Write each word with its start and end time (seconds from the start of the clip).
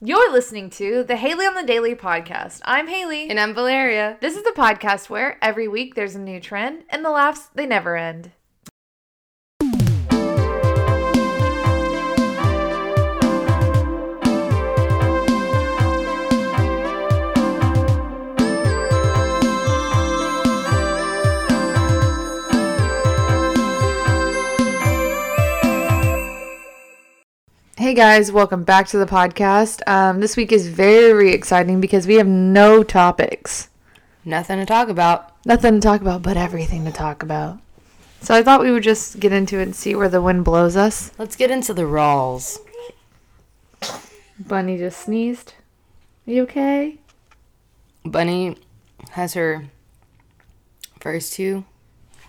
You're 0.00 0.32
listening 0.32 0.70
to 0.70 1.04
the 1.04 1.14
Hailey 1.16 1.46
on 1.46 1.54
the 1.54 1.62
Daily 1.62 1.94
podcast. 1.94 2.60
I'm 2.64 2.88
Hailey. 2.88 3.30
And 3.30 3.38
I'm 3.38 3.54
Valeria. 3.54 4.18
This 4.20 4.36
is 4.36 4.42
the 4.42 4.50
podcast 4.50 5.08
where 5.08 5.38
every 5.40 5.68
week 5.68 5.94
there's 5.94 6.16
a 6.16 6.20
new 6.20 6.40
trend 6.40 6.82
and 6.90 7.04
the 7.04 7.10
laughs, 7.10 7.48
they 7.54 7.64
never 7.64 7.96
end. 7.96 8.32
Hey 27.84 27.92
guys, 27.92 28.32
welcome 28.32 28.64
back 28.64 28.86
to 28.88 28.96
the 28.96 29.04
podcast. 29.04 29.86
Um, 29.86 30.20
this 30.20 30.38
week 30.38 30.52
is 30.52 30.68
very 30.68 31.32
exciting 31.32 31.82
because 31.82 32.06
we 32.06 32.14
have 32.14 32.26
no 32.26 32.82
topics. 32.82 33.68
Nothing 34.24 34.58
to 34.58 34.64
talk 34.64 34.88
about. 34.88 35.36
Nothing 35.44 35.74
to 35.74 35.80
talk 35.80 36.00
about, 36.00 36.22
but 36.22 36.38
everything 36.38 36.86
to 36.86 36.90
talk 36.90 37.22
about. 37.22 37.58
So 38.22 38.34
I 38.34 38.42
thought 38.42 38.62
we 38.62 38.70
would 38.70 38.84
just 38.84 39.20
get 39.20 39.34
into 39.34 39.58
it 39.58 39.64
and 39.64 39.76
see 39.76 39.94
where 39.94 40.08
the 40.08 40.22
wind 40.22 40.46
blows 40.46 40.78
us. 40.78 41.12
Let's 41.18 41.36
get 41.36 41.50
into 41.50 41.74
the 41.74 41.82
rawls. 41.82 42.56
Bunny 44.40 44.78
just 44.78 45.02
sneezed. 45.02 45.52
Are 46.26 46.32
you 46.32 46.42
okay? 46.44 47.00
Bunny 48.02 48.56
has 49.10 49.34
her 49.34 49.66
first 51.00 51.34
two. 51.34 51.66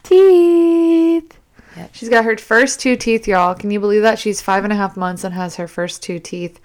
Teeth. 0.04 1.40
Yep. 1.78 1.90
She's 1.94 2.10
got 2.10 2.26
her 2.26 2.38
first 2.38 2.80
two 2.80 2.96
teeth, 2.96 3.28
y'all. 3.28 3.56
Can 3.56 3.72
you 3.72 3.80
believe 3.80 4.02
that? 4.04 4.20
She's 4.20 4.42
five 4.42 4.64
and 4.64 4.72
a 4.72 4.76
half 4.76 4.96
months 4.96 5.24
and 5.24 5.34
has 5.34 5.56
her 5.58 5.68
first 5.68 6.02
two 6.02 6.20
teeth. 6.20 6.60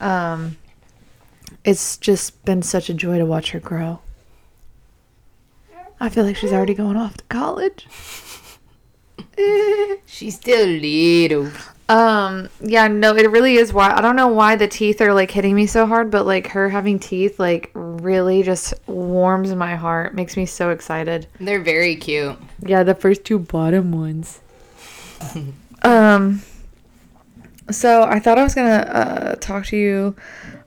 Um, 0.00 0.56
it's 1.64 1.96
just 1.96 2.44
been 2.44 2.62
such 2.62 2.88
a 2.88 2.94
joy 2.94 3.18
to 3.18 3.26
watch 3.26 3.50
her 3.50 3.60
grow. 3.60 4.00
I 5.98 6.08
feel 6.08 6.24
like 6.24 6.36
she's 6.36 6.52
already 6.52 6.74
going 6.74 6.96
off 6.96 7.16
to 7.16 7.24
college. 7.24 7.86
She's 10.06 10.36
still 10.36 10.66
little. 10.66 11.50
Um, 11.88 12.48
yeah, 12.60 12.88
no, 12.88 13.14
it 13.14 13.30
really 13.30 13.56
is 13.56 13.72
why 13.72 13.92
I 13.92 14.00
don't 14.00 14.16
know 14.16 14.28
why 14.28 14.56
the 14.56 14.66
teeth 14.66 15.00
are 15.00 15.14
like 15.14 15.30
hitting 15.30 15.54
me 15.54 15.66
so 15.66 15.86
hard, 15.86 16.10
but 16.10 16.26
like 16.26 16.48
her 16.48 16.68
having 16.68 16.98
teeth 16.98 17.38
like 17.38 17.70
really 17.74 18.42
just 18.42 18.74
warms 18.86 19.54
my 19.54 19.76
heart, 19.76 20.14
makes 20.14 20.36
me 20.36 20.46
so 20.46 20.70
excited. 20.70 21.28
They're 21.38 21.62
very 21.62 21.96
cute. 21.96 22.36
Yeah, 22.60 22.82
the 22.82 22.94
first 22.94 23.24
two 23.24 23.38
bottom 23.38 23.92
ones. 23.92 24.40
Um 25.82 26.42
so 27.70 28.04
I 28.04 28.20
thought 28.20 28.38
I 28.38 28.44
was 28.44 28.54
going 28.54 28.68
to 28.68 28.96
uh 28.96 29.34
talk 29.36 29.66
to 29.66 29.76
you 29.76 30.14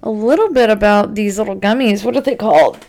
a 0.04 0.10
little 0.10 0.52
bit 0.52 0.70
about 0.70 1.16
these 1.16 1.38
little 1.38 1.56
gummies. 1.56 2.04
What 2.04 2.16
are 2.16 2.22
they 2.22 2.36
called? 2.36 2.86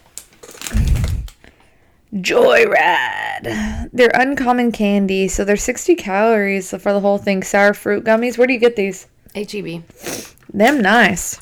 Joyride. 2.12 3.89
They're 3.92 4.11
uncommon 4.14 4.72
candy, 4.72 5.28
so 5.28 5.44
they're 5.44 5.56
60 5.56 5.94
calories 5.94 6.70
for 6.70 6.92
the 6.92 7.00
whole 7.00 7.19
thing. 7.19 7.42
Sour 7.42 7.74
fruit 7.74 8.05
gummies. 8.05 8.36
Where 8.36 8.47
do 8.47 8.52
you 8.52 8.58
get 8.58 8.77
these? 8.77 9.06
HEB. 9.34 9.84
Them 10.52 10.80
nice. 10.80 11.41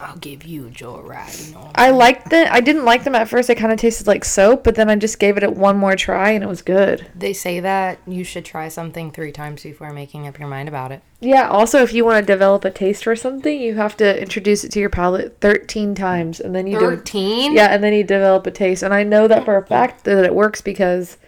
I'll 0.00 0.16
give 0.16 0.44
you 0.44 0.66
a 0.66 0.70
joyride. 0.70 1.48
You 1.48 1.54
know. 1.54 1.70
I 1.74 1.90
liked 1.90 2.30
them. 2.30 2.48
I 2.50 2.60
didn't 2.60 2.84
like 2.84 3.04
them 3.04 3.14
at 3.14 3.28
first. 3.28 3.48
They 3.48 3.54
kind 3.54 3.72
of 3.72 3.78
tasted 3.78 4.06
like 4.06 4.24
soap, 4.24 4.64
but 4.64 4.74
then 4.74 4.90
I 4.90 4.96
just 4.96 5.18
gave 5.18 5.36
it 5.36 5.52
one 5.54 5.76
more 5.76 5.94
try 5.94 6.30
and 6.30 6.42
it 6.42 6.48
was 6.48 6.62
good. 6.62 7.06
They 7.14 7.32
say 7.32 7.60
that 7.60 8.00
you 8.06 8.24
should 8.24 8.44
try 8.44 8.68
something 8.68 9.12
three 9.12 9.30
times 9.30 9.62
before 9.62 9.92
making 9.92 10.26
up 10.26 10.38
your 10.38 10.48
mind 10.48 10.68
about 10.68 10.90
it. 10.90 11.02
Yeah, 11.20 11.48
also 11.48 11.82
if 11.82 11.92
you 11.92 12.04
want 12.04 12.26
to 12.26 12.32
develop 12.32 12.64
a 12.64 12.70
taste 12.70 13.04
for 13.04 13.14
something, 13.14 13.60
you 13.60 13.76
have 13.76 13.96
to 13.98 14.20
introduce 14.20 14.64
it 14.64 14.72
to 14.72 14.80
your 14.80 14.90
palate 14.90 15.40
13 15.40 15.94
times 15.94 16.40
and 16.40 16.54
then 16.54 16.66
you 16.66 16.78
do 16.78 16.86
13? 16.86 17.54
Yeah, 17.54 17.68
and 17.72 17.82
then 17.82 17.92
you 17.92 18.02
develop 18.02 18.46
a 18.46 18.50
taste. 18.50 18.82
And 18.82 18.92
I 18.92 19.04
know 19.04 19.28
that 19.28 19.44
for 19.44 19.56
a 19.56 19.66
fact 19.66 20.04
that 20.04 20.24
it 20.24 20.34
works 20.34 20.60
because 20.60 21.18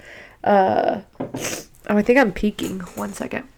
uh 0.42 1.02
oh, 1.20 1.96
I 1.96 2.02
think 2.02 2.18
I'm 2.18 2.32
peeking. 2.32 2.80
One 2.80 3.12
second. 3.12 3.48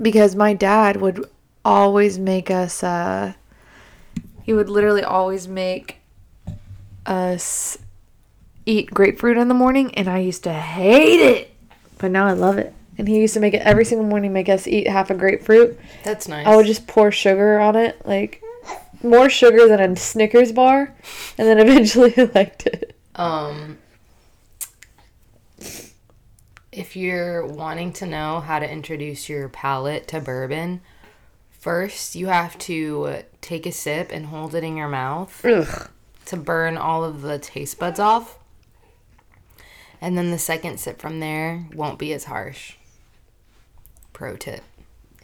Because 0.00 0.34
my 0.34 0.54
dad 0.54 0.96
would 0.98 1.28
always 1.64 2.18
make 2.18 2.50
us 2.50 2.82
uh 2.82 3.34
he 4.50 4.54
would 4.54 4.68
literally 4.68 5.04
always 5.04 5.46
make 5.46 5.98
us 7.06 7.78
eat 8.66 8.90
grapefruit 8.90 9.36
in 9.36 9.46
the 9.46 9.54
morning 9.54 9.94
and 9.94 10.08
I 10.08 10.18
used 10.18 10.42
to 10.42 10.52
hate 10.52 11.20
it. 11.20 11.54
But 11.98 12.10
now 12.10 12.26
I 12.26 12.32
love 12.32 12.58
it. 12.58 12.74
And 12.98 13.06
he 13.06 13.20
used 13.20 13.34
to 13.34 13.40
make 13.40 13.54
it 13.54 13.62
every 13.62 13.84
single 13.84 14.08
morning 14.08 14.32
make 14.32 14.48
us 14.48 14.66
eat 14.66 14.88
half 14.88 15.08
a 15.08 15.14
grapefruit. 15.14 15.78
That's 16.02 16.26
nice. 16.26 16.48
I 16.48 16.56
would 16.56 16.66
just 16.66 16.88
pour 16.88 17.12
sugar 17.12 17.60
on 17.60 17.76
it, 17.76 18.04
like 18.04 18.42
more 19.04 19.30
sugar 19.30 19.68
than 19.68 19.78
a 19.78 19.94
Snickers 19.94 20.50
bar, 20.50 20.96
and 21.38 21.46
then 21.46 21.60
eventually 21.64 22.12
I 22.18 22.28
liked 22.34 22.66
it. 22.66 22.96
Um, 23.14 23.78
if 26.72 26.96
you're 26.96 27.46
wanting 27.46 27.92
to 27.92 28.06
know 28.06 28.40
how 28.40 28.58
to 28.58 28.68
introduce 28.68 29.28
your 29.28 29.48
palate 29.48 30.08
to 30.08 30.20
bourbon, 30.20 30.80
first 31.52 32.16
you 32.16 32.26
have 32.26 32.58
to 32.58 33.22
take 33.40 33.66
a 33.66 33.72
sip 33.72 34.10
and 34.12 34.26
hold 34.26 34.54
it 34.54 34.64
in 34.64 34.76
your 34.76 34.88
mouth 34.88 35.44
Ugh. 35.44 35.88
to 36.26 36.36
burn 36.36 36.76
all 36.76 37.04
of 37.04 37.22
the 37.22 37.38
taste 37.38 37.78
buds 37.78 37.98
off. 38.00 38.38
And 40.00 40.16
then 40.16 40.30
the 40.30 40.38
second 40.38 40.78
sip 40.80 41.00
from 41.00 41.20
there 41.20 41.66
won't 41.74 41.98
be 41.98 42.12
as 42.12 42.24
harsh. 42.24 42.74
Pro 44.12 44.36
tip. 44.36 44.62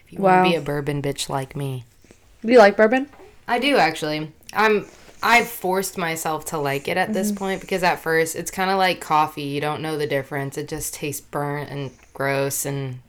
If 0.05 0.13
you 0.13 0.21
want 0.21 0.45
to 0.47 0.51
be 0.51 0.57
a 0.57 0.61
bourbon 0.61 1.03
bitch 1.03 1.29
like 1.29 1.57
me. 1.57 1.85
Do 2.45 2.53
you 2.53 2.59
like 2.59 2.77
bourbon? 2.77 3.09
I 3.49 3.59
do 3.59 3.77
actually. 3.77 4.33
I'm 4.53 4.87
I've 5.23 5.49
forced 5.49 5.97
myself 5.99 6.45
to 6.47 6.59
like 6.59 6.89
it 6.89 6.97
at 6.97 7.13
this 7.13 7.29
Mm-hmm. 7.29 7.39
point 7.39 7.61
because 7.61 7.83
at 7.83 8.01
first 8.01 8.37
it's 8.37 8.51
kind 8.51 8.71
of 8.71 8.79
like 8.79 9.01
coffee. 9.01 9.43
You 9.43 9.61
don't 9.61 9.83
know 9.83 9.97
the 9.97 10.07
difference. 10.07 10.57
It 10.59 10.69
just 10.69 10.95
tastes 10.95 11.21
burnt 11.23 11.71
and 11.71 11.91
gross 12.13 12.65
and 12.67 13.01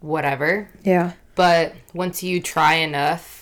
whatever. 0.00 0.68
Yeah. 0.84 1.12
But 1.34 1.74
once 1.92 2.22
you 2.22 2.40
try 2.40 2.74
enough, 2.74 3.37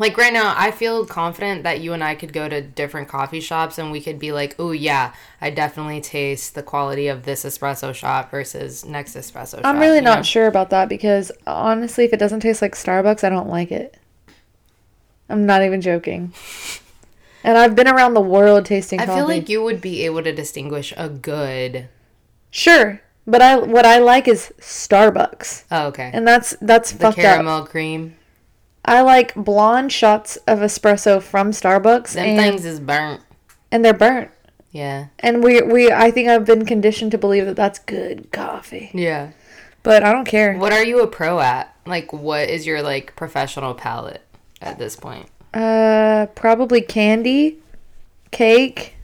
like 0.00 0.16
right 0.16 0.32
now, 0.32 0.54
I 0.56 0.72
feel 0.72 1.06
confident 1.06 1.62
that 1.62 1.80
you 1.80 1.92
and 1.92 2.02
I 2.02 2.16
could 2.16 2.32
go 2.32 2.48
to 2.48 2.60
different 2.60 3.06
coffee 3.08 3.38
shops 3.40 3.78
and 3.78 3.92
we 3.92 4.00
could 4.00 4.18
be 4.18 4.32
like, 4.32 4.56
"Oh 4.58 4.72
yeah, 4.72 5.12
I 5.40 5.50
definitely 5.50 6.00
taste 6.00 6.54
the 6.56 6.62
quality 6.64 7.06
of 7.06 7.22
this 7.24 7.44
espresso 7.44 7.94
shop 7.94 8.30
versus 8.32 8.84
next 8.84 9.14
espresso 9.14 9.56
shop." 9.56 9.64
I'm 9.64 9.78
really 9.78 10.00
not 10.00 10.18
know? 10.20 10.22
sure 10.24 10.46
about 10.48 10.70
that 10.70 10.88
because 10.88 11.30
honestly, 11.46 12.04
if 12.06 12.12
it 12.12 12.16
doesn't 12.18 12.40
taste 12.40 12.62
like 12.62 12.74
Starbucks, 12.74 13.22
I 13.22 13.28
don't 13.28 13.48
like 13.48 13.70
it. 13.70 13.96
I'm 15.28 15.46
not 15.46 15.62
even 15.62 15.80
joking. 15.80 16.32
And 17.42 17.56
I've 17.56 17.74
been 17.74 17.88
around 17.88 18.12
the 18.12 18.20
world 18.20 18.66
tasting 18.66 19.00
I 19.00 19.06
coffee. 19.06 19.18
feel 19.18 19.26
like 19.26 19.48
you 19.48 19.62
would 19.62 19.80
be 19.80 20.04
able 20.04 20.22
to 20.24 20.30
distinguish 20.30 20.92
a 20.98 21.08
good. 21.08 21.88
sure, 22.50 23.00
but 23.26 23.40
I 23.40 23.56
what 23.56 23.86
I 23.86 23.96
like 23.98 24.28
is 24.28 24.52
Starbucks, 24.60 25.64
Oh, 25.70 25.86
okay. 25.86 26.10
and 26.12 26.28
that's 26.28 26.54
that's 26.60 26.92
the 26.92 26.98
fucked 26.98 27.18
up. 27.18 27.22
caramel 27.24 27.64
cream. 27.64 28.14
I 28.84 29.02
like 29.02 29.34
blonde 29.34 29.92
shots 29.92 30.36
of 30.46 30.60
espresso 30.60 31.22
from 31.22 31.50
Starbucks, 31.50 32.14
Them 32.14 32.24
and, 32.26 32.38
things 32.38 32.64
is 32.64 32.80
burnt. 32.80 33.20
and 33.70 33.84
they're 33.84 33.92
burnt. 33.94 34.30
Yeah. 34.72 35.06
And 35.18 35.42
we 35.44 35.60
we 35.62 35.90
I 35.92 36.10
think 36.10 36.28
I've 36.28 36.44
been 36.46 36.64
conditioned 36.64 37.10
to 37.12 37.18
believe 37.18 37.44
that 37.46 37.56
that's 37.56 37.78
good 37.78 38.30
coffee, 38.32 38.90
Yeah. 38.94 39.30
but 39.82 40.02
I 40.02 40.12
don't 40.12 40.24
care. 40.24 40.56
What 40.56 40.72
are 40.72 40.84
you 40.84 41.00
a 41.02 41.06
pro 41.06 41.40
at? 41.40 41.74
Like, 41.86 42.12
what 42.12 42.48
is 42.48 42.66
your 42.66 42.80
like 42.82 43.14
professional 43.16 43.74
palate 43.74 44.22
at 44.62 44.78
this 44.78 44.96
point? 44.96 45.26
Uh, 45.52 46.26
probably 46.36 46.80
candy, 46.80 47.58
cake, 48.30 48.94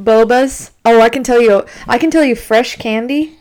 bobas. 0.00 0.70
Oh, 0.84 1.00
I 1.00 1.08
can 1.10 1.22
tell 1.22 1.40
you. 1.40 1.64
I 1.86 1.98
can 1.98 2.10
tell 2.10 2.24
you 2.24 2.34
fresh 2.34 2.76
candy. 2.76 3.36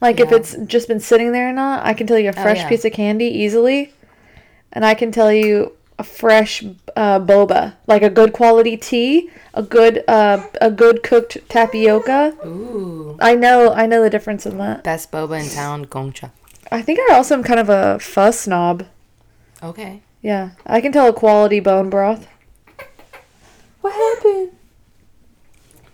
Like 0.00 0.18
if 0.18 0.32
it's 0.32 0.56
just 0.66 0.88
been 0.88 1.00
sitting 1.00 1.32
there 1.32 1.50
or 1.50 1.52
not, 1.52 1.84
I 1.84 1.92
can 1.92 2.06
tell 2.06 2.18
you 2.18 2.30
a 2.30 2.32
fresh 2.32 2.58
yeah. 2.58 2.68
piece 2.68 2.84
of 2.84 2.92
candy 2.92 3.26
easily, 3.26 3.92
and 4.72 4.84
I 4.84 4.94
can 4.94 5.12
tell 5.12 5.30
you 5.32 5.76
a 5.98 6.02
fresh 6.02 6.64
uh, 6.96 7.20
boba, 7.20 7.74
like 7.86 8.02
a 8.02 8.08
good 8.08 8.32
quality 8.32 8.78
tea, 8.78 9.30
a 9.52 9.62
good 9.62 10.02
uh, 10.08 10.46
a 10.60 10.70
good 10.70 11.02
cooked 11.02 11.36
tapioca. 11.50 12.34
Ooh. 12.46 13.18
I 13.20 13.34
know, 13.34 13.72
I 13.74 13.84
know 13.84 14.02
the 14.02 14.08
difference 14.08 14.46
in 14.46 14.56
that. 14.56 14.82
Best 14.84 15.12
boba 15.12 15.44
in 15.44 15.50
town, 15.50 15.82
Gong 15.82 16.12
Cha. 16.12 16.30
I 16.72 16.80
think 16.80 16.98
I 17.10 17.14
also 17.14 17.34
am 17.34 17.42
kind 17.42 17.60
of 17.60 17.68
a 17.68 17.98
fuzz 17.98 18.40
snob. 18.40 18.86
Okay. 19.62 20.00
Yeah, 20.22 20.50
I 20.64 20.80
can 20.80 20.92
tell 20.92 21.08
a 21.08 21.12
quality 21.12 21.60
bone 21.60 21.90
broth. 21.90 22.26
What 23.82 23.92
happened? 23.92 24.52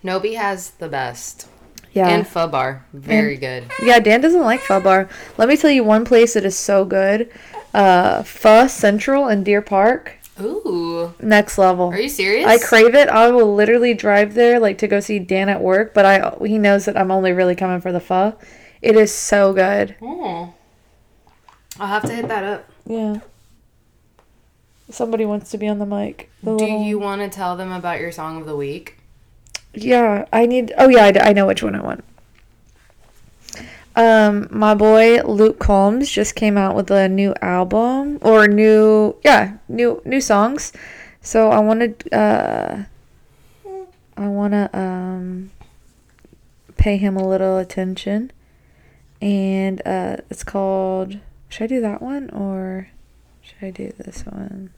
Nobi 0.04 0.36
has 0.36 0.70
the 0.70 0.88
best. 0.88 1.48
Yeah. 1.96 2.08
And 2.10 2.28
pho 2.28 2.46
bar. 2.46 2.84
Very 2.92 3.36
good. 3.38 3.64
yeah, 3.82 3.98
Dan 4.00 4.20
doesn't 4.20 4.42
like 4.42 4.60
pho 4.60 4.80
bar. 4.80 5.08
Let 5.38 5.48
me 5.48 5.56
tell 5.56 5.70
you 5.70 5.82
one 5.82 6.04
place 6.04 6.34
that 6.34 6.44
is 6.44 6.56
so 6.58 6.84
good. 6.84 7.30
Uh, 7.72 8.22
Pho 8.22 8.66
Central 8.66 9.28
in 9.28 9.42
Deer 9.44 9.62
Park. 9.62 10.12
Ooh. 10.40 11.14
Next 11.22 11.56
level. 11.56 11.86
Are 11.86 11.98
you 11.98 12.10
serious? 12.10 12.46
I 12.46 12.58
crave 12.58 12.94
it. 12.94 13.08
I 13.08 13.30
will 13.30 13.54
literally 13.54 13.94
drive 13.94 14.34
there 14.34 14.60
like 14.60 14.76
to 14.78 14.86
go 14.86 15.00
see 15.00 15.18
Dan 15.18 15.48
at 15.48 15.62
work, 15.62 15.94
but 15.94 16.04
I 16.04 16.36
he 16.46 16.58
knows 16.58 16.84
that 16.84 16.98
I'm 16.98 17.10
only 17.10 17.32
really 17.32 17.54
coming 17.54 17.80
for 17.80 17.92
the 17.92 18.00
pho. 18.00 18.36
It 18.82 18.94
is 18.96 19.10
so 19.12 19.54
good. 19.54 19.96
Oh. 20.02 20.52
I'll 21.80 21.86
have 21.88 22.02
to 22.04 22.12
hit 22.14 22.28
that 22.28 22.44
up. 22.44 22.68
Yeah. 22.86 23.20
Somebody 24.90 25.24
wants 25.24 25.50
to 25.50 25.58
be 25.58 25.66
on 25.66 25.78
the 25.78 25.86
mic. 25.86 26.30
The 26.42 26.56
Do 26.56 26.64
little- 26.64 26.82
you 26.82 26.98
want 26.98 27.22
to 27.22 27.28
tell 27.34 27.56
them 27.56 27.72
about 27.72 28.00
your 28.00 28.12
song 28.12 28.38
of 28.40 28.46
the 28.46 28.56
week? 28.56 28.98
Yeah, 29.76 30.24
I 30.32 30.46
need. 30.46 30.72
Oh 30.78 30.88
yeah, 30.88 31.04
I, 31.04 31.28
I 31.28 31.32
know 31.34 31.46
which 31.46 31.62
one 31.62 31.74
I 31.74 31.82
want. 31.82 32.02
Um, 33.94 34.48
my 34.50 34.74
boy 34.74 35.22
Luke 35.22 35.58
Combs 35.58 36.10
just 36.10 36.34
came 36.34 36.56
out 36.58 36.74
with 36.74 36.90
a 36.90 37.08
new 37.08 37.34
album 37.40 38.18
or 38.20 38.46
new, 38.48 39.16
yeah, 39.24 39.58
new 39.68 40.02
new 40.04 40.20
songs. 40.20 40.72
So 41.20 41.50
I 41.50 41.58
wanted, 41.58 42.12
uh, 42.12 42.84
I 44.16 44.28
wanna 44.28 44.70
um, 44.72 45.50
pay 46.76 46.96
him 46.96 47.16
a 47.16 47.26
little 47.26 47.58
attention, 47.58 48.32
and 49.20 49.82
uh, 49.86 50.18
it's 50.30 50.44
called. 50.44 51.18
Should 51.48 51.64
I 51.64 51.66
do 51.68 51.80
that 51.80 52.02
one 52.02 52.28
or 52.30 52.88
should 53.40 53.62
I 53.62 53.70
do 53.70 53.92
this 53.98 54.24
one? 54.24 54.70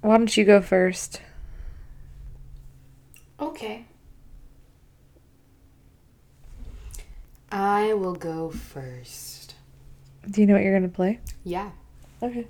Why 0.00 0.16
don't 0.16 0.36
you 0.36 0.44
go 0.44 0.60
first? 0.62 1.20
Okay. 3.40 3.86
I 7.50 7.94
will 7.94 8.14
go 8.14 8.50
first. 8.50 9.54
Do 10.28 10.40
you 10.40 10.46
know 10.46 10.54
what 10.54 10.62
you're 10.62 10.74
gonna 10.74 10.88
play? 10.88 11.20
Yeah. 11.44 11.70
Okay. 12.22 12.46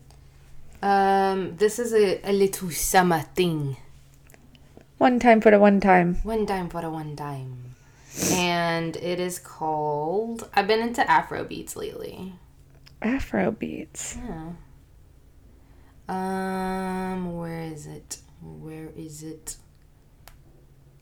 Um, 0.83 1.57
this 1.57 1.79
is 1.79 1.93
a, 1.93 2.21
a 2.29 2.33
little 2.33 2.71
summer 2.71 3.21
thing. 3.21 3.77
One 4.97 5.19
time 5.21 5.41
for 5.41 5.51
the 5.51 5.59
one 5.59 5.81
time. 5.81 6.17
One 6.23 6.47
time 6.47 6.69
for 6.69 6.81
a 6.81 6.91
one 6.91 7.15
time. 7.15 7.75
And 8.33 8.97
it 8.97 9.21
is 9.21 9.39
called 9.39 10.49
I've 10.55 10.67
been 10.67 10.81
into 10.81 11.09
Afro 11.09 11.45
beats 11.45 11.77
lately. 11.77 12.33
Afro 13.01 13.53
beats. 13.53 14.17
Yeah. 14.17 14.53
Um, 16.09 17.37
where 17.37 17.63
is 17.63 17.87
it? 17.87 18.19
Where 18.41 18.89
is 18.97 19.23
it? 19.23 19.57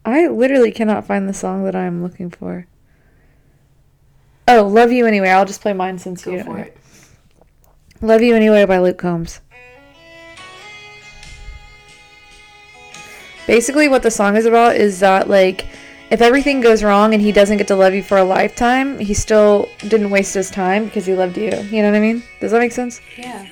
I 0.07 0.29
literally 0.29 0.71
cannot 0.71 1.05
find 1.05 1.29
the 1.29 1.35
song 1.35 1.65
that 1.65 1.75
I'm 1.75 2.01
looking 2.01 2.31
for. 2.31 2.67
Oh, 4.47 4.67
Love 4.69 4.93
You 4.93 5.05
Anyway. 5.05 5.29
I'll 5.29 5.45
just 5.45 5.61
play 5.61 5.73
mine 5.73 5.99
since 5.99 6.25
Go 6.25 6.31
you 6.31 6.39
for 6.45 6.51
don't. 6.51 6.59
it. 6.61 6.77
Love 8.01 8.23
You 8.23 8.37
Anyway 8.37 8.65
by 8.67 8.79
Luke 8.79 8.99
Combs. 8.99 9.41
Basically, 13.49 13.89
what 13.89 14.05
the 14.05 14.11
song 14.11 14.37
is 14.37 14.47
about 14.47 14.77
is 14.77 15.01
that, 15.01 15.29
like, 15.29 15.67
if 16.11 16.21
everything 16.21 16.61
goes 16.61 16.85
wrong 16.85 17.13
and 17.13 17.21
he 17.21 17.33
doesn't 17.33 17.57
get 17.57 17.67
to 17.69 17.77
love 17.77 17.93
you 17.93 18.03
for 18.03 18.19
a 18.19 18.25
lifetime, 18.25 19.01
he 19.01 19.13
still 19.13 19.69
didn't 19.81 20.11
waste 20.11 20.35
his 20.35 20.51
time 20.51 20.85
because 20.85 21.07
he 21.07 21.15
loved 21.15 21.37
you. 21.37 21.51
You 21.51 21.83
know 21.83 21.91
what 21.91 21.97
I 21.97 22.01
mean? 22.01 22.23
Does 22.41 22.53
that 22.53 22.61
make 22.61 22.73
sense? 22.73 23.01
Yeah. 23.19 23.49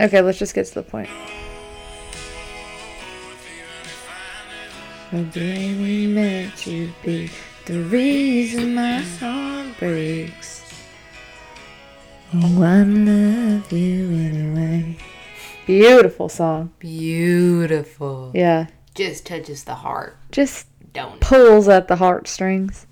Okay, 0.00 0.20
let's 0.20 0.38
just 0.38 0.54
get 0.54 0.66
to 0.66 0.74
the 0.74 0.82
point. 0.82 1.08
The 5.14 5.22
day 5.26 5.76
we 5.76 6.08
met 6.08 6.66
you 6.66 6.92
be 7.04 7.30
the 7.66 7.82
reason 7.82 8.74
my 8.74 8.98
heart 8.98 9.78
breaks. 9.78 10.64
Oh, 12.34 12.60
I 12.60 12.82
love 12.82 13.70
you 13.70 14.10
anyway. 14.10 14.98
Beautiful 15.66 16.28
song. 16.28 16.72
Beautiful. 16.80 18.32
Yeah. 18.34 18.66
Just 18.96 19.24
touches 19.24 19.62
the 19.62 19.76
heart, 19.76 20.16
Just 20.32 20.66
don't 20.92 21.20
pulls 21.20 21.68
at 21.68 21.86
the 21.86 21.94
heartstrings. 21.94 22.88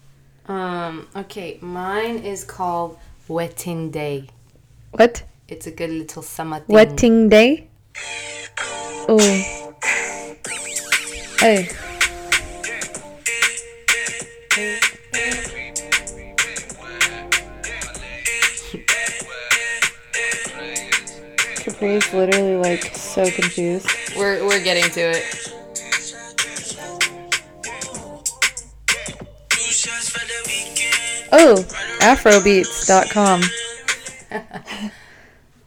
Um, 0.47 1.09
okay, 1.17 1.59
mine 1.61 2.19
is 2.19 2.45
called 2.45 2.99
Wetting 3.27 3.91
Day. 3.91 4.29
What? 4.93 5.25
It's 5.49 5.67
a 5.67 5.73
good 5.73 5.91
little 5.91 6.23
summer 6.23 6.61
thing. 6.61 6.73
Wetting 6.73 7.29
day? 7.31 7.67
Oh. 9.09 9.19
Hey. 11.41 11.69
Capri 21.83 21.97
is 21.97 22.15
literally 22.15 22.55
like 22.55 22.95
so 22.95 23.29
confused. 23.29 23.89
We're 24.17 24.47
we're 24.47 24.63
getting 24.63 24.89
to 24.93 25.01
it. 25.01 25.53
Oh, 31.35 31.57
afrobeats.com. 32.01 33.43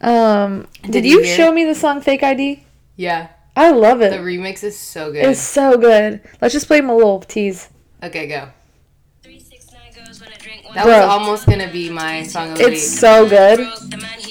um, 0.00 0.68
did, 0.82 0.92
Did 0.92 1.04
you 1.04 1.18
you 1.18 1.22
hear? 1.24 1.36
show 1.36 1.52
me 1.52 1.66
the 1.66 1.74
song 1.74 2.00
Fake 2.00 2.22
ID? 2.22 2.64
Yeah, 2.96 3.28
I 3.54 3.72
love 3.72 4.00
it. 4.00 4.10
the 4.10 4.16
remix 4.16 4.64
is 4.64 4.78
so 4.78 5.12
good. 5.12 5.22
It's 5.26 5.40
so 5.40 5.76
good. 5.76 6.22
Let's 6.40 6.54
just 6.54 6.66
play 6.66 6.78
him 6.78 6.88
a 6.88 6.96
little 6.96 7.20
tease. 7.20 7.68
Okay, 8.02 8.26
go. 8.26 8.48
That 10.74 10.84
That 10.84 10.84
Bro. 10.84 10.94
was 10.98 11.08
almost 11.08 11.46
gonna 11.46 11.70
be 11.72 11.88
my 11.90 12.22
song 12.22 12.52
of 12.52 12.58
the 12.58 12.64
It's 12.64 12.70
week. 12.72 13.00
so 13.00 13.28
good. 13.28 13.60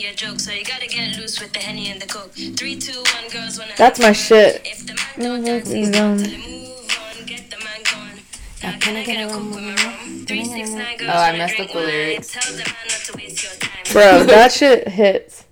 The 0.05 0.11
a 0.11 0.13
joke, 0.13 0.37
so 0.39 0.51
you 0.51 0.63
gotta 0.63 0.85
get 0.85 1.17
loose 1.17 1.41
with 1.41 1.51
the 1.51 1.57
henny 1.57 1.89
and 1.89 1.99
the 1.99 2.05
coke. 2.05 2.31
Three, 2.33 2.77
two, 2.77 2.93
one, 2.93 3.27
girls 3.31 3.57
wanna. 3.57 3.73
That's 3.75 3.99
my 3.99 4.11
shit. 4.11 4.61
If 4.63 4.85
the 4.85 4.93
man 4.93 5.07
don't 5.17 5.43
dance, 5.43 5.71
he's 5.71 5.89
got 5.89 6.19
to 6.19 6.21
move 6.21 6.21
on, 6.21 6.29
get 7.25 7.49
the 7.49 7.57
man 7.57 7.81
going. 7.91 8.21
Now 8.61 8.77
can 8.77 8.97
I 8.97 9.03
get 9.03 9.27
a 9.27 9.31
coke 9.33 9.55
with 9.55 9.63
my 9.63 9.73
rum? 9.73 10.25
Three, 10.27 10.45
six, 10.45 10.69
nine, 10.69 10.97
girls 10.97 11.09
Oh, 11.11 11.17
I 11.17 11.35
messed 11.35 11.59
up 11.59 11.71
the 11.71 11.79
lyrics. 11.79 12.31
Tell 12.33 12.53
the 12.53 12.59
man 12.59 12.67
not 12.87 13.01
to 13.05 13.13
waste 13.17 13.43
your 13.43 13.53
time. 13.53 13.71
Bro, 13.91 14.23
that 14.25 14.51
shit 14.51 14.87
hits. 14.89 15.45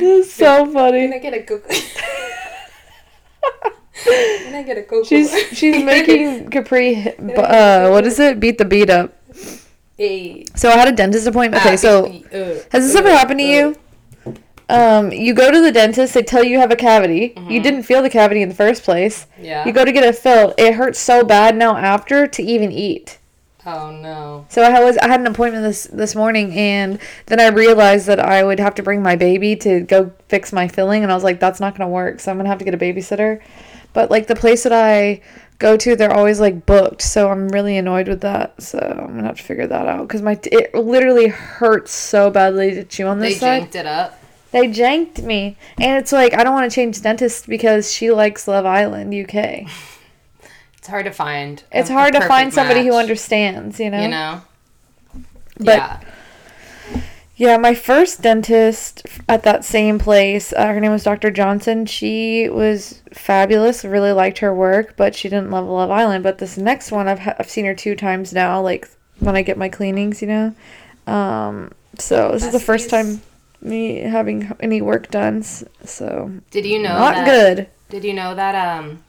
It's 0.00 0.32
so 0.32 0.66
funny. 0.72 1.02
Can 1.02 1.12
I 1.12 1.18
get 1.18 1.34
a 1.34 1.42
coke? 1.44 1.68
Can 4.04 4.54
I 4.56 4.62
get 4.64 4.78
a 4.78 4.82
coke? 4.82 5.06
She's 5.06 5.32
she's 5.52 5.80
making 5.84 6.50
Capri 6.50 6.96
uh 7.36 7.88
what 7.90 8.04
is 8.04 8.18
it? 8.18 8.40
Beat 8.40 8.58
the 8.58 8.64
beat 8.64 8.90
up. 8.90 9.14
Hey. 9.96 10.44
So 10.56 10.68
I 10.70 10.76
had 10.76 10.88
a 10.88 10.92
dentist 10.92 11.26
appointment. 11.26 11.64
Ah, 11.64 11.68
Okay, 11.68 11.76
so 11.76 12.08
beep, 12.08 12.24
beep, 12.24 12.32
uh, 12.32 12.54
has 12.72 12.86
this 12.86 12.94
uh, 12.94 12.98
ever 12.98 13.10
happened 13.10 13.40
to 13.40 13.44
uh. 13.44 13.48
you? 13.48 13.76
Um, 14.68 15.12
you 15.12 15.34
go 15.34 15.50
to 15.50 15.60
the 15.60 15.70
dentist, 15.70 16.14
they 16.14 16.22
tell 16.22 16.42
you 16.42 16.52
you 16.52 16.58
have 16.58 16.70
a 16.70 16.76
cavity. 16.76 17.34
You 17.48 17.62
didn't 17.62 17.82
feel 17.82 18.02
the 18.02 18.08
cavity 18.08 18.40
in 18.40 18.48
the 18.48 18.54
first 18.54 18.82
place. 18.82 19.26
Yeah. 19.38 19.66
You 19.66 19.72
go 19.72 19.84
to 19.84 19.92
get 19.92 20.04
it 20.04 20.16
filled. 20.16 20.54
It 20.56 20.74
hurts 20.74 20.98
so 20.98 21.22
bad 21.22 21.54
now 21.56 21.76
after 21.76 22.26
to 22.26 22.42
even 22.42 22.72
eat. 22.72 23.18
Oh 23.66 23.90
no. 23.90 24.46
So 24.48 24.62
I 24.62 24.82
was 24.82 24.96
I 24.98 25.08
had 25.08 25.20
an 25.20 25.26
appointment 25.26 25.64
this 25.64 25.84
this 25.84 26.14
morning 26.14 26.52
and 26.52 26.98
then 27.26 27.40
I 27.40 27.48
realized 27.48 28.06
that 28.08 28.20
I 28.20 28.44
would 28.44 28.60
have 28.60 28.74
to 28.76 28.82
bring 28.82 29.02
my 29.02 29.16
baby 29.16 29.56
to 29.56 29.80
go 29.80 30.12
fix 30.28 30.52
my 30.52 30.68
filling 30.68 31.02
and 31.02 31.10
I 31.10 31.14
was 31.14 31.24
like 31.24 31.40
that's 31.40 31.60
not 31.60 31.76
going 31.76 31.88
to 31.88 31.92
work. 31.92 32.20
So 32.20 32.30
I'm 32.30 32.36
going 32.36 32.44
to 32.44 32.50
have 32.50 32.58
to 32.58 32.64
get 32.64 32.74
a 32.74 32.78
babysitter. 32.78 33.40
But 33.94 34.10
like 34.10 34.26
the 34.26 34.36
place 34.36 34.64
that 34.64 34.72
I 34.72 35.22
go 35.58 35.76
to 35.76 35.96
they're 35.96 36.12
always 36.12 36.40
like 36.40 36.66
booked. 36.66 37.02
So 37.02 37.30
I'm 37.30 37.48
really 37.48 37.76
annoyed 37.76 38.08
with 38.08 38.20
that. 38.22 38.60
So 38.62 38.78
I'm 38.78 39.16
to 39.18 39.24
have 39.24 39.36
to 39.38 39.42
figure 39.42 39.66
that 39.66 39.86
out 39.86 40.08
cuz 40.08 40.22
my 40.22 40.38
it 40.50 40.74
literally 40.74 41.28
hurts 41.28 41.92
so 41.92 42.30
badly 42.30 42.74
to 42.74 42.84
chew 42.84 43.06
on 43.06 43.18
They 43.20 43.30
this 43.30 43.40
side. 43.40 43.62
janked 43.62 43.74
it 43.76 43.86
up. 43.86 44.20
They 44.52 44.68
janked 44.68 45.22
me. 45.22 45.56
And 45.80 45.98
it's 45.98 46.12
like 46.12 46.34
I 46.34 46.44
don't 46.44 46.54
want 46.54 46.70
to 46.70 46.74
change 46.74 47.00
dentists 47.02 47.46
because 47.46 47.92
she 47.92 48.10
likes 48.10 48.46
Love 48.48 48.66
Island 48.66 49.14
UK. 49.14 49.66
It's 50.76 50.90
hard 50.90 51.06
to 51.06 51.12
find. 51.12 51.62
It's 51.72 51.88
hard 51.88 52.12
to 52.12 52.20
find 52.28 52.52
somebody 52.52 52.84
who 52.86 52.92
understands, 52.92 53.80
you 53.80 53.88
know. 53.88 54.02
You 54.02 54.08
know. 54.08 54.42
But- 55.58 55.78
yeah. 55.78 56.00
Yeah, 57.36 57.56
my 57.56 57.74
first 57.74 58.22
dentist 58.22 59.04
at 59.28 59.42
that 59.42 59.64
same 59.64 59.98
place, 59.98 60.52
uh, 60.52 60.66
her 60.68 60.78
name 60.78 60.92
was 60.92 61.02
Dr. 61.02 61.32
Johnson. 61.32 61.84
She 61.84 62.48
was 62.48 63.02
fabulous. 63.12 63.84
Really 63.84 64.12
liked 64.12 64.38
her 64.38 64.54
work, 64.54 64.96
but 64.96 65.16
she 65.16 65.28
didn't 65.28 65.50
love 65.50 65.66
Love 65.66 65.90
Island. 65.90 66.22
But 66.22 66.38
this 66.38 66.56
next 66.56 66.92
one, 66.92 67.08
I've 67.08 67.18
ha- 67.18 67.34
I've 67.38 67.50
seen 67.50 67.64
her 67.64 67.74
two 67.74 67.96
times 67.96 68.32
now. 68.32 68.60
Like 68.60 68.88
when 69.18 69.34
I 69.36 69.42
get 69.42 69.58
my 69.58 69.68
cleanings, 69.68 70.22
you 70.22 70.28
know. 70.28 70.54
Um, 71.12 71.72
so 71.98 72.32
this 72.32 72.44
is 72.44 72.52
the 72.52 72.60
first 72.60 72.88
time 72.88 73.20
me 73.60 73.96
having 73.96 74.52
any 74.60 74.80
work 74.80 75.10
done. 75.10 75.42
So 75.42 76.32
Did 76.50 76.66
you 76.66 76.78
know 76.78 76.96
not 76.98 77.14
that, 77.14 77.26
good. 77.26 77.68
Did 77.88 78.04
you 78.04 78.14
know 78.14 78.34
that 78.34 78.54
um 78.54 79.02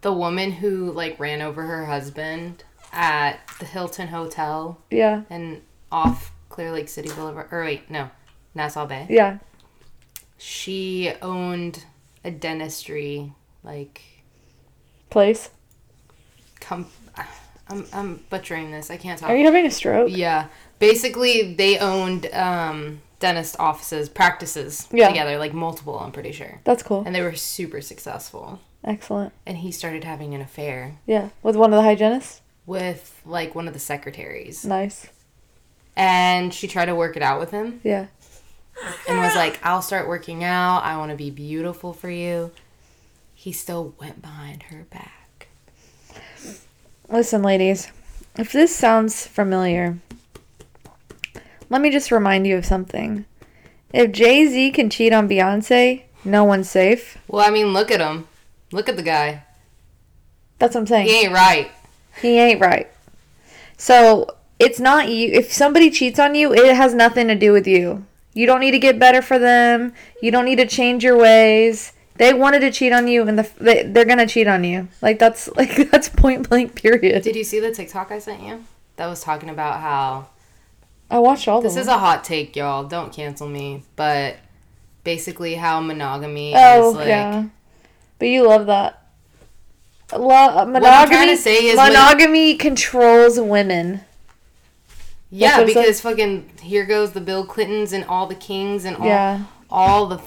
the 0.00 0.12
woman 0.12 0.52
who 0.52 0.90
like 0.92 1.18
ran 1.20 1.42
over 1.42 1.64
her 1.64 1.86
husband 1.86 2.64
at 2.92 3.40
the 3.58 3.66
Hilton 3.66 4.08
Hotel 4.08 4.78
Yeah, 4.90 5.22
and 5.28 5.62
off 5.92 6.32
Clear 6.48 6.72
Lake 6.72 6.88
City 6.88 7.08
Boulevard 7.10 7.48
or 7.52 7.62
wait, 7.62 7.90
no, 7.90 8.10
Nassau 8.54 8.86
Bay. 8.86 9.06
yeah. 9.08 9.38
She 10.38 11.12
owned 11.20 11.84
a 12.24 12.30
dentistry 12.30 13.32
like 13.62 14.02
Place. 15.10 15.50
com- 16.60 16.86
I'm 17.68 17.86
I'm 17.92 18.24
butchering 18.30 18.70
this. 18.70 18.90
I 18.90 18.96
can't 18.96 19.18
talk. 19.18 19.28
Are 19.30 19.36
you 19.36 19.44
having 19.44 19.66
a 19.66 19.70
stroke? 19.70 20.10
Yeah. 20.10 20.46
Basically, 20.78 21.54
they 21.54 21.78
owned 21.78 22.26
um, 22.32 23.02
dentist 23.18 23.56
offices, 23.58 24.08
practices 24.08 24.88
Yeah. 24.92 25.08
together, 25.08 25.36
like 25.38 25.52
multiple, 25.52 25.98
I'm 25.98 26.10
pretty 26.10 26.32
sure. 26.32 26.60
That's 26.64 26.82
cool. 26.82 27.02
And 27.04 27.14
they 27.14 27.20
were 27.22 27.34
super 27.34 27.80
successful. 27.80 28.60
Excellent. 28.82 29.34
and 29.44 29.58
he 29.58 29.70
started 29.72 30.04
having 30.04 30.34
an 30.34 30.40
affair 30.40 30.96
Yeah. 31.06 31.28
With 31.42 31.54
one 31.54 31.70
of 31.72 31.76
the 31.76 31.82
hygienists? 31.82 32.40
with 32.64 33.20
like 33.26 33.54
one 33.54 33.66
of 33.68 33.74
the 33.74 33.78
secretaries. 33.80 34.64
Nice. 34.64 35.06
And 36.00 36.54
she 36.54 36.66
tried 36.66 36.86
to 36.86 36.94
work 36.94 37.14
it 37.18 37.22
out 37.22 37.38
with 37.38 37.50
him 37.50 37.78
Yeah. 37.84 38.06
and 39.06 39.18
was 39.18 39.34
like, 39.34 39.60
I'll 39.62 39.82
start 39.82 40.08
working 40.08 40.42
out. 40.42 40.78
I 40.78 40.96
want 40.96 41.10
to 41.10 41.16
be 41.16 41.30
beautiful 41.30 41.92
for 41.92 42.08
you. 42.08 42.52
He 43.34 43.52
still 43.52 43.94
went 44.00 44.22
behind 44.22 44.62
her 44.64 44.86
back. 44.90 45.48
Listen, 47.10 47.42
ladies, 47.42 47.92
if 48.38 48.50
this 48.50 48.74
sounds 48.74 49.26
familiar, 49.26 49.98
let 51.68 51.82
me 51.82 51.90
just 51.90 52.10
remind 52.10 52.46
you 52.46 52.56
of 52.56 52.64
something. 52.64 53.26
If 53.92 54.10
Jay 54.12 54.46
Z 54.46 54.70
can 54.70 54.88
cheat 54.88 55.12
on 55.12 55.28
Beyonce, 55.28 56.04
no 56.24 56.44
one's 56.44 56.70
safe. 56.70 57.18
Well, 57.28 57.46
I 57.46 57.50
mean, 57.50 57.74
look 57.74 57.90
at 57.90 58.00
him. 58.00 58.26
Look 58.72 58.88
at 58.88 58.96
the 58.96 59.02
guy. 59.02 59.44
That's 60.58 60.74
what 60.74 60.80
I'm 60.82 60.86
saying. 60.86 61.08
He 61.08 61.24
ain't 61.24 61.34
right. 61.34 61.70
He 62.22 62.38
ain't 62.38 62.60
right. 62.62 62.88
So 63.76 64.36
it's 64.60 64.78
not 64.78 65.08
you. 65.08 65.32
If 65.32 65.52
somebody 65.52 65.90
cheats 65.90 66.18
on 66.18 66.34
you, 66.34 66.52
it 66.52 66.76
has 66.76 66.94
nothing 66.94 67.26
to 67.28 67.34
do 67.34 67.52
with 67.52 67.66
you. 67.66 68.04
You 68.34 68.46
don't 68.46 68.60
need 68.60 68.72
to 68.72 68.78
get 68.78 68.98
better 68.98 69.22
for 69.22 69.38
them. 69.38 69.94
You 70.22 70.30
don't 70.30 70.44
need 70.44 70.56
to 70.56 70.66
change 70.66 71.02
your 71.02 71.16
ways. 71.16 71.92
They 72.16 72.34
wanted 72.34 72.60
to 72.60 72.70
cheat 72.70 72.92
on 72.92 73.08
you, 73.08 73.26
and 73.26 73.38
the 73.38 73.50
they, 73.58 73.82
they're 73.84 74.04
gonna 74.04 74.26
cheat 74.26 74.46
on 74.46 74.62
you. 74.62 74.88
Like 75.00 75.18
that's 75.18 75.48
like 75.56 75.90
that's 75.90 76.10
point 76.10 76.48
blank. 76.48 76.80
Period. 76.80 77.22
Did 77.22 77.34
you 77.34 77.44
see 77.44 77.58
the 77.58 77.72
TikTok 77.72 78.12
I 78.12 78.18
sent 78.18 78.42
you? 78.42 78.64
That 78.96 79.06
was 79.06 79.22
talking 79.22 79.48
about 79.48 79.80
how 79.80 80.28
I 81.10 81.18
watched 81.18 81.48
all 81.48 81.62
the 81.62 81.68
this 81.68 81.78
is 81.78 81.88
a 81.88 81.98
hot 81.98 82.22
take, 82.22 82.54
y'all. 82.54 82.84
Don't 82.84 83.12
cancel 83.12 83.48
me. 83.48 83.84
But 83.96 84.36
basically, 85.02 85.54
how 85.54 85.80
monogamy 85.80 86.52
oh 86.54 86.90
is 86.90 86.96
like. 86.96 87.08
yeah, 87.08 87.44
but 88.18 88.28
you 88.28 88.46
love 88.46 88.66
that. 88.66 88.98
Love 90.12 90.68
monogamy. 90.68 90.86
I'm 90.86 91.08
trying 91.08 91.28
to 91.28 91.36
say 91.38 91.66
is 91.66 91.76
mon- 91.76 91.88
monogamy 91.88 92.56
controls 92.56 93.40
women. 93.40 94.02
Yeah, 95.30 95.58
what 95.60 95.68
it 95.68 95.72
says? 95.74 95.84
because 95.84 96.00
fucking 96.00 96.50
here 96.62 96.84
goes 96.84 97.12
the 97.12 97.20
Bill 97.20 97.44
Clintons 97.46 97.92
and 97.92 98.04
all 98.04 98.26
the 98.26 98.34
kings 98.34 98.84
and 98.84 98.96
all 98.96 99.06
Yeah. 99.06 99.44
all 99.70 100.06
the 100.06 100.20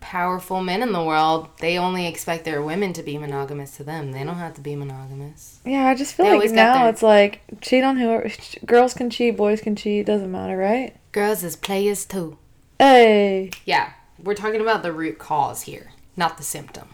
powerful 0.00 0.60
men 0.62 0.82
in 0.82 0.92
the 0.92 1.02
world. 1.04 1.48
They 1.60 1.78
only 1.78 2.06
expect 2.06 2.44
their 2.44 2.62
women 2.62 2.92
to 2.94 3.02
be 3.02 3.16
monogamous 3.18 3.76
to 3.76 3.84
them. 3.84 4.12
They 4.12 4.24
don't 4.24 4.36
have 4.36 4.54
to 4.54 4.60
be 4.60 4.74
monogamous. 4.74 5.60
Yeah, 5.64 5.86
I 5.86 5.94
just 5.94 6.14
feel 6.14 6.26
They 6.26 6.38
like 6.38 6.50
now 6.50 6.80
their- 6.80 6.88
it's 6.90 7.02
like 7.02 7.42
cheat 7.60 7.84
on 7.84 7.96
whoever. 7.98 8.28
Girls 8.66 8.94
can 8.94 9.10
cheat, 9.10 9.36
boys 9.36 9.60
can 9.60 9.76
cheat. 9.76 10.06
Doesn't 10.06 10.30
matter, 10.32 10.56
right? 10.56 10.96
Girls 11.12 11.44
is 11.44 11.54
players 11.54 12.04
too. 12.04 12.38
Hey. 12.78 13.50
Yeah, 13.64 13.90
we're 14.22 14.34
talking 14.34 14.60
about 14.60 14.82
the 14.82 14.92
root 14.92 15.18
cause 15.18 15.62
here, 15.62 15.92
not 16.16 16.36
the 16.38 16.42
symptom. 16.42 16.88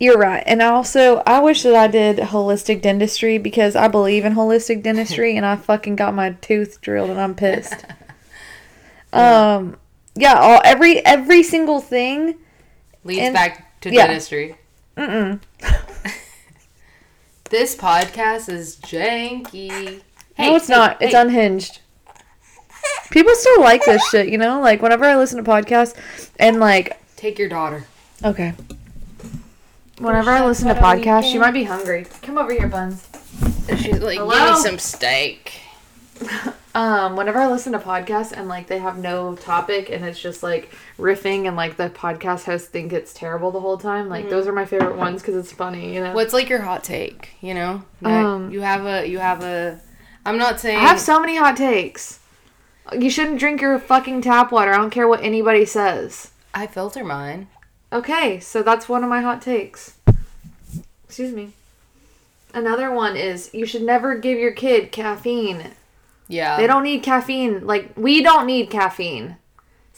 You're 0.00 0.18
right. 0.18 0.42
And 0.46 0.62
also, 0.62 1.22
I 1.26 1.40
wish 1.40 1.62
that 1.64 1.74
I 1.74 1.88
did 1.88 2.18
holistic 2.18 2.82
dentistry 2.82 3.38
because 3.38 3.74
I 3.74 3.88
believe 3.88 4.24
in 4.24 4.34
holistic 4.34 4.82
dentistry 4.82 5.36
and 5.36 5.44
I 5.44 5.56
fucking 5.56 5.96
got 5.96 6.14
my 6.14 6.30
tooth 6.40 6.80
drilled 6.80 7.10
and 7.10 7.20
I'm 7.20 7.34
pissed. 7.34 7.84
um 9.12 9.76
yeah, 10.14 10.34
all 10.34 10.60
every 10.64 11.04
every 11.04 11.42
single 11.42 11.80
thing. 11.80 12.36
Leads 13.04 13.20
And- 13.20 13.34
back 13.34 13.80
to 13.80 13.90
yeah. 13.92 14.06
dentistry. 14.06 14.56
Mm-mm. 14.96 15.40
This 17.50 17.74
podcast 17.74 18.50
is 18.50 18.76
janky. 18.76 20.02
no, 20.38 20.56
it's 20.56 20.68
hey, 20.68 20.74
not. 20.74 21.00
It's 21.00 21.14
unhinged. 21.14 21.80
People 23.10 23.34
still 23.34 23.60
like 23.60 23.82
this 23.86 24.06
shit, 24.10 24.28
you 24.28 24.36
know? 24.36 24.60
Like 24.60 24.82
whenever 24.82 25.06
I 25.06 25.16
listen 25.16 25.42
to 25.42 25.50
podcasts 25.50 25.96
and 26.38 26.60
like 26.60 27.00
Take 27.16 27.38
your 27.38 27.48
daughter. 27.48 27.84
okay. 28.22 28.52
Whenever 29.98 30.30
I 30.30 30.44
listen 30.44 30.68
to 30.68 30.74
podcasts, 30.74 31.30
she 31.30 31.38
might 31.38 31.52
be 31.52 31.64
hungry. 31.64 32.06
Come 32.22 32.38
over 32.38 32.52
here, 32.52 32.68
Buns. 32.68 33.06
She's 33.78 33.98
like, 34.00 34.18
Hello? 34.18 34.30
give 34.30 34.54
me 34.56 34.60
some 34.62 34.78
steak. 34.78 35.60
Um, 36.74 37.16
whenever 37.16 37.40
I 37.40 37.48
listen 37.48 37.72
to 37.72 37.80
podcasts 37.80 38.30
and 38.30 38.46
like 38.46 38.68
they 38.68 38.78
have 38.78 38.98
no 38.98 39.34
topic 39.34 39.90
and 39.90 40.04
it's 40.04 40.20
just 40.20 40.44
like 40.44 40.72
riffing 40.96 41.48
and 41.48 41.56
like 41.56 41.76
the 41.76 41.90
podcast 41.90 42.44
host 42.44 42.68
think 42.68 42.92
it's 42.92 43.12
terrible 43.12 43.50
the 43.50 43.58
whole 43.58 43.78
time, 43.78 44.08
like 44.08 44.28
those 44.30 44.46
are 44.46 44.52
my 44.52 44.64
favorite 44.64 44.94
ones 44.96 45.20
because 45.20 45.34
it's 45.34 45.50
funny, 45.50 45.92
you 45.92 46.00
know. 46.00 46.12
What's 46.12 46.32
like 46.32 46.48
your 46.48 46.60
hot 46.60 46.84
take? 46.84 47.30
You 47.40 47.54
know, 47.54 47.82
Um, 48.04 48.52
you 48.52 48.60
have 48.60 48.86
a 48.86 49.08
you 49.08 49.18
have 49.18 49.42
a. 49.42 49.80
I'm 50.24 50.38
not 50.38 50.60
saying. 50.60 50.76
I 50.78 50.82
have 50.82 51.00
so 51.00 51.18
many 51.18 51.34
hot 51.36 51.56
takes. 51.56 52.20
You 52.96 53.10
shouldn't 53.10 53.40
drink 53.40 53.60
your 53.60 53.76
fucking 53.80 54.22
tap 54.22 54.52
water. 54.52 54.72
I 54.72 54.76
don't 54.76 54.90
care 54.90 55.08
what 55.08 55.22
anybody 55.22 55.64
says. 55.64 56.30
I 56.54 56.68
filter 56.68 57.02
mine. 57.02 57.48
Okay, 57.92 58.38
so 58.40 58.62
that's 58.62 58.88
one 58.88 59.02
of 59.02 59.10
my 59.10 59.22
hot 59.22 59.40
takes. 59.40 59.96
Excuse 61.04 61.32
me. 61.32 61.52
Another 62.52 62.92
one 62.92 63.16
is 63.16 63.50
you 63.52 63.66
should 63.66 63.82
never 63.82 64.16
give 64.16 64.38
your 64.38 64.52
kid 64.52 64.92
caffeine. 64.92 65.72
Yeah. 66.28 66.58
They 66.58 66.66
don't 66.66 66.82
need 66.82 67.02
caffeine. 67.02 67.66
Like 67.66 67.92
we 67.96 68.22
don't 68.22 68.46
need 68.46 68.70
caffeine. 68.70 69.36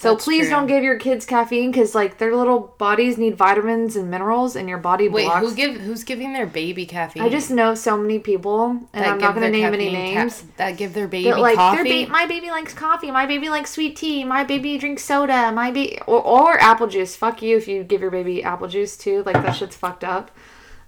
So 0.00 0.12
That's 0.12 0.24
please 0.24 0.46
true. 0.46 0.56
don't 0.56 0.66
give 0.66 0.82
your 0.82 0.96
kids 0.98 1.26
caffeine 1.26 1.70
because 1.70 1.94
like 1.94 2.16
their 2.16 2.34
little 2.34 2.74
bodies 2.78 3.18
need 3.18 3.36
vitamins 3.36 3.96
and 3.96 4.10
minerals, 4.10 4.56
and 4.56 4.66
your 4.66 4.78
body 4.78 5.10
Wait, 5.10 5.26
blocks. 5.26 5.46
who 5.46 5.54
give 5.54 5.76
who's 5.78 6.04
giving 6.04 6.32
their 6.32 6.46
baby 6.46 6.86
caffeine? 6.86 7.22
I 7.22 7.28
just 7.28 7.50
know 7.50 7.74
so 7.74 7.98
many 7.98 8.18
people, 8.18 8.70
and 8.70 9.04
That 9.04 9.08
I'm 9.08 9.18
not 9.18 9.34
gonna 9.34 9.50
name 9.50 9.74
any 9.74 9.90
caffeine 9.90 10.14
ca- 10.14 10.20
names. 10.22 10.44
that 10.56 10.78
give 10.78 10.94
their 10.94 11.06
baby 11.06 11.28
That 11.28 11.38
like 11.38 11.56
coffee. 11.56 11.82
their 11.82 12.06
ba- 12.06 12.12
my 12.12 12.24
baby 12.24 12.48
likes 12.50 12.72
coffee. 12.72 13.10
My 13.10 13.26
baby 13.26 13.50
likes 13.50 13.72
sweet 13.72 13.94
tea. 13.94 14.24
My 14.24 14.42
baby 14.42 14.78
drinks 14.78 15.04
soda. 15.04 15.52
My 15.52 15.70
baby 15.70 15.98
or, 16.06 16.22
or 16.22 16.58
apple 16.58 16.86
juice. 16.86 17.14
Fuck 17.14 17.42
you 17.42 17.58
if 17.58 17.68
you 17.68 17.84
give 17.84 18.00
your 18.00 18.10
baby 18.10 18.42
apple 18.42 18.68
juice 18.68 18.96
too. 18.96 19.22
Like 19.26 19.34
that 19.42 19.52
shit's 19.52 19.76
fucked 19.76 20.02
up. 20.02 20.30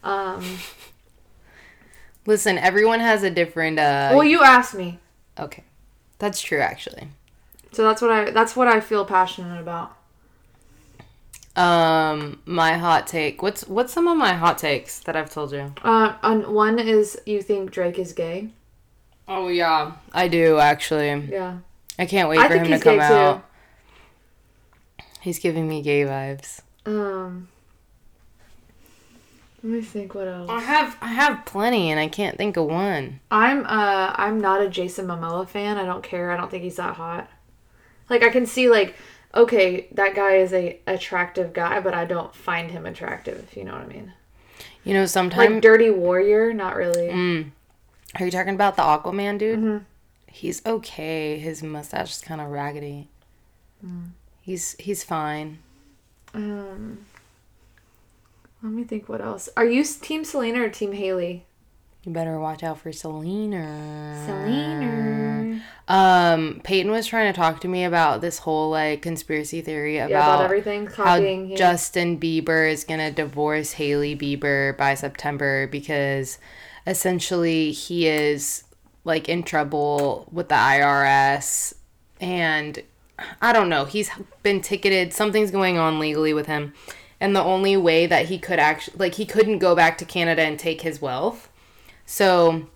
Um, 0.03 0.43
Listen, 2.27 2.57
everyone 2.57 3.01
has 3.01 3.23
a 3.23 3.31
different. 3.31 3.79
uh 3.79 4.13
well, 4.15 4.25
you 4.25 4.43
asked 4.43 4.75
me, 4.75 4.99
Okay, 5.39 5.65
that's 6.19 6.41
true 6.41 6.61
actually. 6.61 7.09
So 7.73 7.83
that's 7.83 8.03
what 8.03 8.11
I 8.11 8.31
that's 8.31 8.55
what 8.55 8.69
I 8.69 8.81
feel 8.81 9.05
passionate 9.05 9.61
about. 9.61 9.97
Um, 11.55 12.41
my 12.47 12.75
hot 12.75 13.07
take. 13.07 13.43
What's 13.43 13.67
what's 13.67 13.93
some 13.93 14.09
of 14.09 14.17
my 14.17 14.33
hot 14.35 14.59
takes 14.59 15.01
that 15.01 15.17
I've 15.17 15.31
told 15.31 15.53
you? 15.53 15.75
Uh, 15.83 16.15
on 16.23 16.55
one 16.55 16.79
is 16.79 17.21
you 17.27 17.43
think 17.43 17.71
Drake 17.71 17.99
is 17.99 18.13
gay. 18.13 18.51
Oh 19.29 19.49
yeah, 19.49 19.93
I 20.13 20.29
do 20.29 20.59
actually. 20.59 21.09
Yeah, 21.31 21.59
I 21.99 22.07
can't 22.07 22.29
wait 22.29 22.39
I 22.39 22.49
for 22.49 22.57
him 22.57 22.71
to 22.71 22.79
come 22.79 23.01
out. 23.01 23.45
He's 25.21 25.39
giving 25.39 25.69
me 25.69 25.83
gay 25.83 26.05
vibes. 26.05 26.61
Um, 26.85 27.49
let 29.63 29.73
me 29.73 29.83
think. 29.83 30.15
What 30.15 30.29
else? 30.29 30.51
I 30.51 30.61
have 30.61 30.97
I 31.01 31.09
have 31.09 31.45
plenty, 31.45 31.91
and 31.91 32.01
I 32.01 32.09
can't 32.09 32.37
think 32.37 32.57
of 32.57 32.67
one. 32.67 33.21
I'm 33.31 33.65
uh 33.67 34.15
I'm 34.17 34.41
not 34.41 34.63
a 34.63 34.69
Jason 34.69 35.07
Momoa 35.07 35.47
fan. 35.47 35.77
I 35.77 35.85
don't 35.85 36.03
care. 36.03 36.31
I 36.31 36.37
don't 36.37 36.51
think 36.51 36.65
he's 36.65 36.77
that 36.77 36.97
hot. 36.97 37.31
Like 38.09 38.23
I 38.23 38.31
can 38.31 38.47
see 38.47 38.69
like 38.69 38.97
okay, 39.35 39.89
that 39.93 40.15
guy 40.15 40.37
is 40.37 40.53
a 40.53 40.79
attractive 40.87 41.53
guy, 41.53 41.81
but 41.81 41.95
I 41.95 42.05
don't 42.05 42.35
find 42.35 42.71
him 42.71 42.85
attractive, 42.87 43.39
if 43.39 43.57
you 43.57 43.65
know 43.65 43.73
what 43.73 43.83
I 43.83 43.87
mean. 43.87 44.13
You 44.85 44.95
know, 44.95 45.07
sometimes 45.07 45.51
Like 45.51 45.63
Dirty 45.63 45.91
Warrior, 45.91 46.53
not 46.53 46.77
really. 46.77 47.09
Mm. 47.09 47.51
Are 48.19 48.25
you 48.25 48.31
talking 48.31 48.55
about 48.55 48.77
the 48.77 48.83
Aquaman 48.83 49.39
dude? 49.39 49.59
Mhm. 49.59 49.85
He's 50.27 50.65
okay. 50.67 51.39
His 51.39 51.63
mustache 51.63 52.11
is 52.11 52.21
kind 52.21 52.41
of 52.41 52.49
raggedy. 52.49 53.09
Mm. 53.85 54.11
He's 54.41 54.75
he's 54.79 55.05
fine. 55.05 55.59
Um 56.35 57.07
Let 58.63 58.73
me 58.73 58.85
think 58.85 59.09
what 59.09 59.21
else. 59.21 59.49
Are 59.57 59.67
you 59.67 59.85
team 59.85 60.25
Selena 60.25 60.63
or 60.63 60.69
team 60.69 60.93
Hailey? 60.93 61.45
You 62.05 62.13
better 62.13 62.39
watch 62.41 62.65
out 62.65 62.79
for 62.81 62.91
Selena. 62.93 64.25
Selena. 64.27 65.63
Um, 65.87 66.61
Peyton 66.65 66.91
was 66.91 67.07
trying 67.07 67.33
to 67.33 67.37
talk 67.37 67.61
to 67.61 67.69
me 67.69 67.85
about 67.85 68.21
this 68.21 68.39
whole 68.39 68.71
like 68.71 69.03
conspiracy 69.03 69.61
theory 69.61 69.99
about, 69.99 70.11
Yeah, 70.11 70.35
about 70.35 70.45
everything 70.45 70.87
how 70.87 71.17
yeah. 71.17 71.55
Justin 71.55 72.19
Bieber 72.19 72.71
is 72.71 72.83
gonna 72.83 73.13
divorce 73.13 73.73
Hailey 73.73 74.17
Bieber 74.17 74.77
by 74.77 74.95
September 74.95 75.69
because 75.69 76.39
essentially 76.87 77.71
he 77.71 78.09
is 78.09 78.65
like 79.05 79.29
in 79.29 79.45
trouble 79.45 80.29
with 80.33 80.49
the 80.49 80.57
IRS 80.57 81.75
and 82.21 82.83
I 83.41 83.53
don't 83.53 83.69
know, 83.69 83.85
he's 83.85 84.11
been 84.43 84.61
ticketed, 84.61 85.13
something's 85.13 85.53
going 85.53 85.79
on 85.79 86.01
legally 86.01 86.35
with 86.35 86.47
him. 86.47 86.75
And 87.21 87.37
the 87.37 87.45
only 87.45 87.77
way 87.77 88.07
that 88.07 88.27
he 88.27 88.39
could 88.39 88.59
actually 88.59 88.99
like 88.99 89.15
he 89.15 89.27
couldn't 89.27 89.59
go 89.59 89.77
back 89.77 89.99
to 89.99 90.05
Canada 90.05 90.43
and 90.43 90.59
take 90.59 90.81
his 90.81 91.01
wealth. 91.01 91.49
So 92.07 92.67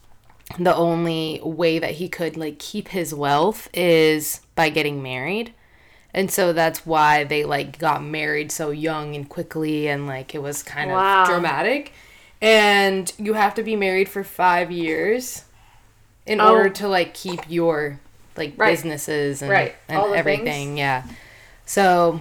the 0.59 0.75
only 0.75 1.41
way 1.43 1.79
that 1.79 1.93
he 1.93 2.09
could 2.09 2.37
like 2.37 2.59
keep 2.59 2.89
his 2.89 3.13
wealth 3.15 3.69
is 3.75 4.41
by 4.55 4.69
getting 4.69 5.03
married. 5.03 5.53
And 6.15 6.31
so 6.31 6.53
that's 6.53 6.87
why 6.87 7.25
they 7.25 7.45
like 7.45 7.79
got 7.79 8.03
married 8.03 8.51
so 8.51 8.71
young 8.71 9.15
and 9.15 9.29
quickly 9.29 9.89
and 9.89 10.07
like 10.07 10.35
it 10.35 10.41
was 10.43 10.63
kind 10.63 10.91
Wow. 10.91 11.23
of 11.23 11.29
dramatic. 11.29 11.93
And 12.41 13.13
you 13.19 13.35
have 13.35 13.55
to 13.55 13.63
be 13.63 13.77
married 13.77 14.09
for 14.09 14.23
5 14.25 14.71
years 14.71 15.45
in 16.27 16.41
Oh. 16.41 16.53
order 16.53 16.71
to 16.71 16.89
like 16.89 17.13
keep 17.15 17.41
your 17.49 18.01
like 18.37 18.55
Right. 18.57 18.71
businesses 18.71 19.43
and 19.43 19.51
Right. 19.51 19.75
and 19.89 20.15
everything. 20.15 20.45
things. 20.45 20.79
Yeah. 20.79 21.03
So 21.65 22.21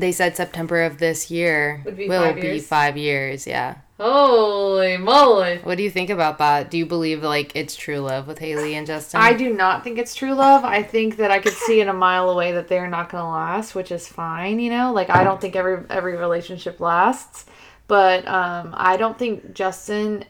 They 0.00 0.12
said 0.12 0.36
September 0.36 0.82
of 0.82 0.98
this 0.98 1.30
year 1.30 1.82
Would 1.84 1.96
be 1.96 2.08
will 2.08 2.22
five 2.22 2.34
be 2.36 2.40
years? 2.42 2.66
five 2.66 2.96
years. 2.96 3.46
Yeah. 3.46 3.76
Holy 3.98 4.96
moly. 4.96 5.58
What 5.58 5.76
do 5.76 5.82
you 5.82 5.90
think 5.90 6.08
about 6.08 6.38
that? 6.38 6.70
Do 6.70 6.78
you 6.78 6.86
believe 6.86 7.22
like 7.22 7.52
it's 7.54 7.76
true 7.76 7.98
love 7.98 8.26
with 8.26 8.38
Hailey 8.38 8.74
and 8.74 8.86
Justin? 8.86 9.20
I 9.20 9.34
do 9.34 9.52
not 9.52 9.84
think 9.84 9.98
it's 9.98 10.14
true 10.14 10.32
love. 10.32 10.64
I 10.64 10.82
think 10.82 11.16
that 11.18 11.30
I 11.30 11.38
could 11.38 11.52
see 11.52 11.82
in 11.82 11.88
a 11.88 11.92
mile 11.92 12.30
away 12.30 12.52
that 12.52 12.68
they're 12.68 12.88
not 12.88 13.10
going 13.10 13.22
to 13.22 13.28
last, 13.28 13.74
which 13.74 13.92
is 13.92 14.08
fine, 14.08 14.58
you 14.58 14.70
know? 14.70 14.92
Like 14.94 15.10
I 15.10 15.22
don't 15.22 15.38
think 15.38 15.54
every 15.54 15.84
every 15.90 16.16
relationship 16.16 16.80
lasts, 16.80 17.44
but 17.88 18.26
um 18.26 18.74
I 18.76 18.96
don't 18.96 19.18
think 19.18 19.52
Justin 19.52 20.24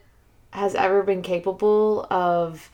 has 0.52 0.74
ever 0.74 1.04
been 1.04 1.22
capable 1.22 2.08
of 2.10 2.68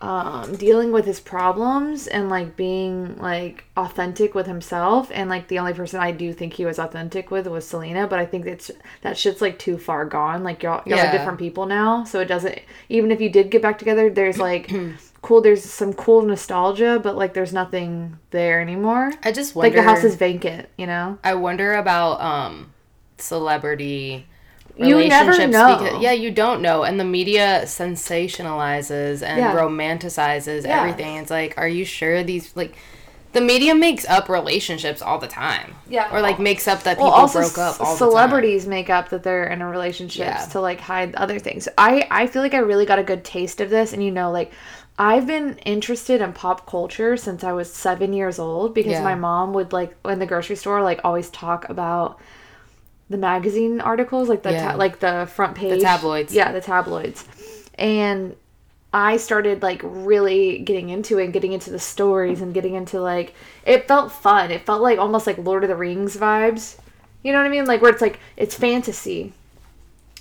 um 0.00 0.54
dealing 0.54 0.92
with 0.92 1.04
his 1.06 1.18
problems 1.18 2.06
and 2.06 2.28
like 2.30 2.54
being 2.56 3.16
like 3.18 3.64
authentic 3.76 4.32
with 4.34 4.46
himself. 4.46 5.10
And 5.12 5.28
like 5.28 5.48
the 5.48 5.58
only 5.58 5.72
person 5.74 5.98
I 6.00 6.12
do 6.12 6.32
think 6.32 6.52
he 6.52 6.64
was 6.64 6.78
authentic 6.78 7.30
with 7.32 7.48
was 7.48 7.66
Selena 7.66 8.06
but 8.06 8.20
I 8.20 8.26
think 8.26 8.46
it's 8.46 8.70
that 9.02 9.18
shit's 9.18 9.40
like 9.40 9.58
too 9.58 9.76
far 9.76 10.04
gone. 10.04 10.44
Like 10.44 10.62
y'all, 10.62 10.82
y'all 10.86 10.98
Yeah. 10.98 11.08
are 11.08 11.12
different 11.18 11.38
people 11.40 11.66
now. 11.66 12.04
So 12.04 12.20
it 12.20 12.26
doesn't 12.28 12.60
even 12.88 13.10
if 13.10 13.20
you 13.20 13.28
did 13.28 13.50
get 13.50 13.60
back 13.60 13.76
together 13.78 14.08
there's 14.08 14.38
like 14.38 14.70
cool 15.22 15.40
there's 15.40 15.64
some 15.64 15.92
cool 15.92 16.22
nostalgia 16.22 17.00
but 17.02 17.16
like 17.16 17.34
there's 17.34 17.52
nothing 17.52 18.18
there 18.30 18.60
anymore. 18.60 19.12
I 19.24 19.32
just 19.32 19.56
like 19.56 19.72
the 19.74 19.82
house 19.82 20.04
is 20.04 20.14
vacant 20.14 20.68
you 20.76 20.86
know? 20.86 21.18
I 21.24 21.34
wonder 21.34 21.74
about 21.74 22.20
um 22.20 22.72
celebrity 23.16 24.27
You 24.78 25.08
never 25.08 25.46
know. 25.48 25.78
because 25.78 26.00
yeah, 26.02 26.12
you 26.12 26.30
don't 26.30 26.62
know, 26.62 26.84
and 26.84 26.98
the 27.00 27.04
media 27.04 27.62
sensationalizes 27.64 29.22
and 29.22 29.38
Yeah. 29.40 29.54
romanticizes 29.56 30.64
Yeah. 30.64 30.80
everything. 30.80 31.16
It's 31.16 31.30
like, 31.30 31.54
are 31.56 31.68
you 31.68 31.84
sure 31.84 32.22
these 32.22 32.52
like 32.54 32.74
the 33.32 33.40
media 33.42 33.74
makes 33.74 34.08
up 34.08 34.28
relationships 34.28 35.02
all 35.02 35.18
the 35.18 35.26
time? 35.28 35.74
Yeah. 35.88 36.08
or 36.12 36.20
like 36.20 36.38
makes 36.38 36.66
up 36.68 36.82
that 36.84 36.98
well 36.98 37.08
people 37.10 37.20
also 37.20 37.40
broke 37.40 37.58
up 37.58 37.80
all 37.80 37.96
celebrities 37.96 38.66
make 38.66 38.88
up 38.90 39.08
that 39.10 39.22
they're 39.22 39.44
in 39.48 39.62
a 39.62 39.68
relationship 39.68 40.26
Yeah. 40.26 40.44
to 40.52 40.60
like 40.60 40.80
hide 40.80 41.14
other 41.14 41.38
things 41.38 41.66
i 41.78 42.06
i 42.10 42.26
feel 42.26 42.42
like 42.42 42.52
i 42.54 42.58
really 42.58 42.84
got 42.86 42.98
a 42.98 43.02
good 43.02 43.24
taste 43.24 43.60
of 43.62 43.70
this 43.70 43.92
and 43.94 44.04
you 44.04 44.10
know 44.10 44.30
like 44.30 44.52
i've 44.98 45.26
been 45.26 45.56
interested 45.64 46.20
in 46.20 46.32
pop 46.34 46.66
culture 46.66 47.16
since 47.16 47.42
i 47.42 47.52
was 47.52 47.72
seven 47.72 48.12
years 48.12 48.38
old 48.38 48.74
because 48.74 48.92
Yeah. 48.92 49.02
my 49.02 49.14
mom 49.14 49.54
would 49.54 49.72
like 49.72 49.96
in 50.04 50.18
the 50.18 50.26
grocery 50.26 50.56
store 50.56 50.82
like 50.82 51.00
always 51.04 51.30
talk 51.30 51.66
about 51.70 52.18
the 53.10 53.16
magazine 53.18 53.80
articles 53.80 54.28
like 54.28 54.42
the 54.42 54.52
Yeah. 54.52 54.72
ta- 54.72 54.76
like 54.78 55.00
the 55.00 55.28
front 55.32 55.54
page 55.56 55.70
the 55.70 55.80
tabloids. 55.80 56.32
yeah 56.34 56.52
the 56.52 56.60
tabloids 56.60 57.24
and 57.74 58.36
I 58.92 59.18
started 59.18 59.62
like 59.62 59.80
really 59.84 60.58
getting 60.60 60.88
into 60.88 61.18
it 61.18 61.24
and 61.24 61.32
getting 61.32 61.52
into 61.52 61.70
the 61.70 61.78
stories 61.78 62.40
and 62.40 62.54
getting 62.54 62.74
into 62.74 63.00
like 63.00 63.34
it 63.66 63.86
felt 63.86 64.10
fun. 64.10 64.50
It 64.50 64.64
felt 64.64 64.80
like 64.80 64.98
almost 64.98 65.26
like 65.26 65.36
Lord 65.36 65.62
of 65.62 65.68
the 65.68 65.76
Rings 65.76 66.16
vibes. 66.16 66.76
You 67.22 67.32
know 67.32 67.38
what 67.38 67.46
I 67.46 67.50
mean? 67.50 67.66
Like 67.66 67.82
where 67.82 67.92
it's 67.92 68.00
like 68.00 68.18
it's 68.38 68.54
fantasy. 68.54 69.34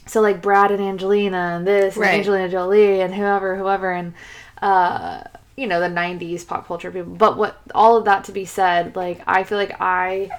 So 0.06 0.20
like 0.20 0.42
Brad 0.42 0.72
and 0.72 0.82
Angelina 0.82 1.38
and 1.58 1.66
this 1.66 1.96
Right. 1.96 2.08
and 2.10 2.18
Angelina 2.20 2.50
Jolie 2.50 3.00
and 3.00 3.16
whoever, 3.16 3.56
whoever 3.56 3.90
and 3.92 4.14
uh 4.62 5.24
you 5.56 5.66
know, 5.66 5.80
the 5.80 5.90
nineties 5.90 6.44
pop 6.44 6.68
culture 6.68 6.92
people. 6.92 7.14
But 7.16 7.38
what 7.38 7.58
all 7.74 7.96
of 7.96 8.04
that 8.06 8.26
to 8.26 8.34
be 8.34 8.44
said, 8.44 8.98
like 8.98 9.22
I 9.26 9.44
feel 9.46 9.58
like 9.58 9.78
I 9.80 10.30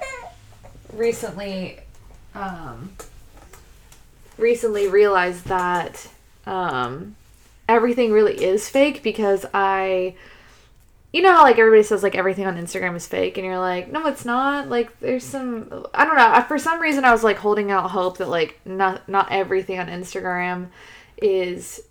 recently 0.93 1.78
um 2.35 2.91
recently 4.37 4.89
realized 4.89 5.47
that 5.47 6.09
um 6.47 7.17
everything 7.69 8.13
really 8.13 8.43
is 8.43 8.69
fake 8.69 9.03
because 9.03 9.45
I 9.53 10.15
you 11.13 11.23
know 11.23 11.33
how 11.33 11.43
like 11.43 11.59
everybody 11.59 11.83
says 11.83 12.03
like 12.03 12.15
everything 12.15 12.47
on 12.47 12.57
Instagram 12.57 12.97
is 12.97 13.07
fake 13.07 13.37
and 13.37 13.47
you're 13.47 13.59
like 13.59 13.91
no 13.91 14.07
it's 14.07 14.25
not 14.25 14.69
like 14.69 14.99
there's 15.01 15.25
some 15.25 15.87
I 15.95 16.05
don't 16.05 16.17
know 16.17 16.45
for 16.47 16.59
some 16.59 16.81
reason 16.81 17.05
I 17.05 17.13
was 17.13 17.25
like 17.25 17.39
holding 17.39 17.71
out 17.71 17.91
hope 17.91 18.19
that 18.19 18.29
like 18.29 18.61
not 18.65 19.09
not 19.09 19.31
everything 19.31 19.79
on 19.79 19.89
Instagram 19.89 20.69
is 21.21 21.83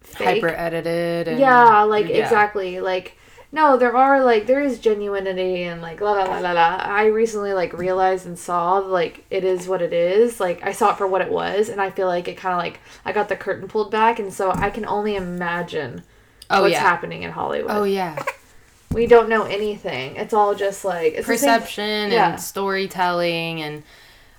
fake 0.00 0.42
Hyper 0.42 0.48
edited. 0.48 1.28
And, 1.28 1.40
yeah 1.40 1.82
like 1.82 2.08
yeah. 2.08 2.16
exactly 2.16 2.80
like 2.80 3.16
no 3.52 3.76
there 3.76 3.96
are 3.96 4.22
like 4.24 4.46
there 4.46 4.60
is 4.60 4.78
genuinity 4.78 5.60
and 5.60 5.80
like 5.80 6.00
la 6.00 6.12
la 6.12 6.24
la 6.24 6.38
la 6.38 6.52
la 6.52 6.76
i 6.80 7.06
recently 7.06 7.52
like 7.52 7.72
realized 7.72 8.26
and 8.26 8.38
saw 8.38 8.78
like 8.78 9.24
it 9.30 9.44
is 9.44 9.68
what 9.68 9.80
it 9.80 9.92
is 9.92 10.40
like 10.40 10.62
i 10.64 10.72
saw 10.72 10.90
it 10.90 10.98
for 10.98 11.06
what 11.06 11.20
it 11.22 11.30
was 11.30 11.68
and 11.68 11.80
i 11.80 11.90
feel 11.90 12.06
like 12.06 12.28
it 12.28 12.36
kind 12.36 12.52
of 12.52 12.58
like 12.58 12.80
i 13.04 13.12
got 13.12 13.28
the 13.28 13.36
curtain 13.36 13.68
pulled 13.68 13.90
back 13.90 14.18
and 14.18 14.32
so 14.32 14.50
i 14.52 14.68
can 14.70 14.84
only 14.86 15.14
imagine 15.16 16.02
Oh 16.50 16.62
what's 16.62 16.72
yeah. 16.72 16.80
happening 16.80 17.22
in 17.22 17.30
hollywood 17.32 17.70
Oh 17.70 17.84
yeah. 17.84 18.22
we 18.92 19.06
don't 19.06 19.28
know 19.28 19.44
anything 19.44 20.16
it's 20.16 20.32
all 20.32 20.54
just 20.54 20.84
like 20.84 21.14
it's 21.14 21.26
the 21.26 21.36
same- 21.36 21.50
Perception 21.60 22.10
yeah. 22.12 22.30
and 22.32 22.40
storytelling 22.40 23.60
and 23.62 23.82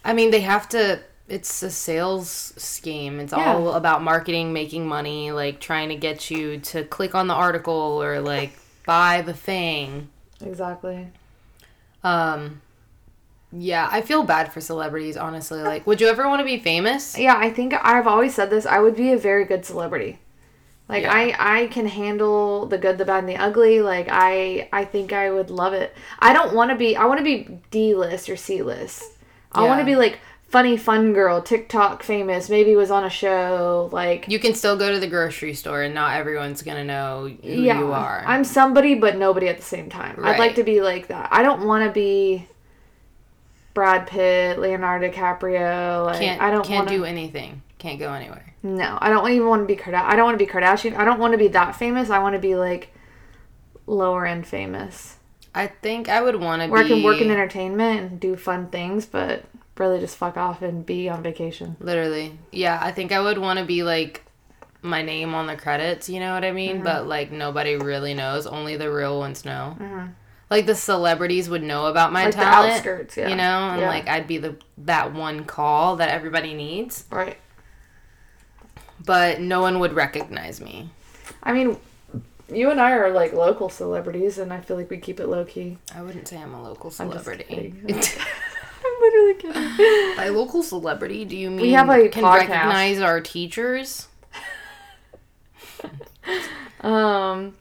I 0.05 0.13
mean 0.13 0.31
they 0.31 0.41
have 0.41 0.69
to 0.69 1.01
it's 1.27 1.61
a 1.61 1.69
sales 1.69 2.53
scheme. 2.55 3.19
It's 3.19 3.33
Yeah. 3.33 3.53
all 3.53 3.73
about 3.73 4.01
marketing, 4.01 4.53
making 4.53 4.87
money, 4.87 5.33
like 5.33 5.59
trying 5.59 5.89
to 5.89 5.95
get 5.97 6.31
you 6.31 6.57
to 6.59 6.85
click 6.85 7.13
on 7.15 7.27
the 7.27 7.33
article 7.33 8.01
or 8.01 8.21
like 8.21 8.57
buy 8.87 9.21
the 9.21 9.33
thing. 9.33 10.09
exactly 10.43 11.09
Um 12.03 12.61
yeah, 13.51 13.87
I 13.89 14.01
feel 14.01 14.23
bad 14.23 14.51
for 14.51 14.59
celebrities, 14.59 15.15
honestly. 15.15 15.61
Like, 15.61 15.87
would 15.87 16.01
you 16.01 16.07
ever 16.09 16.27
want 16.27 16.41
to 16.41 16.45
be 16.45 16.59
famous? 16.59 17.17
yeah 17.17 17.35
i 17.37 17.49
think 17.49 17.73
i've 17.81 18.05
always 18.07 18.33
said 18.35 18.49
this 18.49 18.65
i 18.65 18.79
would 18.79 18.95
be 18.95 19.11
a 19.13 19.17
very 19.17 19.45
good 19.45 19.63
celebrity 19.65 20.19
like 20.89 21.03
Yeah. 21.03 21.13
i 21.13 21.61
i 21.61 21.67
can 21.67 21.85
handle 21.87 22.65
the 22.65 22.77
good 22.77 22.97
the 22.97 23.05
bad 23.05 23.19
and 23.23 23.29
the 23.29 23.37
ugly 23.37 23.81
like 23.81 24.07
i 24.11 24.67
i 24.73 24.83
think 24.85 25.13
i 25.13 25.31
would 25.31 25.49
love 25.49 25.73
it 25.73 25.93
i 26.19 26.33
don't 26.33 26.53
want 26.53 26.71
to 26.71 26.75
be 26.75 26.95
i 26.97 27.05
want 27.05 27.19
to 27.19 27.23
be 27.23 27.37
d-list 27.71 28.29
or 28.29 28.35
c-list 28.35 29.03
i 29.53 29.63
want 29.63 29.79
to 29.79 29.85
be 29.85 29.95
like 29.95 30.19
funny 30.47 30.77
fun 30.77 31.13
girl 31.13 31.41
tiktok 31.41 32.03
famous 32.03 32.49
maybe 32.49 32.75
was 32.75 32.89
on 32.89 33.03
a 33.03 33.09
show 33.09 33.89
like 33.91 34.27
You 34.27 34.39
can 34.39 34.53
still 34.53 34.77
go 34.77 34.91
to 34.91 34.99
the 34.99 35.07
grocery 35.07 35.53
store 35.53 35.83
and 35.83 35.93
not 35.93 36.15
everyone's 36.15 36.61
gonna 36.61 36.85
know 36.85 37.29
who 37.43 37.49
yeah 37.49 37.79
you 37.79 37.91
are. 37.91 38.23
i'm 38.25 38.43
somebody 38.43 38.95
but 38.95 39.17
nobody 39.17 39.47
at 39.49 39.57
the 39.57 39.63
same 39.63 39.89
time 39.89 40.19
i'd 40.23 40.39
like 40.39 40.55
to 40.55 40.63
be 40.63 40.81
like 40.81 41.07
that 41.07 41.29
i 41.31 41.43
don't 41.43 41.65
want 41.65 41.85
to 41.85 41.91
be 41.91 42.47
brad 43.73 44.07
pitt 44.07 44.57
leonardo 44.59 45.09
dicaprio 45.09 46.05
like 46.05 46.19
can't 46.19 46.41
i 46.41 46.49
don't 46.49 46.65
can't 46.65 46.85
wanna... 46.85 46.97
do 46.97 47.05
anything. 47.05 47.61
Can't 47.79 47.99
go 47.99 48.11
anywhere. 48.11 48.55
No, 48.63 48.97
I 48.99 49.09
don't 49.09 49.29
even 49.29 49.47
want 49.47 49.61
to 49.61 49.67
be 49.67 49.79
Kardashian. 49.79 50.05
I 50.05 50.15
don't 50.15 50.25
want 50.25 50.33
to 50.33 50.43
be 50.43 50.51
Kardashian. 50.51 50.97
I 50.97 51.05
don't 51.05 51.19
want 51.19 51.33
to 51.33 51.37
be 51.37 51.49
that 51.49 51.75
famous. 51.75 52.09
I 52.09 52.17
want 52.17 52.33
to 52.33 52.39
be 52.39 52.55
like 52.55 52.91
lower 53.87 54.25
end 54.25 54.45
famous, 54.45 55.15
I 55.55 55.67
think 55.67 56.09
I 56.09 56.21
would 56.21 56.35
want 56.35 56.61
to 56.61 56.67
be. 56.67 56.71
where 56.71 56.83
I 56.83 56.87
can 56.87 57.01
work 57.01 57.19
in 57.19 57.31
entertainment 57.31 57.99
and 57.99 58.19
do 58.19 58.35
fun 58.35 58.67
things, 58.67 59.07
but 59.07 59.43
really 59.79 59.99
just 59.99 60.17
fuck 60.17 60.37
off 60.37 60.61
and 60.61 60.85
be 60.85 61.09
on 61.09 61.21
vacation. 61.23 61.75
Literally. 61.79 62.37
Yeah, 62.51 62.79
I 62.81 62.91
think 62.91 63.11
I 63.11 63.19
would 63.21 63.37
want 63.37 63.59
to 63.59 63.65
be 63.65 63.83
like 63.83 64.23
my 64.81 65.01
name 65.01 65.33
on 65.33 65.47
the 65.47 65.55
credits, 65.55 66.07
you 66.09 66.19
know 66.19 66.33
what 66.33 66.45
I 66.45 66.51
mean? 66.51 66.75
Mm-hmm. 66.75 66.83
But 66.83 67.07
like 67.07 67.31
nobody 67.31 67.75
really 67.75 68.13
knows, 68.13 68.45
only 68.47 68.77
the 68.77 68.91
real 68.91 69.19
ones 69.19 69.43
know. 69.45 69.75
Like 70.49 70.65
the 70.65 70.75
celebrities 70.75 71.49
would 71.49 71.63
know 71.63 71.87
about 71.87 72.13
my 72.13 72.25
Mm-hmm. 72.27 72.39
Like 72.39 72.45
the 72.45 72.51
talent. 72.51 72.73
outskirts, 72.73 73.17
yeah. 73.17 73.27
You 73.27 73.35
know, 73.35 73.69
and 73.71 73.81
Yeah. 73.81 73.87
like 73.89 74.07
I'd 74.07 74.27
be 74.27 74.37
the 74.37 74.55
that 74.79 75.13
one 75.13 75.43
call 75.45 75.97
that 75.97 76.09
everybody 76.09 76.53
needs, 76.53 77.05
Right. 77.11 77.37
but 79.03 79.39
no 79.41 79.61
one 79.61 79.79
would 79.79 79.93
recognize 79.93 80.61
me. 80.61 80.89
I 81.43 81.51
mean, 81.53 81.77
you 82.51 82.69
and 82.71 82.79
I 82.79 82.91
are 82.91 83.11
like 83.11 83.33
local 83.33 83.67
celebrities, 83.69 84.37
and 84.37 84.53
I 84.53 84.61
feel 84.61 84.77
like 84.77 84.89
we 84.89 84.97
keep 84.97 85.19
it 85.19 85.27
low 85.27 85.43
key. 85.43 85.77
I 85.93 86.01
wouldn't 86.01 86.27
say 86.29 86.37
I'm 86.37 86.53
a 86.53 86.63
local 86.63 86.91
celebrity. 86.91 87.73
I'm 88.85 89.01
literally 89.01 89.33
kidding. 89.35 90.15
By 90.17 90.29
local 90.29 90.63
celebrity, 90.63 91.25
do 91.25 91.35
you 91.37 91.49
mean 91.49 91.61
we 91.61 91.71
have 91.71 91.89
a 91.89 92.07
can 92.09 92.23
podcast. 92.23 92.35
recognize 92.49 92.99
our 93.01 93.21
teachers? 93.21 94.07
Um, 96.81 97.55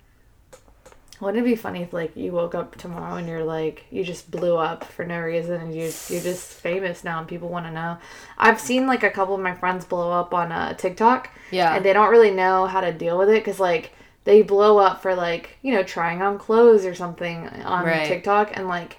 wouldn't 1.20 1.42
it 1.46 1.48
be 1.48 1.56
funny 1.56 1.82
if 1.82 1.92
like 1.94 2.14
you 2.16 2.32
woke 2.32 2.54
up 2.54 2.76
tomorrow 2.76 3.14
and 3.16 3.26
you're 3.26 3.44
like 3.44 3.86
you 3.90 4.04
just 4.04 4.30
blew 4.30 4.56
up 4.56 4.84
for 4.84 5.06
no 5.06 5.18
reason 5.20 5.54
and 5.60 5.74
you 5.74 5.82
you're 6.08 6.20
just 6.22 6.52
famous 6.52 7.02
now 7.02 7.18
and 7.20 7.26
people 7.28 7.48
want 7.48 7.64
to 7.66 7.72
know? 7.72 7.96
I've 8.36 8.60
seen 8.60 8.86
like 8.86 9.02
a 9.02 9.10
couple 9.10 9.34
of 9.34 9.40
my 9.40 9.54
friends 9.54 9.84
blow 9.86 10.12
up 10.12 10.34
on 10.34 10.52
uh, 10.52 10.74
TikTok. 10.74 11.30
Yeah. 11.50 11.74
and 11.76 11.84
they 11.84 11.92
don't 11.92 12.10
really 12.10 12.30
know 12.32 12.66
how 12.66 12.80
to 12.82 12.92
deal 12.92 13.16
with 13.16 13.30
it 13.30 13.42
because 13.42 13.58
like 13.60 13.92
they 14.24 14.42
blow 14.42 14.78
up 14.78 15.00
for 15.00 15.14
like 15.14 15.56
you 15.62 15.72
know 15.72 15.82
trying 15.82 16.20
on 16.20 16.38
clothes 16.38 16.84
or 16.84 16.94
something 16.94 17.48
on 17.48 17.86
Right. 17.86 18.06
TikTok 18.06 18.54
and 18.56 18.68
like 18.68 18.98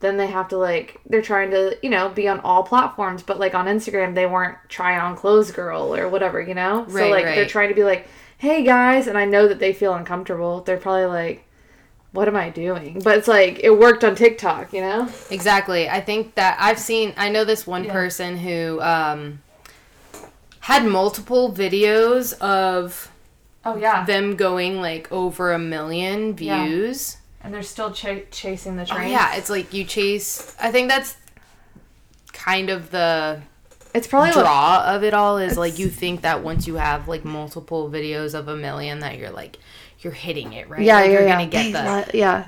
then 0.00 0.16
they 0.16 0.26
have 0.26 0.48
to 0.48 0.58
like 0.58 1.00
they're 1.06 1.22
trying 1.22 1.50
to 1.50 1.76
you 1.82 1.90
know 1.90 2.08
be 2.08 2.28
on 2.28 2.40
all 2.40 2.62
platforms 2.62 3.22
but 3.22 3.38
like 3.38 3.54
on 3.54 3.66
Instagram 3.66 4.14
they 4.14 4.26
weren't 4.26 4.58
try 4.68 4.98
on 4.98 5.16
clothes 5.16 5.50
girl 5.50 5.94
or 5.94 6.08
whatever 6.08 6.40
you 6.40 6.54
know? 6.54 6.86
So 6.88 6.94
Right, 6.94 7.10
like 7.10 7.24
they're 7.24 7.46
trying 7.46 7.70
to 7.70 7.74
be 7.74 7.84
like 7.84 8.06
hey 8.38 8.62
guys 8.62 9.06
and 9.06 9.16
I 9.16 9.24
know 9.24 9.48
that 9.48 9.58
they 9.58 9.72
feel 9.72 9.94
uncomfortable. 9.94 10.60
They're 10.60 10.76
probably 10.76 11.06
like 11.06 11.44
what 12.12 12.28
am 12.28 12.36
I 12.36 12.48
doing? 12.48 13.00
But 13.02 13.18
it's 13.18 13.28
like 13.28 13.60
it 13.64 13.70
worked 13.70 14.04
on 14.04 14.14
TikTok 14.14 14.72
you 14.72 14.80
know? 14.80 15.08
Exactly. 15.30 15.88
I 15.88 16.00
think 16.00 16.34
that 16.36 16.56
I've 16.60 16.78
seen. 16.78 17.12
I 17.16 17.28
know 17.28 17.44
this 17.44 17.66
one 17.66 17.86
person 17.86 18.36
who 18.36 18.80
um, 18.80 19.42
had 20.60 20.86
multiple 20.86 21.52
videos 21.52 22.38
of 22.40 23.10
oh 23.64 23.76
yeah. 23.76 24.04
them 24.04 24.36
going 24.36 24.80
like 24.80 25.10
over 25.10 25.52
a 25.52 25.58
million 25.58 26.36
Yeah. 26.38 27.22
Views, 27.44 27.52
and 27.52 27.54
they're 27.54 27.62
still 27.62 27.92
ch- 27.92 28.30
chasing 28.30 28.76
the 28.76 28.82
Oh, 28.82 28.96
train. 28.96 29.10
yeah, 29.10 29.36
it's 29.36 29.50
like 29.50 29.72
you 29.72 29.84
chase. 29.84 30.54
I 30.60 30.70
think 30.70 30.88
that's 30.88 31.16
kind 32.32 32.70
of 32.70 32.90
the 32.90 33.40
it's 33.94 34.06
probably 34.08 34.30
what, 34.30 34.42
draw 34.42 34.84
of 34.86 35.04
it 35.04 35.14
all 35.14 35.38
is 35.38 35.56
like 35.56 35.78
you 35.78 35.88
think 35.88 36.22
that 36.22 36.42
once 36.42 36.66
you 36.66 36.74
have 36.74 37.06
like 37.06 37.24
multiple 37.24 37.88
videos 37.88 38.34
of 38.34 38.48
a 38.48 38.56
million 38.56 38.98
that 39.00 39.18
you're 39.18 39.30
like 39.30 39.58
you're 40.00 40.12
hitting 40.12 40.52
it 40.52 40.68
right 40.68 40.82
yeah, 40.82 40.96
like, 40.96 41.06
yeah, 41.06 41.12
you're 41.12 41.22
yeah. 41.22 41.28
gonna 41.28 41.46
get 41.46 41.72
the 42.12 42.18
yeah. 42.18 42.46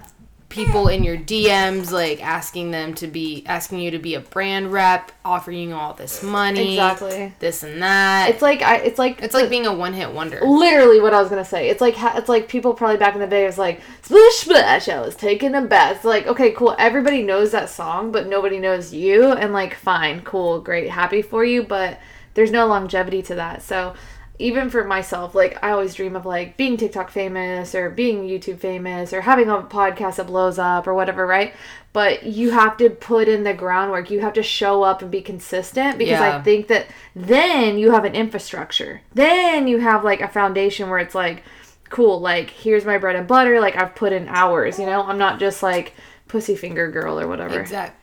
People 0.57 0.89
in 0.89 1.05
your 1.05 1.17
DMs 1.17 1.91
like 1.91 2.23
asking 2.25 2.71
them 2.71 2.95
to 2.95 3.07
be 3.07 3.45
asking 3.47 3.81
you 3.81 3.91
to 3.91 3.99
be 3.99 4.15
a 4.15 4.21
brand 4.21 4.73
rep 4.73 5.13
offering 5.25 5.69
you 5.69 5.75
all 5.75 5.95
this 5.95 6.23
money 6.23 6.75
Exactly. 6.75 7.33
this 7.39 7.63
and 7.63 7.83
that 7.83 8.31
It's 8.31 8.43
like 8.43 8.63
I. 8.63 8.77
It's 8.79 8.99
like 8.99 9.23
it's 9.23 9.35
like 9.35 9.51
being 9.51 9.67
a 9.67 9.75
one-hit 9.75 10.13
wonder 10.13 10.41
literally 10.43 11.01
what 11.01 11.15
I 11.15 11.21
was 11.21 11.29
gonna 11.29 11.45
say. 11.45 11.69
It's 11.69 11.81
like 11.81 11.95
it's 11.99 12.29
like 12.29 12.49
people 12.49 12.75
probably 12.75 12.97
back 12.97 13.15
in 13.15 13.21
the 13.21 13.27
day 13.27 13.45
was 13.47 13.59
like 13.59 13.81
splish 14.03 14.35
splash. 14.35 14.89
I 14.89 15.01
was 15.01 15.15
taking 15.15 15.55
a 15.55 15.63
bath. 15.63 15.97
It's 15.97 16.05
like 16.05 16.27
okay, 16.27 16.53
cool. 16.53 16.75
Everybody 16.79 17.23
knows 17.23 17.53
that 17.53 17.69
song, 17.71 18.11
but 18.11 18.27
nobody 18.27 18.59
knows 18.59 18.93
you. 18.93 19.33
And 19.33 19.53
like, 19.53 19.75
fine, 19.75 20.23
cool, 20.23 20.61
great, 20.61 20.89
happy 20.91 21.23
for 21.23 21.45
you. 21.45 21.63
But 21.63 22.01
there's 22.35 22.51
no 22.51 22.67
longevity 22.67 23.23
to 23.23 23.35
that. 23.37 23.63
So 23.63 23.95
even 24.39 24.71
for 24.71 24.85
myself, 24.85 25.35
like 25.35 25.63
I 25.63 25.71
always 25.71 25.95
dream 25.95 26.17
of 26.17 26.27
like 26.27 26.57
being 26.57 26.77
TikTok 26.77 27.11
famous 27.11 27.75
or 27.75 27.91
being 27.91 28.23
YouTube 28.29 28.59
famous 28.59 29.13
or 29.13 29.23
having 29.23 29.49
a 29.49 29.59
podcast 29.63 30.17
that 30.17 30.27
blows 30.27 30.59
up 30.59 30.87
or 30.87 30.95
whatever, 30.95 31.27
right? 31.27 31.55
But 31.93 32.25
you 32.25 32.51
have 32.51 32.77
to 32.79 32.91
put 32.91 33.29
in 33.29 33.45
the 33.45 33.55
groundwork. 33.55 34.11
You 34.11 34.21
have 34.21 34.35
to 34.35 34.43
show 34.43 34.83
up 34.83 35.01
and 35.01 35.11
be 35.11 35.23
consistent 35.23 35.99
because 35.99 36.21
I 36.21 36.43
think 36.43 36.69
that 36.69 36.89
then 37.15 37.79
you 37.79 37.93
have 37.93 38.05
an 38.05 38.15
infrastructure. 38.15 39.01
Then 39.15 39.67
you 39.67 39.79
have 39.79 40.05
like 40.05 40.21
a 40.21 40.29
foundation 40.29 40.91
where 40.91 40.99
it's 40.99 41.15
like, 41.15 41.43
cool, 41.89 42.21
like 42.21 42.51
here's 42.51 42.85
my 42.85 42.99
bread 42.99 43.17
and 43.17 43.27
butter. 43.27 43.61
Like 43.61 43.77
I've 43.77 43.95
put 43.95 44.13
in 44.13 44.29
hours, 44.29 44.79
you 44.79 44.87
know? 44.87 45.03
I'm 45.03 45.19
not 45.19 45.41
just 45.41 45.63
like 45.63 45.95
pussy 46.29 46.57
finger 46.57 46.91
girl 46.91 47.19
or 47.19 47.27
whatever. 47.27 47.61
exact 47.61 47.99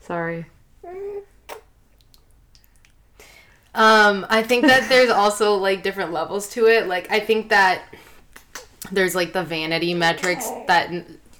Sorry. 0.00 0.46
Um, 3.74 4.26
I 4.30 4.42
think 4.42 4.66
that 4.66 4.88
there's 4.88 5.10
also 5.10 5.54
like 5.56 5.82
different 5.82 6.12
levels 6.12 6.48
to 6.50 6.66
it. 6.66 6.86
Like 6.86 7.10
I 7.10 7.20
think 7.20 7.48
that 7.50 7.82
there's 8.92 9.14
like 9.14 9.32
the 9.32 9.42
vanity 9.44 9.94
metrics 9.94 10.48
that 10.66 10.90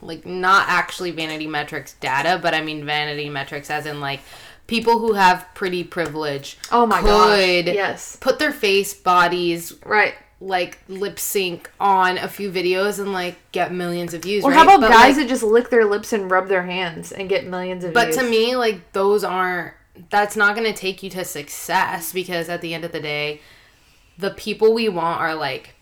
like 0.00 0.26
not 0.26 0.66
actually 0.68 1.10
vanity 1.10 1.46
metrics 1.46 1.94
data, 1.94 2.38
but 2.42 2.54
I 2.54 2.60
mean 2.62 2.84
vanity 2.84 3.28
metrics 3.28 3.70
as 3.70 3.86
in 3.86 4.00
like 4.00 4.20
people 4.66 4.98
who 4.98 5.12
have 5.12 5.46
pretty 5.54 5.84
privilege 5.84 6.56
Oh 6.72 6.86
my 6.86 7.00
gosh. 7.02 7.66
Yes. 7.74 8.16
put 8.20 8.38
their 8.38 8.52
face 8.52 8.94
bodies 8.94 9.74
Right. 9.84 10.14
like 10.40 10.78
lip 10.88 11.18
sync 11.18 11.70
on 11.78 12.16
a 12.18 12.28
few 12.28 12.50
videos 12.50 12.98
and 12.98 13.12
like 13.12 13.36
get 13.52 13.72
millions 13.72 14.14
of 14.14 14.22
views. 14.22 14.42
Or 14.44 14.50
right? 14.50 14.56
how 14.56 14.64
about 14.64 14.80
But, 14.80 14.90
guys 14.90 15.16
like, 15.16 15.26
that 15.26 15.28
just 15.28 15.42
lick 15.42 15.68
their 15.70 15.84
lips 15.84 16.12
and 16.14 16.30
rub 16.30 16.48
their 16.48 16.64
hands 16.64 17.12
and 17.12 17.28
get 17.28 17.46
millions 17.46 17.84
of 17.84 17.92
But 17.92 18.06
views? 18.06 18.16
But 18.16 18.22
to 18.24 18.30
me, 18.30 18.56
like 18.56 18.92
those 18.92 19.22
aren't. 19.22 19.74
That's 20.10 20.36
not 20.36 20.56
going 20.56 20.66
to 20.72 20.78
take 20.78 21.02
you 21.02 21.10
to 21.10 21.24
success 21.24 22.12
because 22.12 22.48
at 22.48 22.60
the 22.60 22.74
end 22.74 22.84
of 22.84 22.92
the 22.92 23.00
day, 23.00 23.40
the 24.18 24.30
people 24.30 24.74
we 24.74 24.88
want 24.88 25.20
are 25.20 25.34
like 25.34 25.74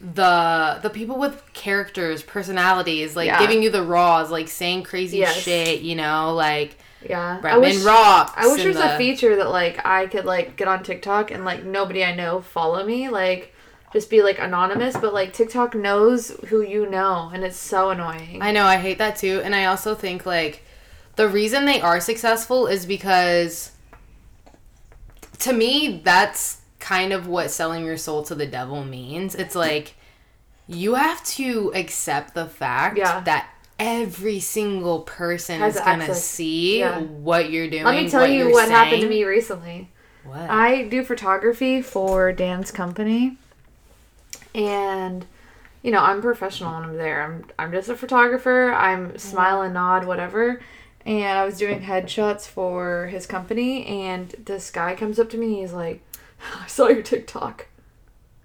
the 0.00 0.78
the 0.82 0.90
people 0.90 1.18
with 1.18 1.42
characters, 1.52 2.22
personalities, 2.22 3.16
like 3.16 3.26
Yeah. 3.26 3.38
giving 3.38 3.62
you 3.62 3.70
the 3.70 3.82
raws, 3.82 4.30
like 4.30 4.48
saying 4.48 4.82
crazy 4.82 5.18
Yes. 5.18 5.36
shit. 5.36 5.80
You 5.80 5.94
know, 5.96 6.34
like 6.34 6.76
yeah. 7.08 7.38
I 7.42 7.46
Bretman 7.46 7.60
wish, 7.60 7.82
rocks. 7.84 8.32
I 8.36 8.46
wish 8.46 8.62
there's 8.62 8.76
a 8.76 8.96
feature 8.96 9.36
that 9.36 9.50
like 9.50 9.84
I 9.84 10.06
could 10.06 10.24
like 10.24 10.56
get 10.56 10.68
on 10.68 10.82
TikTok 10.82 11.30
and 11.30 11.44
like 11.44 11.64
nobody 11.64 12.04
I 12.04 12.14
know 12.14 12.40
follow 12.40 12.84
me, 12.84 13.08
like 13.08 13.54
just 13.92 14.10
be 14.10 14.22
like 14.22 14.38
anonymous, 14.38 14.96
but 14.96 15.14
like 15.14 15.32
TikTok 15.32 15.74
knows 15.74 16.30
who 16.48 16.62
you 16.62 16.88
know 16.88 17.30
and 17.32 17.44
it's 17.44 17.56
so 17.56 17.90
annoying. 17.90 18.40
I 18.42 18.52
know 18.52 18.64
I 18.64 18.76
hate 18.76 18.98
that 18.98 19.16
too, 19.16 19.40
and 19.44 19.54
I 19.54 19.66
also 19.66 19.94
think 19.94 20.26
like 20.26 20.63
the 21.16 21.28
reason 21.28 21.64
they 21.64 21.80
are 21.80 22.00
successful 22.00 22.66
is 22.66 22.86
because 22.86 23.70
to 25.40 25.52
me 25.52 26.00
that's 26.04 26.60
kind 26.78 27.12
of 27.12 27.26
what 27.26 27.50
selling 27.50 27.84
your 27.84 27.96
soul 27.96 28.22
to 28.24 28.34
the 28.34 28.46
devil 28.46 28.84
means. 28.84 29.34
It's 29.34 29.54
like 29.54 29.94
you 30.66 30.94
have 30.94 31.24
to 31.24 31.72
accept 31.74 32.34
the 32.34 32.46
fact 32.46 32.98
Yeah. 32.98 33.20
that 33.20 33.48
every 33.78 34.38
single 34.40 35.00
person 35.00 35.60
Has 35.60 35.76
is 35.76 35.80
gonna 35.82 36.14
see 36.14 36.80
Yeah. 36.80 37.00
what 37.00 37.50
you're 37.50 37.68
doing. 37.68 37.84
Let 37.84 38.02
me 38.02 38.08
tell 38.08 38.26
you 38.26 38.44
you're 38.44 38.52
what 38.52 38.68
happened 38.70 39.02
to 39.02 39.08
me 39.08 39.24
recently. 39.24 39.90
What? 40.24 40.48
I 40.48 40.84
do 40.84 41.04
photography 41.04 41.82
for 41.82 42.32
Dan's 42.32 42.70
company, 42.70 43.36
and 44.54 45.26
you 45.82 45.90
know 45.90 45.98
I'm 46.00 46.22
professional 46.22 46.74
and 46.76 46.86
I'm 46.86 46.96
there. 46.96 47.22
I'm 47.22 47.44
I'm 47.58 47.72
just 47.72 47.88
a 47.88 47.96
photographer. 47.96 48.72
I'm 48.72 49.18
smile 49.18 49.62
and 49.62 49.74
nod, 49.74 50.04
whatever. 50.06 50.60
And 51.06 51.38
I 51.38 51.44
was 51.44 51.58
doing 51.58 51.80
headshots 51.82 52.46
for 52.46 53.08
his 53.08 53.26
company, 53.26 53.84
and 53.86 54.30
this 54.44 54.70
guy 54.70 54.94
comes 54.94 55.18
up 55.18 55.28
to 55.30 55.36
me. 55.36 55.60
He's 55.60 55.72
like, 55.72 56.02
"I 56.62 56.66
saw 56.66 56.88
your 56.88 57.02
TikTok," 57.02 57.66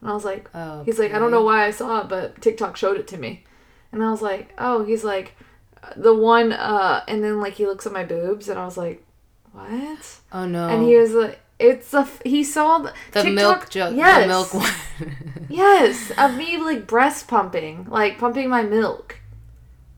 and 0.01 0.09
I 0.09 0.13
was 0.13 0.25
like, 0.25 0.49
Oh, 0.53 0.83
"He's 0.83 0.99
like, 0.99 1.13
I 1.13 1.19
don't 1.19 1.31
know 1.31 1.43
why 1.43 1.65
I 1.65 1.71
saw 1.71 2.01
it, 2.01 2.09
but 2.09 2.41
TikTok 2.41 2.75
showed 2.75 2.97
it 2.97 3.07
to 3.09 3.17
me." 3.17 3.43
And 3.91 4.03
I 4.03 4.11
was 4.11 4.21
like, 4.21 4.53
"Oh," 4.57 4.83
he's 4.83 5.03
like, 5.05 5.35
"The 5.95 6.13
one," 6.13 6.51
uh, 6.51 7.03
and 7.07 7.23
then 7.23 7.39
like 7.39 7.53
he 7.53 7.65
looks 7.65 7.85
at 7.87 7.93
my 7.93 8.03
boobs, 8.03 8.49
and 8.49 8.59
I 8.59 8.65
was 8.65 8.77
like, 8.77 9.03
"What?" 9.53 10.19
oh 10.33 10.45
no. 10.45 10.67
and 10.67 10.83
he 10.83 10.97
was 10.97 11.13
like, 11.13 11.39
"It's 11.59 11.93
a." 11.93 12.05
He 12.25 12.43
saw 12.43 12.79
the, 12.79 12.93
the 13.13 13.23
TikTok- 13.23 13.33
milk 13.35 13.69
joke. 13.69 13.95
Yes, 13.95 14.23
The 14.23 14.27
milk 14.27 14.53
one. 14.53 15.15
yes, 15.49 16.11
of 16.17 16.35
me 16.35 16.57
like 16.57 16.85
breast 16.87 17.27
pumping, 17.29 17.85
like 17.89 18.17
pumping 18.17 18.49
my 18.49 18.63
milk, 18.63 19.18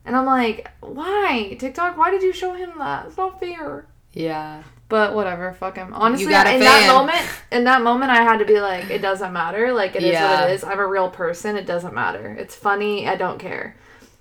and 0.04 0.16
I'm 0.16 0.26
like, 0.26 0.68
"Why 0.80 1.56
TikTok? 1.58 1.96
Why 1.96 2.10
did 2.10 2.22
you 2.22 2.32
show 2.32 2.54
him 2.54 2.72
that? 2.78 3.06
It's 3.06 3.16
not 3.16 3.40
fair." 3.40 3.86
yeah. 4.12 4.62
But 4.88 5.14
whatever, 5.14 5.54
fuck 5.54 5.76
him. 5.76 5.94
Honestly, 5.94 6.26
in 6.26 6.30
that 6.32 6.86
moment, 6.86 7.26
in 7.50 7.64
that 7.64 7.80
moment, 7.80 8.10
I 8.10 8.22
had 8.22 8.36
to 8.40 8.44
be 8.44 8.60
like, 8.60 8.90
"It 8.90 9.00
doesn't 9.00 9.32
matter. 9.32 9.72
Like 9.72 9.96
it 9.96 10.02
is 10.02 10.12
Yeah. 10.12 10.40
what 10.42 10.50
it 10.50 10.52
is. 10.52 10.64
I'm 10.64 10.78
a 10.78 10.86
real 10.86 11.08
person. 11.08 11.56
It 11.56 11.64
doesn't 11.64 11.94
matter. 11.94 12.36
It's 12.38 12.54
funny. 12.54 13.08
I 13.08 13.16
don't 13.16 13.38
care. 13.38 13.74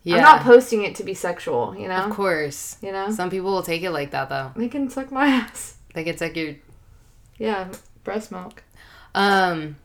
Yeah. 0.03 0.15
I'm 0.15 0.21
not 0.21 0.41
posting 0.43 0.83
it 0.83 0.95
to 0.95 1.03
be 1.03 1.13
sexual. 1.13 1.75
You 1.77 1.89
know. 1.89 1.97
of 1.97 2.11
course. 2.11 2.77
You 2.81 2.93
know. 2.93 3.11
Some 3.11 3.29
people 3.29 3.51
will 3.51 3.63
take 3.63 3.83
it 3.83 3.91
like 3.91 4.11
that 4.11 4.29
though. 4.29 4.51
They 4.55 4.69
can 4.69 4.89
suck 4.89 5.11
my 5.11 5.27
ass. 5.43 5.75
They 5.93 6.05
it's 6.05 6.21
like 6.21 6.37
you're 6.37 6.55
Yeah, 7.37 7.67
breast 8.05 8.31
milk. 8.31 8.63
Um, 9.13 9.75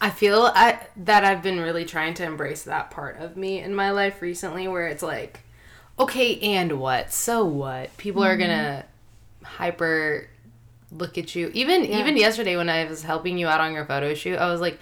I 0.00 0.10
feel 0.10 0.50
I, 0.54 0.78
that 0.98 1.24
I've 1.24 1.42
been 1.42 1.60
really 1.60 1.84
trying 1.84 2.14
to 2.14 2.24
embrace 2.24 2.64
that 2.64 2.90
part 2.90 3.18
of 3.18 3.36
me 3.36 3.60
in 3.60 3.74
my 3.74 3.90
life 3.90 4.20
recently, 4.20 4.68
where 4.68 4.86
it's 4.88 5.02
like, 5.02 5.40
okay, 5.98 6.38
and 6.40 6.78
what? 6.78 7.12
So 7.12 7.44
what? 7.44 7.96
People 7.96 8.22
are 8.22 8.36
gonna 8.36 8.84
hyper 9.42 10.28
look 10.92 11.16
at 11.18 11.34
you. 11.34 11.50
Even 11.54 11.84
even 11.84 12.16
yesterday 12.16 12.56
when 12.56 12.68
I 12.68 12.84
was 12.84 13.02
helping 13.02 13.38
you 13.38 13.46
out 13.48 13.60
on 13.60 13.72
your 13.72 13.84
photo 13.86 14.12
shoot, 14.14 14.36
I 14.36 14.50
was 14.50 14.60
like, 14.60 14.78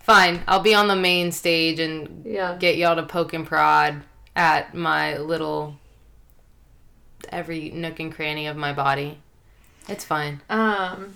fine, 0.00 0.42
I'll 0.46 0.60
be 0.60 0.74
on 0.74 0.88
the 0.88 0.96
main 0.96 1.32
stage 1.32 1.78
and 1.80 2.24
Yeah. 2.26 2.56
get 2.58 2.76
y'all 2.76 2.96
to 2.96 3.02
poke 3.04 3.32
and 3.32 3.46
prod 3.46 4.02
at 4.36 4.74
my 4.74 5.16
little 5.18 5.76
every 7.30 7.70
nook 7.70 8.00
and 8.00 8.14
cranny 8.14 8.46
of 8.46 8.56
my 8.56 8.72
body. 8.72 9.18
It's 9.88 10.04
fine. 10.04 10.40
Um, 10.50 11.14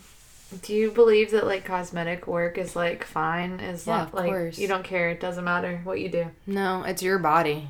do 0.61 0.75
you 0.75 0.91
believe 0.91 1.31
that 1.31 1.47
like 1.47 1.65
cosmetic 1.65 2.27
work 2.27 2.59
is 2.59 2.77
like 2.77 3.05
fine? 3.05 3.61
Is 3.61 3.87
Yeah, 3.87 4.09
like 4.13 4.27
course. 4.31 4.59
you 4.59 4.69
don't 4.69 4.85
care? 4.85 5.11
It 5.11 5.21
doesn't 5.21 5.45
matter 5.45 5.81
what 5.85 6.01
you 6.01 6.09
do. 6.09 6.27
No, 6.47 6.83
it's 6.83 7.03
your 7.03 7.19
body. 7.19 7.69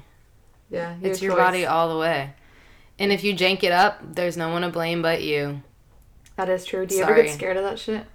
Yeah, 0.71 0.97
It's 1.03 1.21
your 1.23 1.33
choice. 1.33 1.38
body 1.45 1.66
all 1.66 1.92
the 1.92 1.99
way. 1.99 2.33
And 2.99 3.12
if 3.12 3.23
you 3.25 3.35
jank 3.35 3.62
it 3.62 3.73
up, 3.73 4.01
there's 4.14 4.37
no 4.37 4.49
one 4.51 4.62
to 4.62 4.68
blame 4.71 5.03
but 5.03 5.23
you. 5.23 5.62
That 6.37 6.49
is 6.49 6.64
true. 6.64 6.87
Do 6.87 6.95
you 6.95 7.03
ever 7.03 7.14
get 7.23 7.31
scared 7.35 7.57
of 7.59 7.62
that 7.64 7.79
shit? 7.79 8.07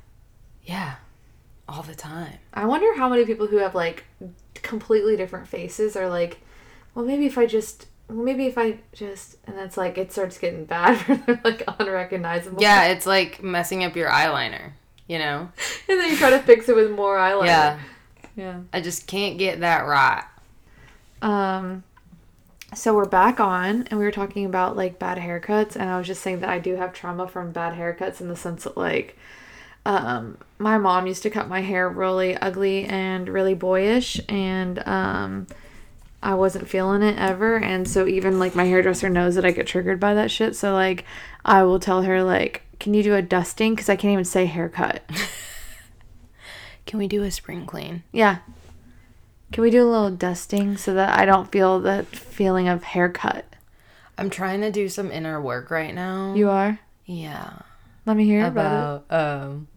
Yeah. 0.63 0.95
All 1.69 1.83
the 1.83 1.95
time. 1.95 2.33
I 2.53 2.65
wonder 2.65 2.95
how 2.97 3.09
many 3.09 3.25
people 3.25 3.47
who 3.47 3.57
have 3.57 3.75
like 3.75 4.05
completely 4.55 5.15
different 5.15 5.47
faces 5.47 5.95
are 5.95 6.09
like, 6.09 6.39
well, 6.95 7.05
maybe 7.05 7.25
if 7.25 7.37
I 7.37 7.45
just, 7.45 7.85
maybe 8.09 8.45
if 8.45 8.57
I 8.57 8.79
just, 8.93 9.37
and 9.45 9.57
it's 9.59 9.77
like 9.77 9.97
it 9.97 10.11
starts 10.11 10.37
getting 10.37 10.65
bad 10.65 10.97
for 11.01 11.15
them, 11.15 11.39
like 11.43 11.63
unrecognizable. 11.79 12.61
Yeah, 12.61 12.87
it's 12.87 13.05
like 13.05 13.43
messing 13.43 13.83
up 13.83 13.95
your 13.95 14.09
eyeliner, 14.09 14.71
you 15.07 15.19
know? 15.19 15.49
and 15.89 15.99
then 15.99 16.11
you 16.11 16.17
try 16.17 16.29
to 16.29 16.39
fix 16.39 16.69
it 16.69 16.75
with 16.75 16.91
more 16.91 17.17
eyeliner. 17.17 17.45
Yeah. 17.45 17.79
yeah. 18.35 18.59
I 18.73 18.81
just 18.81 19.07
can't 19.07 19.37
get 19.37 19.59
that 19.61 19.85
right. 19.85 20.23
Um, 21.21 21.83
so 22.73 22.93
we're 22.95 23.05
back 23.05 23.39
on, 23.39 23.87
and 23.87 23.99
we 23.99 24.05
were 24.05 24.11
talking 24.11 24.45
about 24.45 24.75
like 24.75 24.99
bad 24.99 25.17
haircuts, 25.17 25.75
and 25.75 25.89
I 25.89 25.97
was 25.97 26.07
just 26.07 26.21
saying 26.21 26.41
that 26.41 26.49
I 26.49 26.59
do 26.59 26.75
have 26.75 26.93
trauma 26.93 27.27
from 27.27 27.51
bad 27.51 27.77
haircuts 27.77 28.21
in 28.21 28.27
the 28.27 28.35
sense 28.35 28.65
that 28.65 28.77
like, 28.77 29.17
um, 29.85 30.37
my 30.59 30.77
mom 30.77 31.07
used 31.07 31.23
to 31.23 31.29
cut 31.29 31.47
my 31.47 31.61
hair 31.61 31.87
really 31.87 32.35
ugly 32.35 32.83
and 32.85 33.29
really 33.29 33.53
boyish, 33.53 34.19
and 34.27 34.85
um, 34.85 35.47
I 36.21 36.33
wasn't 36.33 36.67
feeling 36.67 37.03
it 37.03 37.17
ever, 37.19 37.57
and 37.57 37.87
so 37.87 38.07
even 38.07 38.39
like 38.39 38.55
my 38.55 38.65
hairdresser 38.65 39.09
knows 39.09 39.35
that 39.35 39.45
I 39.45 39.51
get 39.51 39.67
triggered 39.67 39.99
by 39.99 40.13
that 40.15 40.31
shit. 40.31 40.55
So 40.55 40.73
like, 40.73 41.05
I 41.45 41.63
will 41.63 41.79
tell 41.79 42.01
her 42.03 42.23
like, 42.23 42.63
can 42.79 42.93
you 42.93 43.03
do 43.03 43.15
a 43.15 43.21
dusting? 43.21 43.75
Because 43.75 43.89
I 43.89 43.95
can't 43.95 44.13
even 44.13 44.25
say 44.25 44.45
haircut. 44.45 45.03
Can 46.85 46.99
we 46.99 47.07
do 47.09 47.21
a 47.23 47.31
spring 47.31 47.65
clean? 47.65 48.03
Yeah. 48.13 48.37
Can 49.51 49.61
we 49.61 49.69
do 49.69 49.83
a 49.83 49.91
little 49.91 50.09
dusting 50.09 50.77
so 50.77 50.93
that 50.93 51.19
I 51.19 51.25
don't 51.25 51.51
feel 51.51 51.81
that 51.81 52.05
feeling 52.07 52.69
of 52.69 52.83
haircut? 52.83 53.45
I'm 54.17 54.29
trying 54.29 54.61
to 54.61 54.71
do 54.71 54.87
some 54.87 55.11
inner 55.11 55.41
work 55.41 55.69
right 55.69 55.93
now. 55.93 56.33
You 56.33 56.49
are? 56.49 56.79
yeah. 57.05 57.59
Let 58.05 58.15
me 58.15 58.23
hear 58.23 58.45
about, 58.45 59.03
About 59.09 59.45
um 59.45 59.67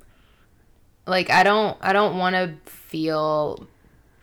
like 1.04 1.30
I 1.30 1.42
don't 1.42 1.76
I 1.80 1.92
don't 1.92 2.16
want 2.16 2.36
to 2.36 2.54
feel 2.70 3.66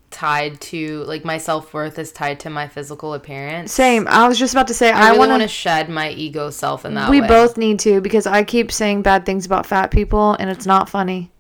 tied 0.10 0.60
to 0.62 1.04
like 1.04 1.26
my 1.26 1.38
self-worth 1.38 2.00
is 2.00 2.12
tied 2.12 2.39
to 2.41 2.50
my 2.50 2.67
physical 2.67 3.13
appearance. 3.13 3.74
Same. 3.74 4.08
I 4.08 4.28
was 4.28 4.39
just 4.39 4.54
about 4.54 4.67
to 4.67 4.74
say 4.74 4.91
I, 4.91 5.10
I, 5.10 5.12
really 5.12 5.28
want 5.28 5.41
to. 5.41 5.48
shed 5.48 5.89
my 5.89 6.10
ego 6.12 6.50
self 6.50 6.86
in 6.86 6.93
that 6.93 7.10
We 7.10 7.22
way. 7.22 7.28
both 7.28 7.58
need 7.58 7.80
to 7.80 8.02
because 8.02 8.26
I 8.26 8.43
keep 8.43 8.72
saying 8.72 9.02
bad 9.02 9.26
things 9.26 9.46
about 9.46 9.65
fat 9.65 9.91
people 9.91 10.34
and 10.39 10.50
it's 10.50 10.65
not 10.65 10.89
funny. 10.89 11.32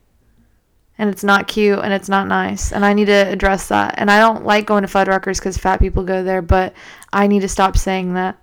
And 0.99 1.11
it's 1.11 1.23
not 1.23 1.47
cute 1.47 1.77
and 1.79 1.93
it's 1.93 2.09
not 2.09 2.27
nice. 2.27 2.71
And 2.71 2.83
I 2.83 2.93
need 2.93 3.05
to 3.05 3.11
address 3.11 3.67
that. 3.67 3.95
And 3.97 4.09
I 4.09 4.19
don't 4.19 4.45
like 4.45 4.65
going 4.65 4.81
to 4.81 4.87
Fuddruckers 4.87 5.37
because 5.37 5.55
fat 5.55 5.79
people 5.79 6.03
go 6.03 6.23
there, 6.23 6.41
but 6.41 6.73
I 7.13 7.27
need 7.27 7.41
to 7.41 7.47
stop 7.47 7.77
saying 7.77 8.15
that. 8.15 8.35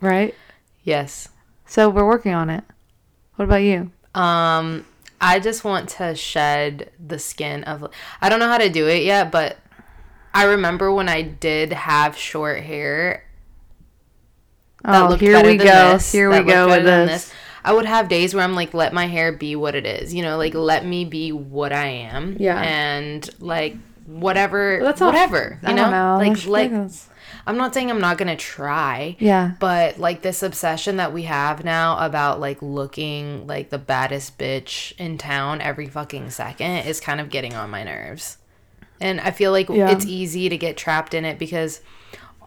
Right? 0.00 0.34
Yes. 0.84 1.28
So 1.66 1.90
we're 1.90 2.06
working 2.06 2.32
on 2.32 2.48
it. 2.48 2.64
What 3.36 3.44
about 3.44 3.56
you? 3.56 3.90
Um, 4.14 4.86
I 5.22 5.38
just 5.40 5.62
want 5.64 5.88
to 5.90 6.14
shed 6.14 6.90
the 6.98 7.18
skin 7.18 7.62
of. 7.64 7.88
I 8.20 8.28
don't 8.28 8.40
know 8.40 8.48
how 8.48 8.58
to 8.58 8.68
do 8.68 8.88
it 8.88 9.04
yet, 9.04 9.30
but 9.30 9.56
I 10.34 10.44
remember 10.44 10.92
when 10.92 11.08
I 11.08 11.22
did 11.22 11.72
have 11.72 12.16
short 12.16 12.60
hair. 12.62 13.24
That 14.84 15.10
Oh, 15.12 15.14
here 15.16 15.42
we 15.44 15.56
go. 15.56 15.92
this, 15.92 16.10
Here 16.10 16.28
we 16.28 16.40
go 16.40 16.66
with 16.66 16.84
than 16.84 17.06
this. 17.06 17.32
I 17.64 17.72
would 17.72 17.86
have 17.86 18.08
days 18.08 18.34
where 18.34 18.42
I'm 18.42 18.54
like, 18.56 18.74
let 18.74 18.92
my 18.92 19.06
hair 19.06 19.30
be 19.30 19.54
what 19.54 19.76
it 19.76 19.86
is. 19.86 20.12
You 20.12 20.22
know, 20.22 20.36
like 20.36 20.54
let 20.54 20.84
me 20.84 21.04
be 21.04 21.30
what 21.30 21.72
I 21.72 21.86
am. 21.86 22.36
Yeah. 22.40 22.60
And 22.60 23.28
like 23.38 23.76
whatever, 24.06 24.80
That's 24.82 25.00
not- 25.00 25.06
whatever. 25.14 25.60
You 25.66 25.74
know, 25.74 25.90
know. 25.90 26.16
like 26.18 26.46
like. 26.46 26.72
I'm 27.46 27.56
not 27.56 27.74
saying 27.74 27.90
I'm 27.90 28.00
not 28.00 28.18
gonna 28.18 28.36
try. 28.36 29.16
Yeah. 29.18 29.52
But 29.58 29.98
like 29.98 30.22
this 30.22 30.42
obsession 30.42 30.96
that 30.96 31.12
we 31.12 31.22
have 31.24 31.64
now 31.64 31.98
about 32.04 32.40
like 32.40 32.62
looking 32.62 33.46
like 33.46 33.70
the 33.70 33.78
baddest 33.78 34.38
bitch 34.38 34.92
in 34.98 35.18
town 35.18 35.60
every 35.60 35.86
fucking 35.86 36.30
second 36.30 36.86
is 36.86 37.00
kind 37.00 37.20
of 37.20 37.30
getting 37.30 37.54
on 37.54 37.70
my 37.70 37.82
nerves. 37.84 38.38
And 39.00 39.20
I 39.20 39.32
feel 39.32 39.50
like 39.50 39.68
Yeah. 39.68 39.90
it's 39.90 40.06
easy 40.06 40.48
to 40.48 40.56
get 40.56 40.76
trapped 40.76 41.14
in 41.14 41.24
it 41.24 41.38
because 41.38 41.80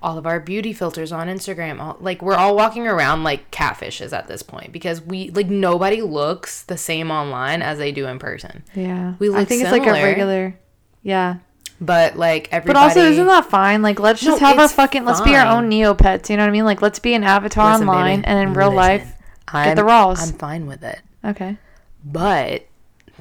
all 0.01 0.17
of 0.17 0.25
our 0.27 0.39
beauty 0.39 0.71
filters 0.71 1.12
on 1.12 1.27
Instagram, 1.27 1.81
all, 1.81 1.97
like 1.99 2.21
we're 2.21 2.36
all 2.36 2.55
walking 2.55 2.88
around 2.88 3.23
like 3.23 3.49
catfishes 3.51 4.13
at 4.15 4.27
this 4.27 4.43
point 4.43 4.71
because 4.71 5.01
we 5.01 5.29
like 5.31 5.47
nobody 5.49 6.01
looks 6.01 6.63
the 6.63 6.77
same 6.77 7.10
online 7.12 7.62
as 7.62 7.77
they 7.79 7.91
do 7.91 8.05
in 8.05 8.19
person. 8.19 8.63
Yeah. 8.75 9.15
We 9.19 9.27
I 9.29 9.39
look 9.39 9.47
think 9.49 9.63
it's 9.63 9.71
like 9.71 9.81
a 9.81 9.86
similar. 9.86 10.03
regular. 10.03 10.60
Yeah. 11.01 11.38
But 11.81 12.15
like 12.17 12.49
But 12.51 12.75
also, 12.77 13.01
isn't 13.01 13.27
that 13.27 13.45
fine? 13.49 13.81
Like, 13.81 13.99
let's 13.99 14.21
just 14.21 14.41
No, 14.41 14.47
have 14.47 14.59
our 14.59 14.67
fucking, 14.69 15.03
let's 15.05 15.21
be 15.21 15.35
our 15.35 15.45
fine. 15.45 15.65
own 15.65 15.69
Neopets. 15.69 16.29
You 16.29 16.38
know 16.38 16.43
what 16.43 16.49
I 16.49 16.51
mean? 16.51 16.65
Like, 16.65 16.81
let's 16.81 16.99
be 16.99 17.13
an 17.13 17.23
avatar 17.23 17.71
Listen, 17.73 17.89
online 17.89 18.21
baby, 18.21 18.27
and 18.27 18.39
in 18.49 18.53
real 18.53 18.71
life. 18.73 19.11
I'm, 19.49 19.75
the 19.75 19.83
raws. 19.83 20.31
I'm 20.31 20.38
fine 20.38 20.67
with 20.67 20.83
it. 20.83 20.99
Okay. 21.23 21.57
But 22.03 22.65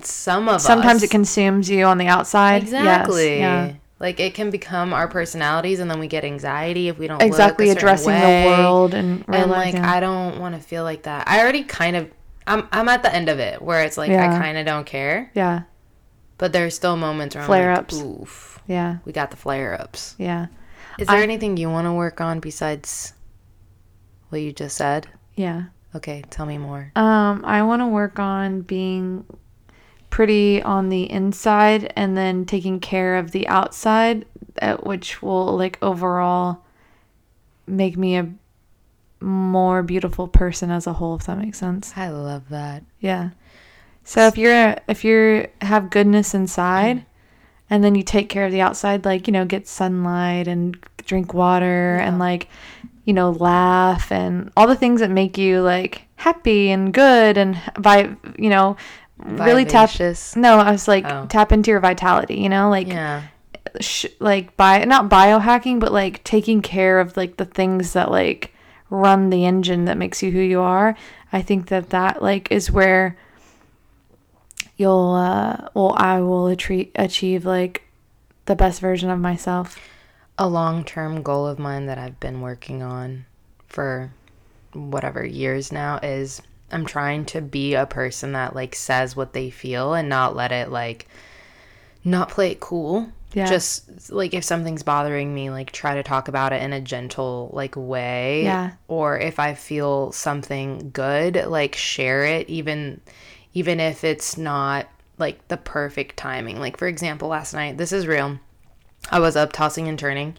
some 0.00 0.48
of 0.48 0.60
Sometimes 0.60 0.98
us 1.02 1.04
it 1.04 1.10
consumes 1.10 1.68
you 1.68 1.84
on 1.84 1.98
the 1.98 2.06
outside. 2.06 2.62
Yes, 2.64 2.72
Exactly. 2.72 3.38
yeah. 3.38 3.72
Like 4.00 4.20
it 4.20 4.34
can 4.34 4.50
become 4.50 4.92
our 4.92 5.08
personalities, 5.08 5.80
and 5.80 5.90
then 5.90 5.98
we 5.98 6.06
get 6.08 6.24
anxiety 6.24 6.88
if 6.88 6.98
we 6.98 7.06
don't 7.06 7.22
Exactly. 7.22 7.70
Addressing 7.70 8.12
way. 8.12 8.42
the 8.42 8.48
world 8.48 8.92
and 8.94 9.24
And 9.28 9.50
like 9.50 9.74
yeah. 9.74 9.90
I 9.90 10.00
don't 10.00 10.38
want 10.40 10.54
to 10.54 10.60
feel 10.60 10.82
like 10.82 11.04
that. 11.04 11.26
I 11.28 11.40
already 11.40 11.62
kind 11.64 11.96
of. 11.96 12.10
I'm 12.46 12.68
I'm 12.72 12.88
at 12.88 13.02
the 13.02 13.14
end 13.14 13.28
of 13.30 13.38
it 13.38 13.62
where 13.62 13.82
it's 13.84 13.96
like 13.96 14.10
Yeah. 14.10 14.34
I 14.34 14.38
kind 14.38 14.58
of 14.58 14.66
don't 14.66 14.84
care, 14.84 15.30
yeah. 15.34 15.62
But 16.44 16.52
there's 16.52 16.74
still 16.74 16.94
moments 16.94 17.34
where 17.34 17.40
I'm 17.42 17.46
Flare-ups. 17.46 17.94
like, 17.96 18.04
oof, 18.04 18.58
Yeah. 18.66 18.98
we 19.06 19.12
got 19.12 19.30
the 19.30 19.36
flare 19.38 19.80
ups. 19.80 20.14
Yeah. 20.18 20.48
Is 20.98 21.08
there 21.08 21.16
I- 21.16 21.22
anything 21.22 21.56
you 21.56 21.70
want 21.70 21.86
to 21.86 21.92
work 21.94 22.20
on 22.20 22.38
besides 22.38 23.14
what 24.28 24.42
you 24.42 24.52
just 24.52 24.76
said? 24.76 25.06
Yeah. 25.36 25.62
Okay, 25.94 26.22
tell 26.28 26.44
me 26.44 26.58
more. 26.58 26.92
Um, 26.96 27.42
I 27.46 27.62
want 27.62 27.80
to 27.80 27.86
work 27.86 28.18
on 28.18 28.60
being 28.60 29.24
pretty 30.10 30.62
on 30.62 30.90
the 30.90 31.10
inside 31.10 31.90
and 31.96 32.14
then 32.14 32.44
taking 32.44 32.78
care 32.78 33.16
of 33.16 33.30
the 33.30 33.48
outside, 33.48 34.26
uh, 34.60 34.76
which 34.82 35.22
will 35.22 35.56
like 35.56 35.78
overall 35.80 36.58
make 37.66 37.96
me 37.96 38.16
a 38.18 38.28
more 39.22 39.82
beautiful 39.82 40.28
person 40.28 40.70
as 40.70 40.86
a 40.86 40.92
whole. 40.92 41.14
If 41.16 41.24
that 41.24 41.38
makes 41.38 41.56
sense. 41.56 41.94
I 41.96 42.10
love 42.10 42.50
that. 42.50 42.82
Yeah. 43.00 43.30
So 44.04 44.26
if 44.26 44.36
you're 44.38 44.76
if 44.88 45.04
you're 45.04 45.48
have 45.62 45.90
goodness 45.90 46.34
inside, 46.34 47.04
and 47.70 47.82
then 47.82 47.94
you 47.94 48.02
take 48.02 48.28
care 48.28 48.44
of 48.46 48.52
the 48.52 48.60
outside, 48.60 49.04
like 49.04 49.26
you 49.26 49.32
know, 49.32 49.44
get 49.44 49.66
sunlight 49.66 50.46
and 50.46 50.76
drink 51.06 51.34
water 51.34 51.96
and 51.96 52.18
like 52.18 52.48
you 53.04 53.12
know 53.12 53.30
laugh 53.30 54.10
and 54.12 54.50
all 54.56 54.66
the 54.66 54.76
things 54.76 55.00
that 55.00 55.10
make 55.10 55.36
you 55.38 55.60
like 55.60 56.02
happy 56.16 56.70
and 56.70 56.92
good 56.94 57.36
and 57.36 57.58
by 57.78 58.14
you 58.38 58.48
know 58.50 58.76
really 59.18 59.64
tap. 59.64 59.90
Vivacious. 59.90 60.36
No, 60.36 60.58
I 60.58 60.70
was 60.70 60.86
like 60.88 61.04
Oh. 61.06 61.26
tap 61.28 61.52
into 61.52 61.70
your 61.70 61.80
vitality. 61.80 62.36
You 62.36 62.48
know, 62.48 62.68
like 62.70 62.88
Yeah. 62.88 63.22
sh- 63.80 64.06
like 64.20 64.56
bio 64.56 64.84
not 64.84 65.08
biohacking 65.10 65.80
but 65.80 65.92
like 65.92 66.22
taking 66.24 66.60
care 66.62 67.00
of 67.00 67.16
like 67.16 67.36
the 67.38 67.44
things 67.44 67.94
that 67.94 68.10
like 68.10 68.52
run 68.90 69.30
the 69.30 69.44
engine 69.46 69.86
that 69.86 69.96
makes 69.96 70.22
you 70.22 70.30
who 70.30 70.38
you 70.38 70.60
are 70.60 70.94
i 71.32 71.40
think 71.42 71.66
that 71.68 71.90
that 71.90 72.22
like 72.22 72.52
is 72.52 72.70
where 72.70 73.16
you'll 74.76 75.12
uh 75.12 75.68
well 75.74 75.94
i 75.96 76.20
will 76.20 76.48
achieve 76.48 76.90
achieve 76.96 77.44
like 77.44 77.82
the 78.46 78.56
best 78.56 78.80
version 78.80 79.10
of 79.10 79.18
myself 79.18 79.78
a 80.38 80.48
long-term 80.48 81.22
goal 81.22 81.46
of 81.46 81.58
mine 81.58 81.86
that 81.86 81.98
I've 81.98 82.18
been 82.20 82.40
working 82.40 82.82
on 82.82 83.26
for 83.68 84.12
whatever 84.72 85.24
years 85.24 85.70
now 85.70 86.00
is 86.02 86.42
I'm 86.72 86.86
trying 86.86 87.24
to 87.26 87.40
be 87.40 87.74
a 87.74 87.86
person 87.86 88.32
that 88.32 88.54
like 88.54 88.74
says 88.74 89.14
what 89.14 89.32
they 89.32 89.50
feel 89.50 89.94
and 89.94 90.08
not 90.08 90.34
let 90.34 90.50
it 90.50 90.70
like 90.70 91.06
not 92.02 92.28
play 92.28 92.50
it 92.50 92.60
cool. 92.60 93.08
Yeah. 93.32 93.46
Just 93.46 94.12
like 94.12 94.34
if 94.34 94.44
something's 94.44 94.82
bothering 94.82 95.32
me, 95.34 95.50
like 95.50 95.72
try 95.72 95.94
to 95.94 96.02
talk 96.02 96.28
about 96.28 96.52
it 96.52 96.62
in 96.62 96.72
a 96.72 96.80
gentle 96.80 97.50
like 97.52 97.74
way. 97.76 98.44
Yeah. 98.44 98.72
Or 98.88 99.18
if 99.18 99.38
I 99.38 99.54
feel 99.54 100.12
something 100.12 100.90
good, 100.92 101.44
like 101.46 101.74
share 101.74 102.24
it 102.24 102.48
even 102.48 103.00
even 103.54 103.80
if 103.80 104.04
it's 104.04 104.36
not 104.36 104.86
like 105.18 105.46
the 105.48 105.56
perfect 105.56 106.16
timing. 106.16 106.60
Like 106.60 106.76
for 106.76 106.86
example, 106.88 107.28
last 107.28 107.54
night, 107.54 107.78
this 107.78 107.92
is 107.92 108.06
real. 108.06 108.38
I 109.10 109.20
was 109.20 109.36
up 109.36 109.52
tossing 109.52 109.88
and 109.88 109.98
turning 109.98 110.36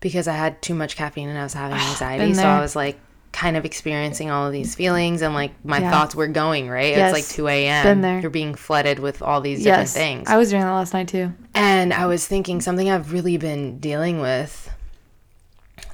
because 0.00 0.28
I 0.28 0.34
had 0.34 0.60
too 0.62 0.74
much 0.74 0.96
caffeine 0.96 1.28
and 1.28 1.38
I 1.38 1.42
was 1.42 1.54
having 1.54 1.78
anxiety. 1.90 2.34
So. 2.34 2.46
I 2.46 2.60
was 2.60 2.76
like 2.76 2.98
kind 3.32 3.56
of 3.56 3.64
experiencing 3.66 4.30
all 4.30 4.46
of 4.46 4.52
these 4.52 4.74
feelings 4.74 5.20
and 5.20 5.34
like 5.34 5.52
my 5.64 5.80
Yeah. 5.80 5.90
thoughts 5.90 6.14
were 6.14 6.26
going, 6.26 6.68
right? 6.70 6.90
Yes. 6.96 7.14
It's 7.14 7.28
like 7.28 7.36
2 7.36 7.48
a.m. 7.48 8.20
You're 8.22 8.30
being 8.30 8.54
flooded 8.54 8.98
with 8.98 9.20
all 9.20 9.40
these 9.42 9.62
different 9.62 9.80
yes 9.82 9.92
things. 9.94 10.28
i 10.28 10.36
was 10.38 10.48
doing 10.48 10.62
that 10.62 10.70
last 10.72 10.94
night 10.94 11.08
too 11.08 11.32
and 11.54 11.92
I 11.92 12.06
was 12.06 12.26
thinking 12.26 12.60
something 12.62 12.88
I've 12.88 13.12
really 13.12 13.36
been 13.36 13.78
dealing 13.78 14.20
with 14.20 14.70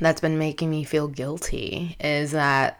that's 0.00 0.20
been 0.20 0.38
making 0.38 0.70
me 0.70 0.84
feel 0.84 1.08
guilty 1.08 1.96
is 2.00 2.30
that 2.32 2.78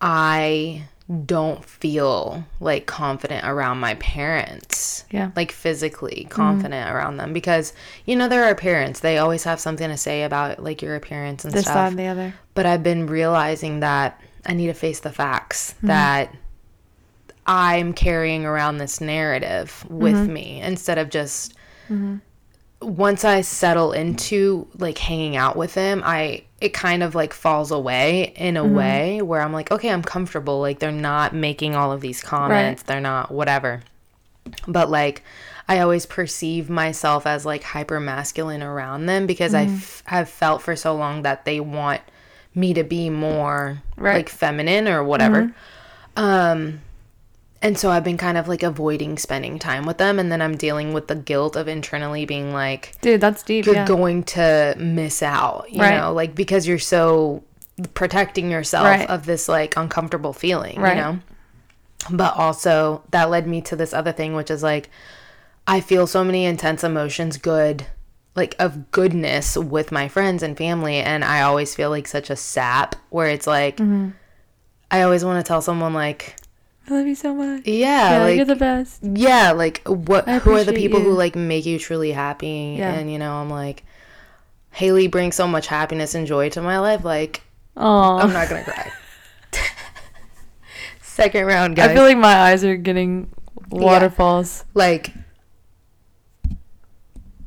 I 0.00 0.84
don't 1.26 1.64
feel 1.64 2.44
like 2.60 2.86
confident 2.86 3.46
around 3.46 3.78
my 3.78 3.94
parents. 3.96 5.04
Yeah. 5.10 5.30
Like 5.36 5.52
physically 5.52 6.26
confident 6.30 6.86
mm-hmm. 6.86 6.96
around 6.96 7.16
them 7.18 7.32
because 7.32 7.74
you 8.06 8.16
know 8.16 8.28
there 8.28 8.44
are 8.44 8.54
parents 8.54 9.00
they 9.00 9.18
always 9.18 9.44
have 9.44 9.60
something 9.60 9.88
to 9.88 9.96
say 9.96 10.22
about 10.22 10.62
like 10.62 10.80
your 10.80 10.96
appearance 10.96 11.44
and 11.44 11.52
this 11.52 11.62
stuff. 11.64 11.74
side 11.74 11.88
and 11.88 11.98
the 11.98 12.06
other 12.06 12.34
But 12.54 12.66
I've 12.66 12.82
been 12.82 13.06
realizing 13.06 13.80
that 13.80 14.20
I 14.46 14.54
need 14.54 14.68
to 14.68 14.74
face 14.74 15.00
the 15.00 15.12
facts 15.12 15.74
mm-hmm. 15.74 15.88
that 15.88 16.34
I'm 17.46 17.92
carrying 17.92 18.46
around 18.46 18.78
this 18.78 19.00
narrative 19.00 19.84
with 19.90 20.14
mm-hmm. 20.14 20.32
me 20.32 20.60
instead 20.62 20.96
of 20.96 21.10
just 21.10 21.54
once 22.80 23.24
I 23.24 23.40
settle 23.40 23.92
into 23.92 24.68
like 24.78 24.98
hanging 24.98 25.36
out 25.36 25.56
with 25.56 25.74
them, 25.74 26.02
I 26.04 26.44
it 26.64 26.72
kind 26.72 27.02
of 27.02 27.14
like 27.14 27.34
falls 27.34 27.70
away 27.70 28.32
in 28.36 28.56
a 28.56 28.64
mm-hmm. 28.64 28.74
way 28.74 29.22
where 29.22 29.42
I'm 29.42 29.52
like, 29.52 29.70
okay, 29.70 29.90
I'm 29.90 30.02
comfortable. 30.02 30.60
Like 30.60 30.78
they're 30.78 30.90
not 30.90 31.34
making 31.34 31.76
all 31.76 31.92
of 31.92 32.00
these 32.00 32.22
comments. 32.22 32.84
They're 32.84 33.02
not 33.02 33.30
whatever. 33.30 33.82
But 34.66 34.88
like 34.88 35.22
I 35.68 35.80
always 35.80 36.06
perceive 36.06 36.70
myself 36.70 37.26
as 37.26 37.44
like 37.44 37.62
hyper 37.62 38.00
masculine 38.00 38.62
around 38.62 39.04
them 39.04 39.26
because 39.26 39.52
I 39.52 39.66
mm-hmm. 39.66 39.74
f- 39.74 40.02
have 40.06 40.28
felt 40.30 40.62
for 40.62 40.74
so 40.74 40.94
long 40.94 41.20
that 41.20 41.44
they 41.44 41.60
want 41.60 42.00
me 42.54 42.72
to 42.72 42.82
be 42.82 43.10
more 43.10 43.82
Right. 43.98 44.14
like 44.14 44.30
feminine 44.30 44.88
or 44.88 45.04
whatever. 45.04 45.42
Mm-hmm. 46.16 46.24
Um 46.24 46.80
and 47.64 47.76
so 47.76 47.90
I've 47.90 48.04
been 48.04 48.16
kind 48.18 48.38
of 48.38 48.46
like 48.46 48.62
avoiding 48.62 49.18
spending 49.18 49.58
time 49.58 49.86
with 49.86 49.98
them 49.98 50.20
and 50.20 50.30
then 50.30 50.40
I'm 50.40 50.56
dealing 50.56 50.92
with 50.92 51.08
the 51.08 51.16
guilt 51.16 51.56
of 51.56 51.66
internally 51.66 52.24
being 52.26 52.52
like 52.52 52.94
dude 53.00 53.20
that's 53.20 53.42
deep 53.42 53.66
you're 53.66 53.74
yeah 53.74 53.86
going 53.86 54.22
to 54.24 54.74
miss 54.78 55.20
out, 55.22 55.66
you 55.72 55.80
Right. 55.80 55.98
know, 55.98 56.12
like 56.12 56.34
because 56.36 56.66
you're 56.68 56.78
so 56.78 57.42
protecting 57.94 58.50
yourself 58.50 58.84
Right. 58.86 59.10
of 59.10 59.26
this 59.26 59.48
like 59.48 59.76
uncomfortable 59.76 60.32
feeling, 60.32 60.78
Right. 60.80 60.96
you 60.96 61.02
know. 61.02 61.18
But 62.10 62.36
also 62.36 63.02
that 63.10 63.30
led 63.30 63.46
me 63.48 63.62
to 63.62 63.74
this 63.76 63.92
other 63.94 64.12
thing 64.12 64.34
which 64.34 64.50
is 64.50 64.62
like 64.62 64.90
I 65.66 65.80
feel 65.80 66.06
so 66.06 66.22
many 66.22 66.44
intense 66.44 66.84
emotions, 66.84 67.38
good, 67.38 67.86
like 68.36 68.54
of 68.58 68.90
goodness 68.90 69.56
with 69.56 69.90
my 69.90 70.08
friends 70.08 70.42
and 70.42 70.54
family. 70.58 70.96
And 70.96 71.24
I 71.24 71.40
always 71.40 71.74
feel 71.74 71.88
like 71.88 72.06
such 72.06 72.28
a 72.28 72.36
sap 72.36 72.96
where 73.08 73.28
it's 73.28 73.46
like, 73.46 73.78
Mm-hmm. 73.78 74.10
I 74.90 75.00
always 75.02 75.24
want 75.24 75.42
to 75.42 75.48
tell 75.48 75.62
someone, 75.62 75.94
like, 75.94 76.36
I 76.88 76.94
love 76.94 77.06
you 77.06 77.14
so 77.14 77.34
much. 77.34 77.66
yeah, 77.66 78.10
Yeah, 78.18 78.22
like, 78.24 78.36
you're 78.36 78.44
the 78.44 78.56
best. 78.56 79.00
yeah, 79.02 79.52
like 79.52 79.82
what? 79.86 80.28
Who 80.28 80.52
are 80.54 80.64
the 80.64 80.72
people 80.74 81.00
who 81.00 81.12
like 81.12 81.34
make 81.34 81.64
you 81.66 81.78
truly 81.78 82.12
happy? 82.12 82.76
Yeah. 82.78 82.92
And 82.92 83.10
you 83.10 83.18
know, 83.18 83.32
I'm 83.34 83.48
like, 83.50 83.84
Hailey 84.72 85.06
brings 85.08 85.34
so 85.34 85.46
much 85.48 85.66
happiness 85.66 86.14
and 86.14 86.26
joy 86.26 86.50
to 86.50 86.60
my 86.62 86.78
life. 86.78 87.04
Like, 87.04 87.42
Oh, 87.76 88.18
I'm 88.18 88.32
not 88.32 88.48
gonna 88.48 88.64
cry. 88.64 88.92
Second 91.00 91.46
round, 91.46 91.76
guys. 91.76 91.90
I 91.90 91.94
feel 91.94 92.02
like 92.02 92.18
my 92.18 92.34
eyes 92.34 92.64
are 92.64 92.76
getting 92.76 93.30
waterfalls. 93.70 94.64
like 94.74 95.12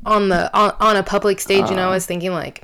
on 0.05 0.29
the 0.29 0.53
on, 0.57 0.73
on 0.79 0.95
a 0.95 1.03
public 1.03 1.39
stage 1.39 1.69
you 1.69 1.75
know 1.75 1.87
i 1.89 1.91
was 1.93 2.05
thinking 2.05 2.31
like 2.31 2.63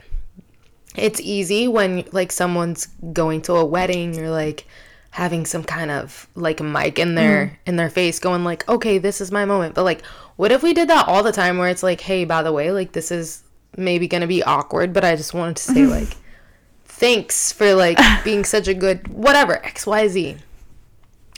it's 0.96 1.20
easy 1.20 1.68
when 1.68 2.04
like 2.14 2.32
someone's 2.32 2.88
going 3.12 3.42
to 3.42 3.54
a 3.54 3.66
wedding 3.66 4.18
or 4.20 4.30
like 4.30 4.66
having 5.14 5.46
some 5.46 5.64
kind 5.64 5.92
of 5.92 6.28
like 6.34 6.60
mic 6.60 6.98
in 6.98 7.14
their 7.14 7.46
mm-hmm. 7.46 7.56
in 7.68 7.76
their 7.76 7.90
face 7.90 8.18
going 8.18 8.44
like 8.44 8.68
okay 8.68 8.98
this 8.98 9.22
is 9.22 9.32
my 9.32 9.46
moment 9.46 9.76
but 9.76 9.84
like 9.84 10.04
what 10.38 10.52
if 10.52 10.64
we 10.64 10.74
did 10.74 10.90
that 10.90 11.08
all 11.08 11.22
the 11.22 11.32
time 11.32 11.60
where 11.60 11.70
it's 11.70 11.84
like 11.84 12.02
hey 12.02 12.26
by 12.26 12.42
the 12.42 12.52
way 12.52 12.72
like 12.72 12.94
this 12.94 13.12
is 13.12 13.44
maybe 13.78 14.08
gonna 14.08 14.26
be 14.26 14.42
awkward 14.42 14.92
but 14.92 15.06
i 15.06 15.16
just 15.16 15.32
wanted 15.36 15.56
to 15.56 15.62
say 15.62 15.86
like 15.86 16.18
thanks 16.86 17.52
for 17.52 17.76
like 17.76 18.00
being 18.24 18.44
such 18.44 18.68
a 18.68 18.74
good 18.74 19.08
whatever 19.08 19.62
xyz 19.76 20.36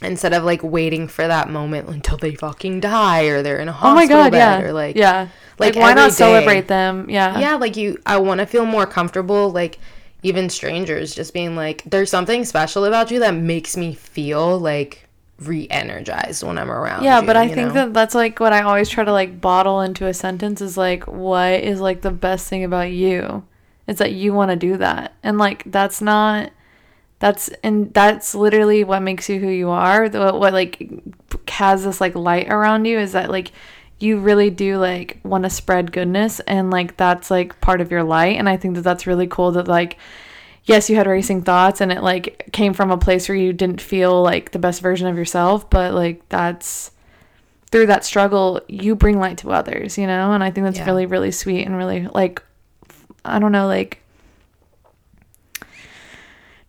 instead 0.02 0.34
of 0.34 0.46
like 0.46 0.64
waiting 0.64 1.06
for 1.10 1.28
that 1.28 1.50
moment 1.50 1.90
until 1.90 2.18
they 2.18 2.34
fucking 2.34 2.80
die 2.80 3.24
or 3.24 3.42
they're 3.42 3.60
in 3.60 3.68
a 3.68 3.72
Oh 3.72 3.74
hospital 3.74 4.18
my 4.18 4.24
god, 4.24 4.32
bed 4.32 4.38
yeah. 4.38 4.62
or 4.62 4.72
like 4.72 4.96
yeah. 4.96 5.28
like 5.60 5.76
Like, 5.76 5.84
why 5.84 5.94
not 5.94 6.12
day. 6.12 6.16
celebrate 6.16 6.68
them? 6.70 7.10
Yeah. 7.10 7.40
yeah 7.40 7.56
like 7.56 7.76
you 7.76 7.98
i 8.06 8.18
want 8.18 8.40
to 8.40 8.46
feel 8.46 8.66
more 8.66 8.86
comfortable 8.86 9.52
like 9.52 9.80
even 10.30 10.50
strangers 10.50 11.14
just 11.16 11.34
being 11.34 11.56
like 11.56 11.84
there's 11.86 12.10
something 12.10 12.44
special 12.46 12.84
about 12.86 13.12
you 13.12 13.20
that 13.20 13.34
makes 13.36 13.78
me 13.78 13.94
feel 13.94 14.58
like 14.60 15.08
re-energized 15.40 16.44
when 16.44 16.58
i'm 16.58 16.72
around 16.72 17.04
Yeah, 17.04 17.20
you, 17.20 17.28
but 17.28 17.36
I 17.38 17.48
think 17.48 17.68
know? 17.68 17.74
that 17.74 17.94
that's 17.94 18.16
like 18.16 18.40
what 18.40 18.54
I 18.54 18.62
always 18.62 18.90
try 18.90 19.04
to 19.04 19.12
like 19.12 19.40
bottle 19.42 19.82
into 19.82 20.08
a 20.08 20.14
sentence 20.14 20.62
is 20.62 20.78
like 20.78 21.04
what 21.08 21.54
is 21.72 21.80
like 21.82 22.02
the 22.02 22.12
best 22.12 22.48
thing 22.48 22.64
about 22.64 22.90
you? 22.92 23.44
It's 23.88 24.00
that 24.00 24.14
you 24.14 24.34
want 24.34 24.52
to 24.52 24.56
do 24.56 24.78
that. 24.78 25.14
And 25.24 25.38
like 25.38 25.64
that's 25.78 26.02
not 26.02 26.52
that's 27.20 27.50
and 27.64 27.94
that's 27.94 28.34
literally 28.34 28.84
what 28.84 29.02
makes 29.02 29.28
you 29.30 29.40
who 29.40 29.50
you 29.50 29.70
are. 29.70 30.08
The- 30.10 30.20
What, 30.20 30.40
what 30.40 30.54
like 30.54 30.90
has 31.50 31.84
this 31.84 32.00
like 32.02 32.16
light 32.16 32.48
around 32.50 32.86
you 32.86 32.98
is 32.98 33.12
that 33.12 33.30
like 33.30 33.52
you 34.00 34.18
really 34.20 34.50
do 34.50 34.78
like 34.78 35.20
want 35.24 35.44
to 35.46 35.50
spread 35.50 35.92
goodness 35.92 36.40
and 36.42 36.70
like 36.70 36.98
that's 36.98 37.32
like 37.32 37.60
part 37.62 37.80
of 37.82 37.92
your 37.92 38.04
light 38.04 38.38
and 38.38 38.50
I 38.50 38.58
think 38.58 38.76
that 38.76 38.82
that's 38.82 39.08
really 39.08 39.28
cool 39.28 39.52
that 39.54 39.68
like 39.68 39.98
yes, 40.66 40.90
you 40.90 40.96
had 40.96 41.06
racing 41.08 41.44
thoughts 41.44 41.80
and 41.80 41.92
it 41.92 42.02
like 42.02 42.50
came 42.52 42.74
from 42.74 42.90
a 42.92 42.98
place 42.98 43.30
where 43.30 43.38
you 43.38 43.54
didn't 43.54 43.80
feel 43.80 44.22
like 44.24 44.52
the 44.52 44.58
best 44.60 44.82
version 44.82 45.08
of 45.08 45.16
yourself, 45.18 45.70
but 45.70 45.94
like 45.94 46.28
that's 46.30 46.92
through 47.72 47.86
that 47.88 48.04
struggle, 48.06 48.60
you 48.68 48.96
bring 48.96 49.20
light 49.20 49.38
to 49.40 49.52
others, 49.52 49.98
you 49.98 50.08
know? 50.08 50.32
And 50.32 50.44
I 50.44 50.50
think 50.52 50.66
that's 50.66 50.78
Yeah. 50.80 50.86
really, 50.86 51.06
really 51.06 51.32
sweet 51.32 51.66
and 51.66 51.78
really 51.78 52.08
like, 52.14 52.42
I 53.24 53.38
don't 53.40 53.52
know, 53.52 53.68
like, 53.68 54.02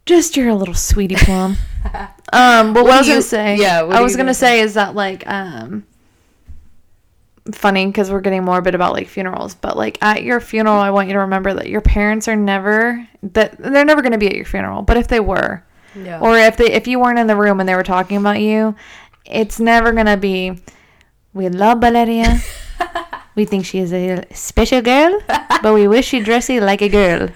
just 0.05 0.37
you're 0.37 0.49
a 0.49 0.55
little 0.55 0.75
sweetie 0.75 1.17
plum. 1.17 1.57
um, 2.33 2.73
but 2.73 2.85
what, 2.85 2.93
I 2.93 2.99
was 2.99 3.07
do 3.07 3.11
gonna 3.13 3.17
you- 3.17 3.23
say, 3.23 3.57
yeah, 3.57 3.83
what 3.83 3.97
I 3.97 4.01
was 4.03 4.13
gonna 4.15 4.25
gonna 4.25 4.35
say 4.35 4.61
is 4.61 4.75
that 4.75 4.95
like, 4.95 5.27
um, 5.27 5.85
funny 7.53 7.87
because 7.87 8.11
we're 8.11 8.21
getting 8.21 8.45
more 8.45 8.59
a 8.59 8.63
bit 8.63 8.75
about 8.75 8.93
like 8.93 9.09
funerals 9.09 9.55
but 9.55 9.77
like 9.77 9.99
at 10.03 10.23
your 10.23 10.41
funeral 10.41 10.77
i 10.77 10.91
want 10.91 11.09
you 11.09 11.15
to 11.15 11.21
remember 11.21 11.55
that 11.55 11.69
your 11.69 11.81
parents 11.81 12.29
are 12.29 12.37
never 12.37 13.07
that 13.23 13.57
they're 13.59 13.85
never 13.85 14.03
going 14.03 14.13
to 14.13 14.19
be 14.19 14.27
at 14.27 14.35
your 14.35 14.45
funeral 14.45 14.83
but 14.83 14.97
if 14.97 15.09
they 15.09 15.21
were 15.21 15.63
yeah. 15.95 16.21
or 16.21 16.37
if 16.37 16.57
they 16.57 16.73
if 16.73 16.87
you 16.87 16.99
weren't 16.99 17.19
in 17.19 17.27
the 17.27 17.37
room 17.37 17.61
and 17.61 17.69
they 17.69 17.75
were 17.75 17.83
talking 17.83 18.17
about 18.17 18.41
you 18.41 18.75
it's 19.25 19.61
never 19.61 19.93
going 19.93 20.07
to 20.07 20.17
be 20.17 20.59
we 21.33 21.49
love 21.49 21.81
valeria 21.81 22.41
we 23.37 23.45
think 23.45 23.65
she 23.65 23.79
is 23.79 23.93
a 23.93 24.25
special 24.33 24.83
girl 24.83 25.21
but 25.63 25.73
we 25.73 25.87
wish 25.87 26.07
she 26.09 26.21
dressed 26.21 26.51
like 26.51 26.83
a 26.83 26.89
girl 26.89 27.29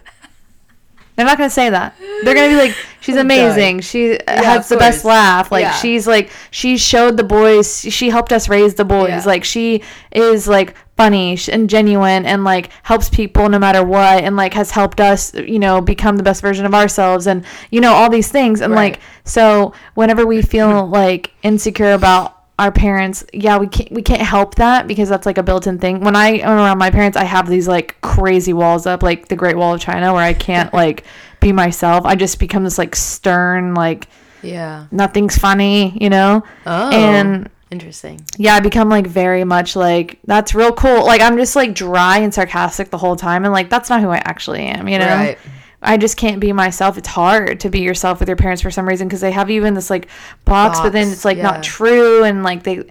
they're 1.16 1.26
not 1.26 1.36
going 1.38 1.48
to 1.50 1.54
say 1.54 1.68
that. 1.70 1.94
They're 2.24 2.34
going 2.34 2.50
to 2.50 2.56
be 2.56 2.62
like 2.68 2.76
she's 3.00 3.16
amazing. 3.16 3.80
She 3.80 4.16
uh, 4.18 4.42
has 4.42 4.64
of 4.64 4.68
the 4.70 4.76
best 4.80 5.04
laugh. 5.04 5.50
Like 5.52 5.62
Yeah. 5.62 5.72
she's 5.72 6.06
like 6.06 6.30
she 6.50 6.76
showed 6.78 7.16
the 7.16 7.24
boys 7.24 7.80
she 7.80 8.08
helped 8.10 8.32
us 8.32 8.48
raise 8.48 8.74
the 8.74 8.84
boys. 8.84 9.08
Yeah. 9.10 9.22
like 9.26 9.44
she 9.44 9.82
is 10.12 10.48
like 10.48 10.74
funny 10.96 11.38
and 11.50 11.68
genuine 11.70 12.26
and 12.26 12.44
like 12.44 12.70
helps 12.82 13.08
people 13.08 13.48
no 13.48 13.58
matter 13.58 13.82
what 13.82 14.22
and 14.22 14.36
like 14.36 14.52
has 14.54 14.70
helped 14.70 15.00
us 15.00 15.32
you 15.34 15.58
know 15.58 15.80
become 15.80 16.16
the 16.18 16.22
best 16.22 16.42
version 16.42 16.66
of 16.66 16.74
ourselves 16.74 17.26
and 17.26 17.44
you 17.70 17.80
know 17.80 17.92
all 17.92 18.10
these 18.10 18.30
things. 18.30 18.60
And 18.60 18.72
Right. 18.72 18.92
like 18.92 19.00
so 19.24 19.72
whenever 19.94 20.26
we 20.26 20.42
feel 20.42 20.86
like 20.86 21.32
insecure 21.42 21.92
about 21.92 22.36
our 22.60 22.70
parents 22.70 23.24
yeah 23.32 23.56
we 23.56 23.66
can't 23.66 23.90
we 23.90 24.02
can't 24.02 24.20
help 24.20 24.56
that 24.56 24.86
because 24.86 25.08
that's 25.08 25.24
like 25.24 25.38
a 25.38 25.42
built-in 25.42 25.78
thing 25.78 26.00
when 26.00 26.14
i 26.14 26.28
am 26.28 26.58
around 26.58 26.76
my 26.76 26.90
parents 26.90 27.16
i 27.16 27.24
have 27.24 27.48
these 27.48 27.66
like 27.66 27.98
crazy 28.02 28.52
walls 28.52 28.84
up 28.86 29.02
like 29.02 29.28
the 29.28 29.34
great 29.34 29.56
wall 29.56 29.74
of 29.74 29.80
china 29.80 30.12
where 30.12 30.22
i 30.22 30.34
can't 30.34 30.72
like 30.82 31.04
be 31.40 31.52
myself 31.52 32.04
i 32.04 32.14
just 32.14 32.38
become 32.38 32.62
this 32.62 32.76
like 32.76 32.94
stern 32.94 33.72
like 33.74 34.08
yeah 34.42 34.86
nothing's 34.90 35.38
funny 35.38 35.96
you 35.98 36.10
know 36.10 36.44
oh 36.66 36.90
and 36.90 37.48
interesting 37.70 38.20
yeah, 38.36 38.56
I 38.56 38.60
become 38.60 38.88
like 38.88 39.06
very 39.06 39.44
much 39.44 39.76
like 39.76 40.18
that's 40.24 40.56
real 40.56 40.72
cool. 40.72 41.04
Like 41.04 41.20
I'm 41.20 41.36
just 41.36 41.54
like 41.54 41.72
dry 41.72 42.18
and 42.18 42.34
sarcastic 42.34 42.90
the 42.90 42.98
whole 42.98 43.14
time, 43.14 43.44
and 43.44 43.52
like 43.52 43.70
that's 43.70 43.88
not 43.88 44.00
who 44.00 44.08
I 44.08 44.16
actually 44.24 44.62
am. 44.62 44.88
You 44.88 44.98
know, 44.98 45.06
Right. 45.06 45.38
I 45.82 45.96
just 45.96 46.16
can't 46.16 46.40
be 46.40 46.52
myself. 46.52 46.98
It's 46.98 47.08
hard 47.08 47.60
to 47.60 47.70
be 47.70 47.80
yourself 47.80 48.20
with 48.20 48.28
your 48.28 48.36
parents 48.36 48.60
for 48.60 48.70
some 48.70 48.86
reason 48.86 49.08
because 49.08 49.22
they 49.22 49.30
have 49.30 49.48
you 49.48 49.64
in 49.64 49.74
this 49.74 49.88
like 49.88 50.08
box, 50.44 50.78
but 50.80 50.92
then 50.92 51.08
it's 51.10 51.24
like 51.24 51.38
yeah. 51.38 51.44
not 51.44 51.62
true, 51.62 52.22
and 52.22 52.42
like 52.42 52.64
they, 52.64 52.84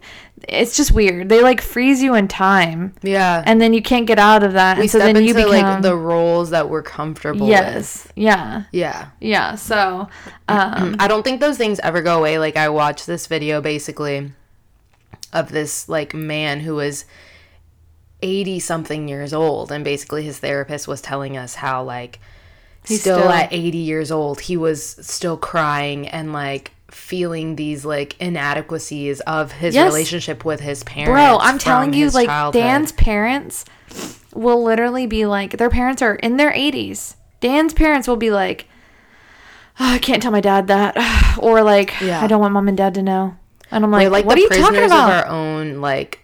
it's 0.47 0.75
just 0.75 0.91
weird. 0.91 1.29
They 1.29 1.43
like 1.43 1.61
freeze 1.61 2.01
you 2.01 2.15
in 2.15 2.27
time, 2.27 2.93
yeah 3.03 3.43
and 3.45 3.61
then 3.61 3.73
you 3.73 3.83
can't 3.83 4.07
get 4.07 4.17
out 4.17 4.41
of 4.41 4.53
that, 4.53 4.77
we 4.77 4.83
and 4.83 4.91
so 4.91 4.97
step 4.97 5.13
then 5.13 5.23
you 5.23 5.35
become 5.35 5.51
like 5.51 5.81
the 5.83 5.95
roles 5.95 6.49
that 6.49 6.67
we're 6.67 6.81
comfortable 6.81 7.47
yes, 7.47 8.05
with 8.05 8.13
yeah, 8.15 8.63
yeah 8.71 9.09
yeah. 9.19 9.53
So, 9.53 10.07
um, 10.47 10.95
I 10.99 11.07
don't 11.07 11.21
think 11.21 11.41
those 11.41 11.57
things 11.57 11.79
ever 11.81 12.01
go 12.01 12.17
away. 12.17 12.39
Like 12.39 12.57
I 12.57 12.69
watched 12.69 13.05
this 13.05 13.27
video 13.27 13.61
basically 13.61 14.31
of 15.31 15.51
this 15.51 15.87
like 15.87 16.15
man 16.15 16.61
who 16.61 16.75
was 16.75 17.05
80 18.23 18.59
something 18.59 19.07
years 19.07 19.31
old 19.31 19.71
and 19.71 19.83
basically 19.83 20.23
his 20.23 20.39
therapist 20.39 20.87
was 20.87 21.01
telling 21.01 21.37
us 21.37 21.55
how 21.55 21.83
like 21.83 22.19
He's 22.87 23.01
still, 23.01 23.19
still- 23.19 23.31
at 23.31 23.51
80 23.53 23.77
years 23.77 24.11
old 24.11 24.41
he 24.41 24.57
was 24.57 24.83
still 25.01 25.37
crying 25.37 26.07
and 26.07 26.33
like 26.33 26.71
feeling 26.89 27.55
these 27.55 27.85
like 27.85 28.15
inadequacies 28.19 29.19
of 29.21 29.51
his 29.51 29.75
Yes. 29.75 29.85
relationship 29.91 30.43
with 30.45 30.59
his 30.61 30.83
parents. 30.83 31.11
Bro, 31.11 31.37
I'm 31.41 31.57
telling 31.59 31.93
you, 31.93 32.09
like 32.09 32.27
childhood. 32.27 32.61
Dan's 32.61 32.91
parents 32.93 33.63
will 34.33 34.63
literally 34.63 35.05
be 35.05 35.25
like, 35.25 35.57
their 35.57 35.69
parents 35.69 36.01
are 36.01 36.15
in 36.15 36.37
their 36.37 36.51
80s. 36.51 37.15
Dan's 37.41 37.73
parents 37.73 38.07
will 38.07 38.15
be 38.17 38.31
like, 38.31 38.65
"Oh, 39.79 39.93
I 39.93 39.97
can't 39.99 40.21
tell 40.21 40.31
my 40.31 40.41
dad 40.41 40.67
that, 40.67 40.95
or 41.39 41.61
like, 41.63 41.99
Yeah. 42.01 42.21
I 42.21 42.27
don't 42.27 42.41
want 42.41 42.53
mom 42.53 42.67
and 42.67 42.77
dad 42.77 42.95
to 42.95 43.01
know. 43.03 43.35
And 43.71 43.83
I'm 43.85 43.91
like, 43.91 44.09
like 44.09 44.25
what 44.25 44.35
are 44.37 44.41
you 44.41 44.49
talking 44.49 44.83
about? 44.83 45.09
of 45.09 45.25
our 45.25 45.27
own 45.27 45.79
like 45.81 46.19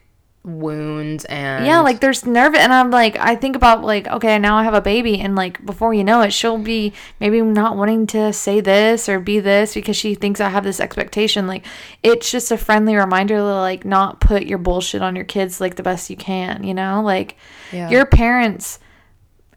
wounds 0.45 1.25
and 1.25 1.65
yeah, 1.65 1.79
like 1.81 1.99
there's 1.99 2.25
nerve, 2.25 2.55
and 2.55 2.71
I'm 2.71 2.91
like, 2.91 3.17
I 3.17 3.35
think 3.35 3.55
about 3.55 3.83
like, 3.83 4.07
okay, 4.07 4.37
now 4.39 4.57
I 4.57 4.63
have 4.63 4.73
a 4.73 4.81
baby, 4.81 5.19
and 5.19 5.35
like 5.35 5.65
before 5.65 5.93
you 5.93 6.03
know 6.03 6.21
it, 6.21 6.31
she'll 6.31 6.57
be 6.57 6.93
maybe 7.19 7.41
not 7.41 7.75
wanting 7.75 8.07
to 8.07 8.31
say 8.31 8.61
this 8.61 9.09
or 9.09 9.19
be 9.19 9.39
this 9.39 9.73
because 9.73 9.97
she 9.97 10.15
thinks 10.15 10.39
I 10.39 10.49
have 10.49 10.63
this 10.63 10.79
expectation. 10.79 11.47
Like, 11.47 11.65
it's 12.03 12.31
just 12.31 12.51
a 12.51 12.57
friendly 12.57 12.95
reminder 12.95 13.35
to 13.37 13.43
like 13.43 13.85
not 13.85 14.19
put 14.21 14.43
your 14.45 14.57
bullshit 14.59 15.01
on 15.01 15.15
your 15.15 15.25
kids 15.25 15.59
like 15.59 15.75
the 15.75 15.83
best 15.83 16.09
you 16.09 16.15
can, 16.15 16.63
you 16.63 16.73
know? 16.73 17.01
Like, 17.03 17.35
Yeah. 17.71 17.89
your 17.89 18.05
parents 18.05 18.79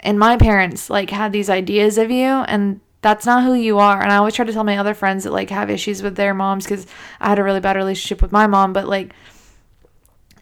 and 0.00 0.18
my 0.18 0.36
parents 0.36 0.88
like 0.90 1.10
had 1.10 1.32
these 1.32 1.50
ideas 1.50 1.98
of 1.98 2.10
you, 2.10 2.24
and 2.26 2.80
that's 3.00 3.26
not 3.26 3.44
who 3.44 3.54
you 3.54 3.78
are. 3.78 4.02
And 4.02 4.10
I 4.10 4.16
always 4.16 4.34
try 4.34 4.44
to 4.44 4.52
tell 4.52 4.64
my 4.64 4.78
other 4.78 4.94
friends 4.94 5.24
that 5.24 5.32
like 5.32 5.50
have 5.50 5.70
issues 5.70 6.02
with 6.02 6.16
their 6.16 6.34
moms 6.34 6.64
because 6.64 6.86
I 7.20 7.28
had 7.28 7.38
a 7.38 7.44
really 7.44 7.60
bad 7.60 7.76
relationship 7.76 8.20
with 8.22 8.32
my 8.32 8.46
mom, 8.46 8.72
but 8.72 8.88
like 8.88 9.12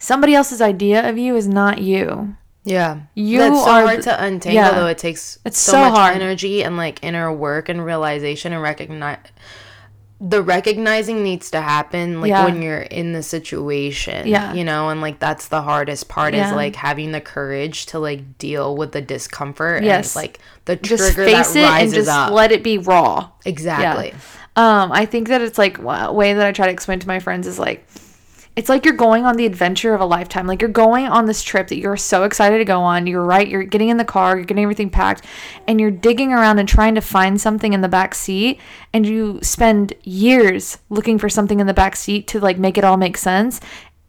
somebody 0.07 0.35
else's 0.35 0.61
idea 0.61 1.09
of 1.09 1.19
you 1.19 1.35
is 1.37 1.49
not 1.49 1.79
you. 1.81 2.37
Yeah. 2.65 3.01
You 3.15 3.39
That's 3.39 3.65
so 3.65 3.71
are 3.71 3.83
hard 3.87 4.03
to 4.03 4.25
untangle 4.25 4.53
yeah. 4.63 4.71
though. 4.73 4.87
It 4.87 4.99
takes 4.99 5.39
It's 5.45 5.59
so, 5.59 5.73
so 5.73 5.81
much 5.81 5.95
hard. 5.99 6.15
energy 6.17 6.63
and 6.65 6.77
like 6.77 7.03
inner 7.03 7.33
work 7.33 7.69
and 7.69 7.85
realization 7.85 8.53
and 8.53 8.63
recognize 8.63 9.19
the 10.19 10.41
recognizing 10.43 11.23
needs 11.23 11.51
to 11.51 11.61
happen 11.61 12.21
like 12.23 12.31
Yeah. 12.31 12.45
when 12.47 12.63
you're 12.63 12.79
in 12.81 13.13
the 13.13 13.23
situation. 13.23 14.27
Yeah. 14.27 14.55
You 14.55 14.65
know, 14.65 14.89
and 14.89 15.01
like 15.01 15.19
that's 15.19 15.49
the 15.49 15.61
hardest 15.63 16.09
part 16.09 16.35
Yeah. 16.35 16.49
is 16.49 16.55
like 16.55 16.75
having 16.75 17.13
the 17.13 17.21
courage 17.21 17.87
to 17.87 17.99
like 17.99 18.39
deal 18.39 18.77
with 18.77 18.93
the 18.93 19.03
discomfort 19.03 19.83
Yes. 19.85 20.15
and 20.17 20.23
like 20.23 20.39
the 20.65 20.77
Just 20.77 21.13
trigger 21.15 21.31
face 21.31 21.53
that 21.53 21.81
it 21.81 21.85
and 21.85 21.93
just 21.95 22.09
up. 22.09 22.33
let 22.33 22.51
it 22.53 22.63
be 22.65 22.79
raw. 22.79 23.29
exactly. 23.45 24.15
Um, 24.57 24.91
I 24.91 25.05
think 25.05 25.29
that 25.29 25.43
it's 25.43 25.59
like 25.59 25.79
a 25.79 26.13
way 26.13 26.33
that 26.33 26.47
I 26.47 26.53
try 26.53 26.67
to 26.67 26.73
explain 26.73 26.99
to 27.01 27.07
my 27.07 27.19
friends 27.19 27.47
is 27.47 27.59
like 27.59 27.87
it's 28.57 28.71
like 28.71 28.87
you're 28.87 28.95
going 28.95 29.27
on 29.27 29.37
the 29.37 29.45
adventure 29.45 29.93
of 29.95 30.01
a 30.01 30.05
lifetime. 30.07 30.47
Like 30.47 30.63
you're 30.63 30.71
going 30.71 31.07
on 31.07 31.27
this 31.27 31.43
trip 31.43 31.69
that 31.69 31.77
you're 31.77 31.97
so 31.99 32.25
excited 32.25 32.57
to 32.59 32.65
go 32.65 32.81
on. 32.81 33.07
You're 33.07 33.23
right, 33.25 33.47
you're 33.47 33.63
getting 33.65 33.91
in 33.91 33.99
the 33.99 34.05
car, 34.05 34.37
you're 34.37 34.47
getting 34.47 34.63
everything 34.63 34.89
packed, 34.89 35.25
and 35.69 35.79
you're 35.79 35.91
digging 35.91 36.33
around 36.33 36.59
and 36.59 36.67
trying 36.69 36.95
to 36.95 37.03
find 37.03 37.39
something 37.41 37.75
in 37.75 37.83
the 37.83 37.89
back 37.89 38.15
seat, 38.15 38.59
and 38.95 39.05
you 39.07 39.39
spend 39.43 39.93
years 40.05 40.79
looking 40.89 41.19
for 41.19 41.29
something 41.29 41.61
in 41.61 41.67
the 41.67 41.75
back 41.75 41.97
seat 41.97 42.27
to 42.29 42.41
like 42.41 42.59
make 42.59 42.79
it 42.79 42.85
all 42.85 42.97
make 42.97 43.19
sense. 43.19 43.61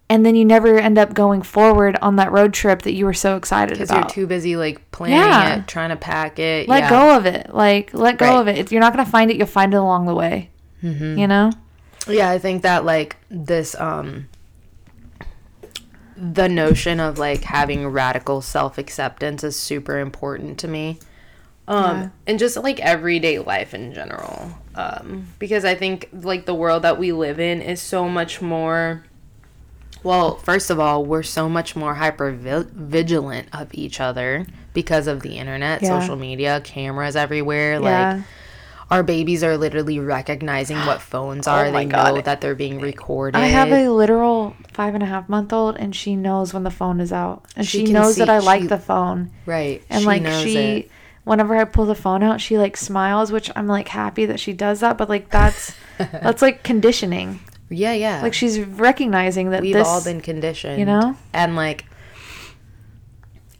And 0.10 0.26
then 0.26 0.38
you 0.38 0.46
never 0.46 0.80
end 0.80 0.98
up 0.98 1.14
going 1.14 1.42
forward 1.42 1.98
on 2.02 2.16
that 2.16 2.32
road 2.32 2.54
trip 2.54 2.84
that 2.84 2.94
you 2.94 3.04
were 3.04 3.14
so 3.14 3.36
excited 3.36 3.78
Because 3.78 3.92
you're 3.92 4.06
too 4.06 4.26
busy 4.26 4.56
like 4.56 4.90
planning 4.92 5.18
Yeah. 5.18 5.58
it, 5.58 5.68
trying 5.68 5.90
to 5.90 5.98
pack 5.98 6.40
it. 6.40 6.70
let 6.70 6.84
yeah. 6.84 6.90
go 6.90 7.18
of 7.18 7.26
it. 7.26 7.54
Like 7.54 7.94
let 7.94 8.18
go 8.18 8.26
Right. 8.28 8.40
of 8.40 8.48
it. 8.48 8.58
If 8.58 8.72
you're 8.72 8.80
not 8.80 8.94
gonna 8.94 9.06
find 9.06 9.30
it, 9.30 9.36
you'll 9.36 9.48
find 9.48 9.74
it 9.74 9.78
along 9.78 10.06
the 10.06 10.16
way. 10.16 10.50
Mm-hmm. 10.82 11.18
You 11.20 11.28
know? 11.28 11.52
Yeah, 12.08 12.30
I 12.30 12.40
think 12.40 12.62
that 12.62 12.86
like 12.86 13.18
this 13.30 13.76
um 13.82 14.30
the 16.20 16.50
notion 16.50 17.00
of 17.00 17.18
like 17.20 17.44
having 17.44 17.88
radical 17.88 18.42
self-acceptance 18.42 19.44
is 19.44 19.56
super 19.56 20.00
important 20.00 20.58
to 20.60 20.68
me. 20.68 21.00
Um 21.68 21.84
Yeah. 22.02 22.10
and 22.28 22.40
just 22.40 22.58
like 22.58 22.80
everyday 22.80 23.40
life 23.40 23.74
in 23.74 23.94
general. 23.94 24.52
Um 24.76 25.28
because 25.40 25.64
I 25.66 25.76
think 25.76 26.10
like 26.14 26.46
the 26.46 26.56
world 26.56 26.82
that 26.84 26.98
we 26.98 27.12
live 27.12 27.40
in 27.40 27.62
is 27.62 27.82
so 27.82 28.08
much 28.10 28.42
more 28.42 29.04
well, 30.04 30.36
first 30.38 30.70
of 30.70 30.80
all, 30.80 31.04
we're 31.04 31.24
so 31.24 31.50
much 31.50 31.76
more 31.76 31.96
hyper 31.96 32.32
vigilant 32.32 33.50
of 33.52 33.68
each 33.74 34.00
other 34.00 34.46
because 34.74 35.08
of 35.08 35.22
the 35.22 35.38
internet, 35.38 35.82
Yeah. 35.82 36.00
social 36.00 36.16
media, 36.16 36.62
cameras 36.64 37.16
everywhere. 37.16 37.74
Yeah. 37.82 38.14
Like 38.14 38.24
our 38.90 39.04
babies 39.04 39.44
are 39.44 39.58
literally 39.58 40.00
recognizing 40.00 40.78
what 40.78 41.02
phones 41.14 41.48
oh 41.48 41.52
are. 41.52 41.66
Oh 41.66 41.72
my 41.72 41.80
they 41.84 41.86
know 41.86 42.16
God. 42.16 42.26
that 42.26 42.42
they're 42.42 42.56
being 42.56 42.80
recorded. 42.80 43.38
I 43.38 43.48
have 43.48 43.72
a 43.72 43.90
literal 43.90 44.56
five 44.74 44.94
and 44.94 45.04
a 45.04 45.08
half 45.08 45.28
month 45.28 45.52
old, 45.54 45.76
and 45.78 45.96
she 45.96 46.16
knows 46.16 46.54
when 46.54 46.64
the 46.64 46.72
phone 46.72 47.00
is 47.00 47.12
out, 47.12 47.46
and 47.56 47.68
She 47.68 47.86
she, 47.86 47.92
knows 47.94 48.16
see- 48.16 48.22
that 48.22 48.30
I 48.30 48.40
like 48.40 48.68
the 48.70 48.78
phone, 48.80 49.32
right, 49.46 49.84
and 49.90 50.02
she 50.02 50.06
like 50.08 50.22
knows 50.22 50.44
she. 50.44 50.58
it. 50.58 50.92
Whenever 51.24 51.58
I 51.58 51.66
pull 51.66 51.86
the 51.86 51.96
phone 51.96 52.24
out, 52.24 52.40
she 52.40 52.58
like 52.58 52.78
smiles, 52.78 53.34
which 53.34 53.52
I'm 53.54 53.68
like 53.68 53.90
happy 53.90 54.26
that 54.28 54.40
she 54.40 54.54
does 54.54 54.80
that. 54.80 54.98
But 54.98 55.10
like 55.10 55.30
that's 55.30 55.76
that's 55.98 56.42
like 56.42 56.64
conditioning. 56.64 57.42
Yeah, 57.70 57.92
yeah. 57.92 58.22
Like 58.22 58.34
she's 58.34 58.62
recognizing 58.62 59.50
that 59.50 59.62
We've 59.62 59.74
this. 59.74 59.86
all 59.86 60.02
been 60.02 60.22
conditioned, 60.22 60.80
you 60.80 60.86
know? 60.86 61.18
and 61.34 61.58
like 61.58 61.84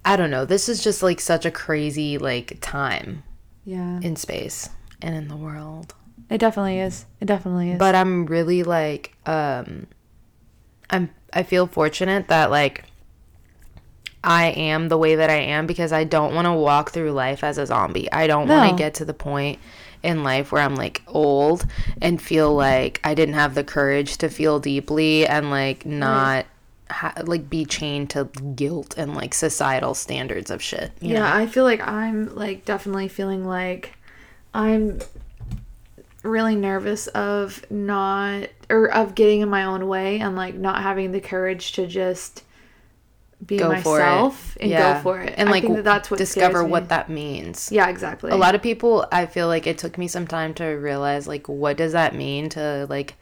I 0.06 0.16
don't 0.16 0.32
know. 0.32 0.46
This 0.46 0.70
is 0.70 0.82
just 0.82 1.04
like 1.04 1.20
such 1.20 1.46
a 1.46 1.52
crazy 1.52 2.18
like 2.18 2.58
time 2.62 3.24
yeah, 3.66 4.00
in 4.02 4.16
space 4.16 4.70
and 5.02 5.16
in 5.16 5.28
the 5.28 5.36
world. 5.36 5.94
it 6.30 6.38
definitely 6.40 6.80
is. 6.80 7.06
It 7.22 7.26
definitely 7.26 7.72
is. 7.72 7.80
but 7.80 7.96
i'm 7.96 8.26
really 8.26 8.64
like 8.64 9.16
um 9.26 9.88
i'm 10.90 11.10
i 11.34 11.44
feel 11.44 11.68
fortunate 11.68 12.28
that 12.30 12.50
like 12.52 12.84
i 14.24 14.48
am 14.48 14.90
the 14.90 14.98
way 14.98 15.16
that 15.16 15.30
i 15.30 15.36
am 15.36 15.68
because 15.68 15.92
i 15.92 16.04
don't 16.04 16.34
want 16.34 16.46
to 16.46 16.54
walk 16.54 16.92
through 16.92 17.12
life 17.12 17.44
as 17.44 17.58
a 17.58 17.66
zombie 17.66 18.12
i 18.12 18.28
don't 18.28 18.48
want 18.48 18.70
to 18.72 18.76
get 18.76 18.94
to 18.96 19.06
the 19.06 19.14
point 19.14 19.60
in 20.04 20.24
life 20.24 20.52
where 20.52 20.62
i'm 20.62 20.76
like 20.76 21.02
old 21.08 21.66
and 22.02 22.22
feel 22.22 22.54
like 22.54 23.00
i 23.04 23.14
didn't 23.14 23.36
have 23.36 23.56
the 23.56 23.64
courage 23.64 24.18
to 24.18 24.30
feel 24.30 24.60
deeply 24.60 25.26
and 25.28 25.50
like 25.50 25.86
not 25.86 26.46
ha- 26.90 27.14
like 27.26 27.50
be 27.50 27.66
chained 27.66 28.10
to 28.10 28.26
guilt 28.56 28.96
and 28.98 29.16
like 29.16 29.34
societal 29.34 29.94
standards 29.94 30.50
of 30.50 30.62
shit 30.62 30.92
yeah, 31.00 31.20
know? 31.20 31.26
I 31.26 31.46
feel 31.48 31.64
like 31.64 31.86
I'm 31.86 32.34
like 32.36 32.66
definitely 32.66 33.08
feeling 33.08 33.46
like 33.46 33.94
I'm 34.58 35.00
really 36.24 36.56
nervous 36.56 37.08
of 37.08 37.64
not 37.72 38.50
or 38.70 38.88
of 38.92 39.16
getting 39.16 39.42
in 39.42 39.50
my 39.50 39.64
own 39.66 39.88
way 39.88 40.20
and 40.20 40.36
like 40.36 40.56
not 40.56 40.82
having 40.82 41.12
the 41.12 41.22
courage 41.22 41.74
to 41.74 41.88
just 41.88 42.44
be 43.46 43.58
go 43.58 43.70
myself 43.70 44.58
and 44.60 44.72
go 44.72 45.00
for 45.04 45.22
it. 45.22 45.36
and 45.38 45.48
I 45.48 45.52
like 45.52 45.64
that 45.68 45.84
that's 45.84 46.10
what 46.10 46.18
discover 46.18 46.64
what 46.64 46.90
that 46.90 47.08
means 47.08 47.72
Yeah, 47.72 47.88
exactly. 47.88 48.32
a 48.32 48.36
lot 48.36 48.56
of 48.56 48.64
people 48.64 49.08
i 49.12 49.28
feel 49.28 49.48
like 49.48 49.68
it 49.68 49.78
took 49.78 49.98
me 49.98 50.08
some 50.08 50.26
time 50.26 50.56
to 50.56 50.66
realize 50.66 51.28
like 51.28 51.48
what 51.48 51.78
does 51.78 51.92
that 51.94 52.16
mean 52.16 52.50
to 52.50 52.88
like 52.90 53.14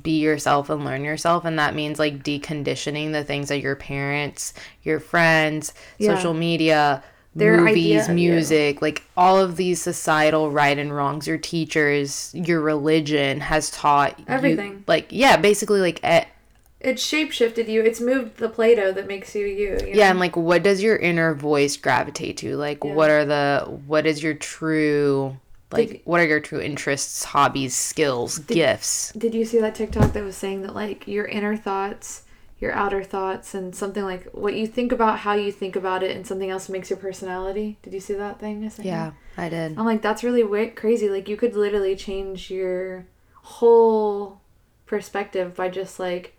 be 0.00 0.20
yourself 0.20 0.70
and 0.70 0.84
learn 0.84 1.02
yourself 1.04 1.44
and 1.44 1.58
that 1.58 1.74
means 1.74 1.98
like 1.98 2.22
deconditioning 2.22 3.10
the 3.12 3.24
things 3.24 3.48
that 3.48 3.60
your 3.60 3.74
parents 3.76 4.54
your 4.84 5.00
friends 5.00 5.74
Yeah. 5.98 6.14
social 6.14 6.34
media 6.34 7.02
Their 7.34 7.60
movies 7.62 8.08
you. 8.08 8.14
music 8.14 8.82
like 8.82 9.02
all 9.16 9.38
of 9.40 9.56
these 9.56 9.80
societal 9.80 10.50
right 10.50 10.76
and 10.78 10.94
wrongs 10.94 11.26
your 11.26 11.38
teachers 11.38 12.30
your 12.34 12.60
religion 12.60 13.40
has 13.40 13.70
taught 13.70 14.18
you- 14.18 14.24
Everything. 14.28 14.84
like 14.86 15.06
yeah 15.10 15.36
basically 15.36 15.80
like 15.80 16.00
eh, 16.02 16.24
it's 16.80 17.06
shapeshifted 17.06 17.68
you. 17.68 17.80
It's 17.80 18.00
moved 18.00 18.38
the 18.38 18.48
Play-Doh 18.48 18.90
that 18.92 19.06
makes 19.06 19.34
you 19.36 19.46
you. 19.46 19.78
you 19.80 19.92
yeah 19.94 20.06
know? 20.06 20.10
and 20.10 20.18
like 20.20 20.36
what 20.36 20.62
does 20.62 20.82
your 20.82 20.96
inner 20.96 21.32
voice 21.32 21.76
gravitate 21.76 22.36
to 22.38 22.56
like 22.56 22.84
what 22.84 23.08
are 23.08 23.24
the 23.24 23.66
what 23.86 24.04
is 24.04 24.22
your 24.22 24.34
true 24.34 25.36
like 25.70 25.88
Did- 25.88 26.00
what 26.04 26.20
are 26.20 26.26
your 26.26 26.40
true 26.40 26.60
interests 26.60 27.24
hobbies 27.24 27.74
skills 27.74 28.38
gifts 28.40 29.12
Did 29.12 29.32
you 29.32 29.44
see 29.46 29.58
that 29.60 29.74
TikTok 29.74 30.12
that 30.12 30.22
was 30.24 30.36
saying 30.36 30.62
that 30.62 30.74
like 30.74 31.06
your 31.08 31.24
inner 31.24 31.56
thoughts, 31.56 32.24
your 32.62 32.72
outer 32.72 33.02
thoughts, 33.02 33.54
and 33.54 33.74
something 33.74 34.04
like 34.04 34.24
what 34.30 34.54
you 34.54 34.66
think 34.68 34.92
about, 34.92 35.18
how 35.18 35.34
you 35.34 35.50
think 35.52 35.74
about 35.76 36.02
it, 36.02 36.16
and 36.16 36.24
something 36.26 36.48
else 36.48 36.68
makes 36.68 36.88
your 36.90 36.96
personality? 36.98 37.76
Did 37.82 37.92
you 37.92 38.00
see 38.00 38.14
that 38.14 38.38
thing? 38.40 38.64
I 38.64 38.82
yeah 38.82 39.10
i 39.36 39.48
did 39.48 39.76
I'm 39.76 39.84
like, 39.84 40.00
that's 40.00 40.22
really 40.22 40.44
wa- 40.44 40.70
crazy. 40.76 41.08
Like, 41.10 41.28
you 41.28 41.36
could 41.36 41.54
literally 41.56 41.96
change 41.96 42.50
your 42.50 43.06
whole 43.42 44.40
perspective 44.86 45.54
by 45.56 45.68
just 45.68 45.98
like 45.98 46.36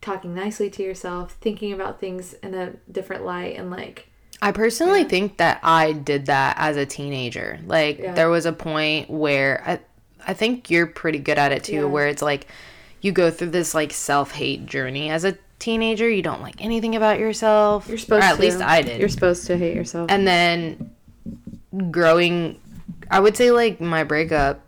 talking 0.00 0.34
nicely 0.34 0.68
to 0.70 0.82
yourself, 0.82 1.32
thinking 1.40 1.72
about 1.72 1.98
things 1.98 2.34
in 2.42 2.54
a 2.54 2.72
different 2.92 3.24
light, 3.24 3.56
and 3.56 3.70
like, 3.70 4.08
i 4.42 4.50
personally 4.52 5.04
think 5.04 5.36
that 5.38 5.60
i 5.62 5.92
did 5.92 6.26
that 6.26 6.56
as 6.58 6.76
a 6.76 6.84
teenager 6.84 7.58
like 7.66 7.98
Yeah. 7.98 8.12
there 8.14 8.28
was 8.28 8.44
a 8.46 8.52
point 8.52 9.08
where 9.08 9.62
i 9.64 9.78
i 10.30 10.34
think 10.34 10.68
you're 10.70 10.88
pretty 10.88 11.20
good 11.20 11.38
at 11.38 11.52
it 11.52 11.62
too 11.64 11.74
Yeah. 11.74 11.84
where 11.84 12.08
it's 12.08 12.20
like 12.20 12.48
you 13.00 13.12
go 13.12 13.30
through 13.30 13.50
this 13.50 13.74
like 13.74 13.92
self-hate 13.92 14.66
journey 14.66 15.08
as 15.08 15.24
a 15.24 15.38
teenager 15.58 16.08
you 16.08 16.22
don't 16.22 16.42
like 16.42 16.62
anything 16.62 16.94
about 16.96 17.18
yourself 17.18 17.88
you're 17.88 17.96
supposed 17.98 18.24
or 18.24 18.28
to. 18.28 18.32
at 18.34 18.40
least 18.40 18.60
i 18.60 18.82
did 18.82 19.00
You're 19.00 19.08
supposed 19.08 19.46
to 19.46 19.56
hate 19.56 19.74
yourself. 19.74 20.10
and 20.10 20.26
then 20.26 20.90
growing 21.90 22.60
i 23.10 23.18
would 23.20 23.36
say 23.36 23.50
like 23.50 23.80
my 23.80 24.04
breakup 24.04 24.60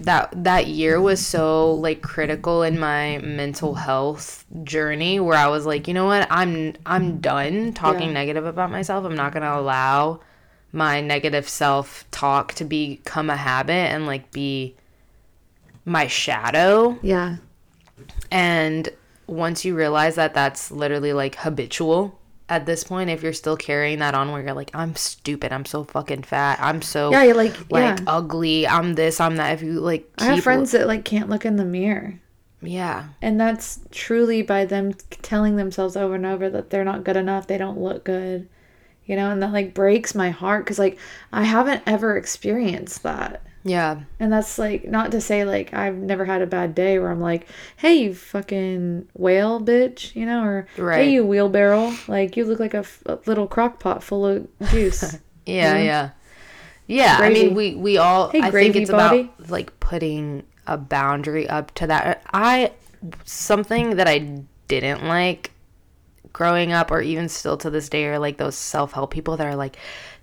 that 0.00 0.30
that 0.44 0.68
year 0.68 1.00
was 1.00 1.24
so 1.24 1.72
like 1.72 2.02
critical 2.02 2.62
in 2.62 2.78
my 2.78 3.18
mental 3.18 3.74
health 3.74 4.44
journey 4.62 5.18
where 5.18 5.36
i 5.36 5.48
was 5.48 5.66
like 5.66 5.88
you 5.88 5.94
know 5.94 6.06
what 6.06 6.26
i'm 6.30 6.74
i'm 6.86 7.18
done 7.20 7.72
talking 7.72 8.08
Yeah. 8.08 8.14
negative 8.14 8.46
about 8.46 8.70
myself 8.70 9.04
i'm 9.04 9.16
not 9.16 9.32
going 9.32 9.42
to 9.42 9.58
allow 9.58 10.20
my 10.72 11.00
negative 11.00 11.48
self 11.48 12.04
talk 12.10 12.52
to 12.54 12.64
become 12.64 13.28
a 13.28 13.36
habit 13.36 13.72
and 13.92 14.06
like 14.06 14.30
be 14.30 14.76
my 15.84 16.06
shadow 16.06 16.96
yeah. 17.02 17.36
and 18.30 18.88
once 19.28 19.64
you 19.64 19.74
realize 19.76 20.16
that 20.16 20.34
that's 20.34 20.70
literally 20.70 21.12
like 21.12 21.36
habitual 21.36 22.18
at 22.48 22.66
this 22.66 22.84
point, 22.84 23.10
if 23.10 23.22
you're 23.22 23.34
still 23.34 23.56
carrying 23.58 23.98
that 24.00 24.14
on 24.14 24.32
where 24.32 24.42
you're 24.42 24.54
like, 24.54 24.70
I'm 24.74 24.96
stupid, 24.96 25.52
I'm 25.52 25.66
so 25.66 25.84
fucking 25.84 26.22
fat, 26.24 26.58
I'm 26.60 26.82
so 26.82 27.10
Yeah, 27.10 27.22
you're 27.24 27.34
like, 27.34 27.56
like 27.70 28.02
yeah. 28.02 28.06
ugly, 28.06 28.66
I'm 28.66 28.94
this, 28.94 29.20
I'm 29.20 29.36
that. 29.36 29.52
If 29.54 29.62
you 29.62 29.80
like, 29.80 30.10
I 30.18 30.26
have 30.26 30.40
friends 30.42 30.72
that 30.72 30.86
like 30.86 31.04
can't 31.06 31.30
look 31.30 31.46
in 31.46 31.56
the 31.56 31.64
mirror. 31.64 32.20
yeah, 32.60 33.08
And 33.20 33.40
that's 33.40 33.80
truly 33.90 34.42
by 34.42 34.64
them 34.64 34.92
telling 35.22 35.56
themselves 35.56 35.96
over 35.96 36.14
and 36.14 36.26
over 36.26 36.48
that 36.50 36.70
they're 36.70 36.84
not 36.84 37.04
good 37.04 37.16
enough, 37.16 37.46
they 37.46 37.58
don't 37.58 37.78
look 37.80 38.04
good. 38.04 38.48
You 39.06 39.16
know, 39.16 39.30
and 39.30 39.42
that 39.42 39.52
like 39.52 39.74
breaks 39.74 40.14
my 40.14 40.30
heart 40.30 40.66
cuz 40.66 40.78
like 40.78 40.98
I 41.32 41.44
haven't 41.44 41.82
ever 41.86 42.16
experienced 42.16 43.02
that. 43.04 43.42
Yeah, 43.68 44.00
And 44.20 44.32
that's 44.32 44.58
like 44.58 44.84
not 44.88 45.10
to 45.12 45.20
say 45.20 45.44
like 45.44 45.74
I've 45.74 45.96
never 45.96 46.24
had 46.24 46.42
a 46.42 46.46
bad 46.46 46.74
day 46.74 46.98
where 46.98 47.10
I'm 47.10 47.20
like, 47.20 47.46
"Hey, 47.76 47.94
you 47.96 48.14
fucking 48.14 49.08
whale 49.14 49.60
bitch," 49.60 50.14
you 50.16 50.24
know, 50.26 50.42
or 50.44 50.66
Right. 50.76 51.04
"Hey, 51.04 51.10
you 51.12 51.24
wheelbarrow, 51.24 51.92
like 52.08 52.36
you 52.36 52.44
look 52.44 52.60
like 52.60 52.74
a, 52.74 52.78
f- 52.78 53.02
a 53.06 53.18
little 53.26 53.46
crock 53.46 53.78
pot 53.80 54.02
full 54.02 54.26
of 54.26 54.46
juice." 54.70 55.02
yeah, 55.46 55.76
Yeah. 55.76 55.82
yeah, 55.82 56.10
yeah. 56.86 57.18
I 57.20 57.30
mean, 57.30 57.54
we 57.54 57.74
we 57.74 57.98
all. 57.98 58.30
Hey, 58.30 58.40
I 58.42 58.50
think 58.50 58.76
it's 58.76 58.90
body. 58.90 59.20
about 59.38 59.50
like 59.50 59.78
putting 59.80 60.44
a 60.66 60.76
boundary 60.78 61.48
up 61.48 61.72
to 61.74 61.86
that. 61.86 62.22
I 62.32 62.72
something 63.24 63.96
that 63.96 64.08
I 64.08 64.42
didn't 64.68 65.06
like 65.06 65.52
growing 66.32 66.72
up 66.72 66.90
or 66.90 67.00
even 67.00 67.28
still 67.28 67.56
to 67.56 67.70
this 67.70 67.88
day 67.88 68.04
are 68.06 68.18
like 68.18 68.36
those 68.36 68.54
self-help 68.54 69.10
people 69.10 69.36
that 69.36 69.46
are 69.46 69.56
like 69.56 69.76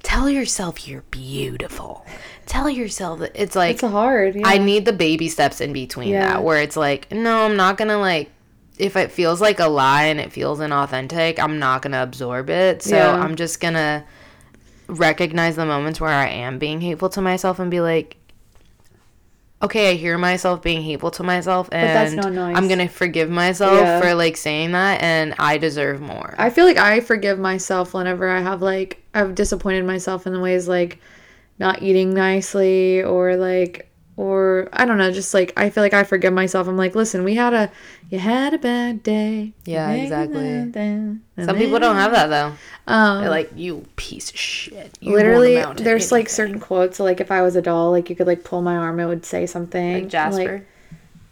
tell 0.03 0.29
yourself 0.29 0.87
you're 0.87 1.03
beautiful 1.11 2.05
tell 2.45 2.69
yourself 2.69 3.19
that 3.19 3.31
it's 3.35 3.55
like 3.55 3.71
it's 3.75 3.81
hard. 3.81 4.35
Yeah. 4.35 4.43
i 4.45 4.57
need 4.57 4.85
the 4.85 4.93
baby 4.93 5.27
steps 5.29 5.59
in 5.61 5.73
between 5.73 6.09
Yeah. 6.09 6.27
that 6.33 6.43
where 6.43 6.61
it's 6.61 6.77
like 6.77 7.11
no 7.11 7.45
i'm 7.45 7.55
not 7.57 7.77
gonna 7.77 7.97
like 7.97 8.29
if 8.77 8.95
it 8.95 9.11
feels 9.11 9.41
like 9.41 9.59
a 9.59 9.67
lie 9.67 10.03
and 10.05 10.19
it 10.19 10.31
feels 10.31 10.59
inauthentic 10.59 11.39
i'm 11.39 11.57
not 11.59 11.81
gonna 11.81 12.03
absorb 12.03 12.49
it 12.49 12.83
so 12.83 12.95
Yeah. 12.95 13.11
i'm 13.19 13.35
just 13.35 13.59
gonna 13.59 14.05
recognize 14.87 15.55
the 15.55 15.65
moments 15.65 15.99
where 15.99 16.11
i 16.11 16.27
am 16.27 16.59
being 16.59 16.81
hateful 16.81 17.09
to 17.09 17.21
myself 17.21 17.57
and 17.59 17.71
be 17.71 17.81
like 17.81 18.17
okay, 19.65 19.91
I 19.91 19.93
hear 19.95 20.17
myself 20.17 20.61
being 20.61 20.81
hateful 20.81 21.11
to 21.11 21.23
myself, 21.23 21.69
and 21.71 21.87
that's 21.89 22.13
not 22.13 22.33
nice. 22.33 22.55
I'm 22.57 22.67
gonna 22.67 22.87
forgive 22.89 23.29
myself 23.29 23.73
Yeah. 23.79 23.99
for 24.01 24.13
like 24.15 24.37
saying 24.37 24.71
that, 24.71 25.01
and 25.03 25.35
I 25.37 25.57
deserve 25.57 26.01
more. 26.01 26.33
I 26.37 26.49
feel 26.49 26.65
like 26.65 26.77
I 26.77 26.99
forgive 27.01 27.37
myself 27.37 27.93
whenever 27.93 28.29
I 28.29 28.41
have 28.41 28.61
like 28.61 29.01
I've 29.13 29.35
disappointed 29.35 29.85
myself 29.85 30.25
in 30.27 30.33
the 30.33 30.39
ways 30.39 30.67
like 30.67 30.99
not 31.59 31.81
eating 31.81 32.13
nicely 32.13 33.01
or 33.03 33.35
like 33.37 33.89
or 34.17 34.69
I 34.71 34.85
don't 34.85 34.97
know, 34.97 35.11
just 35.11 35.33
like 35.33 35.51
I 35.57 35.69
feel 35.69 35.83
like 35.83 35.93
I 35.93 36.03
forgive 36.03 36.33
myself. 36.33 36.67
I'm 36.67 36.77
like, 36.77 36.95
listen, 36.95 37.23
we 37.23 37.35
had 37.35 37.53
a 37.53 37.71
you 38.09 38.19
had 38.19 38.53
a 38.53 38.57
bad 38.57 39.03
day. 39.03 39.53
Yeah, 39.65 39.91
You 39.91 40.07
had 40.07 40.21
a 40.21 40.23
exactly. 40.23 41.45
Some 41.45 41.57
people 41.57 41.79
don't 41.79 41.95
have 41.95 42.11
that 42.11 42.27
though. 42.27 42.53
Um, 42.87 43.21
They're 43.21 43.29
like, 43.29 43.51
you 43.55 43.85
piece 43.95 44.29
of 44.29 44.37
shit. 44.37 44.97
You 45.01 45.13
literally, 45.13 45.63
there's 45.75 46.11
like 46.11 46.29
certain 46.29 46.59
quotes. 46.59 46.99
Like 46.99 47.19
if 47.19 47.31
I 47.31 47.41
was 47.41 47.55
a 47.55 47.61
doll, 47.61 47.91
like 47.91 48.09
you 48.09 48.15
could 48.15 48.27
like 48.27 48.43
pull 48.43 48.61
my 48.61 48.75
arm, 48.75 48.99
it 48.99 49.05
would 49.07 49.25
say 49.25 49.45
something. 49.45 49.93
like 50.03 50.07
Jasper, 50.07 50.65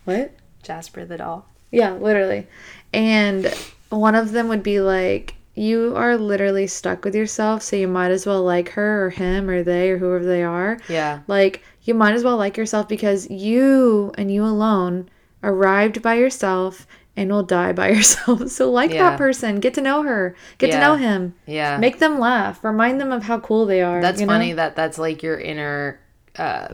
Like, 0.06 0.18
what? 0.20 0.32
Jasper 0.64 1.06
the 1.06 1.18
doll. 1.18 1.46
Yeah, 1.72 1.94
literally. 1.94 2.48
And 2.94 3.54
one 3.90 4.16
of 4.16 4.32
them 4.32 4.48
would 4.50 4.64
be 4.64 4.80
like, 4.82 5.36
You 5.56 5.94
are 5.96 6.18
literally 6.18 6.68
stuck 6.68 7.06
with 7.06 7.16
yourself, 7.16 7.62
so 7.64 7.76
you 7.76 7.88
might 7.88 8.12
as 8.12 8.26
well 8.26 8.44
like 8.44 8.70
her 8.70 9.06
or 9.06 9.10
him 9.12 9.50
or 9.50 9.64
they 9.64 9.90
or 9.92 9.98
whoever 10.00 10.26
they 10.26 10.44
are. 10.44 10.80
Yeah, 10.90 11.20
Like, 11.28 11.62
you 11.84 11.94
might 11.94 12.14
as 12.14 12.24
well 12.24 12.38
like 12.38 12.58
yourself 12.58 12.88
because 12.88 13.30
you 13.30 14.12
and 14.18 14.32
you 14.32 14.44
alone 14.46 15.10
arrived 15.44 16.02
by 16.02 16.14
yourself 16.16 16.88
and 17.16 17.30
will 17.32 17.44
die 17.44 17.74
by 17.74 17.90
yourself. 17.96 18.50
So, 18.50 18.72
like 18.72 18.92
Yeah. 18.92 19.10
that 19.12 19.18
person, 19.18 19.60
get 19.60 19.74
to 19.76 19.82
know 19.82 20.04
her, 20.04 20.36
get 20.58 20.72
to 20.72 20.80
know 20.80 20.96
him, 20.96 21.36
yeah. 21.46 21.78
make 21.78 22.00
them 22.00 22.20
laugh, 22.20 22.64
remind 22.64 23.00
them 23.00 23.12
of 23.12 23.24
how 23.24 23.40
cool 23.40 23.66
they 23.66 23.82
are. 23.82 24.02
That's 24.02 24.20
you 24.22 24.26
know? 24.28 24.34
funny 24.34 24.54
that 24.54 24.76
that's 24.76 24.98
like 24.98 25.22
your 25.22 25.40
inner 25.40 26.00
uh, 26.38 26.70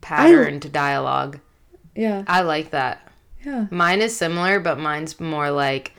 pattern 0.00 0.60
to 0.60 0.68
dialogue. 0.68 1.38
Yeah, 1.94 2.24
I 2.26 2.40
like 2.40 2.70
that. 2.70 3.06
yeah. 3.44 3.66
Mine 3.70 4.00
is 4.02 4.16
similar, 4.16 4.58
but 4.58 4.80
mine's 4.80 5.20
more 5.20 5.50
like 5.50 5.92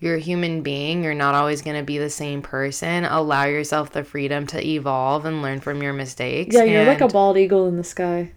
you're 0.00 0.14
a 0.16 0.20
human 0.20 0.62
being. 0.62 1.02
You're 1.02 1.14
not 1.14 1.34
always 1.34 1.62
going 1.62 1.76
to 1.76 1.82
be 1.82 1.98
the 1.98 2.10
same 2.10 2.40
person. 2.42 3.04
Allow 3.04 3.44
yourself 3.46 3.90
the 3.92 4.04
freedom 4.04 4.46
to 4.48 4.64
evolve 4.64 5.24
and 5.24 5.42
learn 5.42 5.60
from 5.60 5.82
your 5.82 5.92
mistakes. 5.92 6.54
Yeah, 6.54 6.64
you're 6.64 6.84
like 6.84 7.00
a 7.00 7.08
bald 7.08 7.36
eagle 7.36 7.66
in 7.66 7.76
the 7.76 7.84
sky. 7.84 8.32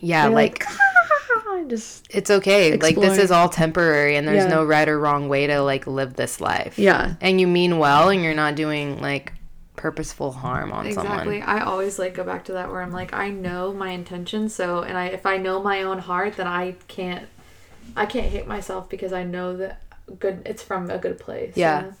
yeah, 0.00 0.24
You're 0.26 0.34
like, 0.34 0.64
just 1.68 2.06
it's 2.10 2.30
okay. 2.30 2.76
Like 2.76 2.94
this 2.96 3.18
is 3.18 3.30
all 3.32 3.48
temporary, 3.48 4.16
and 4.16 4.26
there's 4.28 4.44
Yeah. 4.44 4.50
no 4.50 4.64
right 4.64 4.88
or 4.88 4.98
wrong 5.00 5.28
way 5.28 5.46
to 5.48 5.60
like 5.62 5.86
live 5.88 6.14
this 6.14 6.40
life. 6.40 6.78
yeah. 6.78 7.14
and 7.20 7.40
you 7.40 7.46
mean 7.48 7.78
well, 7.78 8.08
and 8.10 8.22
you're 8.22 8.34
not 8.34 8.54
doing 8.54 9.00
like 9.00 9.32
purposeful 9.74 10.32
harm 10.32 10.72
on 10.72 10.86
Exactly. 10.86 11.40
someone. 11.40 11.42
I 11.42 11.64
always 11.64 11.98
like 11.98 12.14
go 12.14 12.22
back 12.24 12.44
to 12.46 12.52
that 12.52 12.70
where 12.70 12.80
I'm 12.82 12.92
like, 12.92 13.12
I 13.12 13.30
know 13.30 13.72
my 13.72 13.90
intentions, 13.90 14.54
so 14.54 14.82
and 14.82 14.96
I 14.96 15.06
if 15.06 15.26
I 15.26 15.38
know 15.38 15.60
my 15.60 15.82
own 15.82 15.98
heart, 15.98 16.36
then 16.36 16.46
I 16.46 16.76
can't 16.88 17.26
I 17.96 18.06
can't 18.06 18.28
hate 18.28 18.46
myself 18.46 18.88
because 18.88 19.12
I 19.12 19.24
know 19.24 19.56
that 19.56 19.82
good 20.18 20.42
it's 20.44 20.62
from 20.62 20.90
a 20.90 20.98
good 20.98 21.18
place. 21.18 21.54
Yeah. 21.56 21.92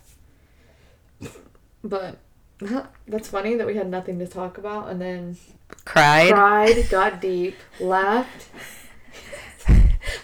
But 1.82 2.18
that's 3.06 3.28
funny 3.28 3.54
that 3.56 3.66
we 3.66 3.76
had 3.76 3.88
nothing 3.88 4.18
to 4.18 4.26
talk 4.26 4.58
about 4.58 4.88
and 4.88 5.00
then 5.00 5.36
Cried. 5.84 6.32
cried, 6.32 6.88
got 6.90 7.20
deep, 7.20 7.56
laughed. 7.80 8.48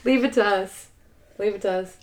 Leave 0.05 0.24
it 0.24 0.33
to 0.35 0.45
us. 0.45 0.89
Leave 1.39 1.55
it 1.55 1.62
to 1.62 1.70
us. 1.70 1.97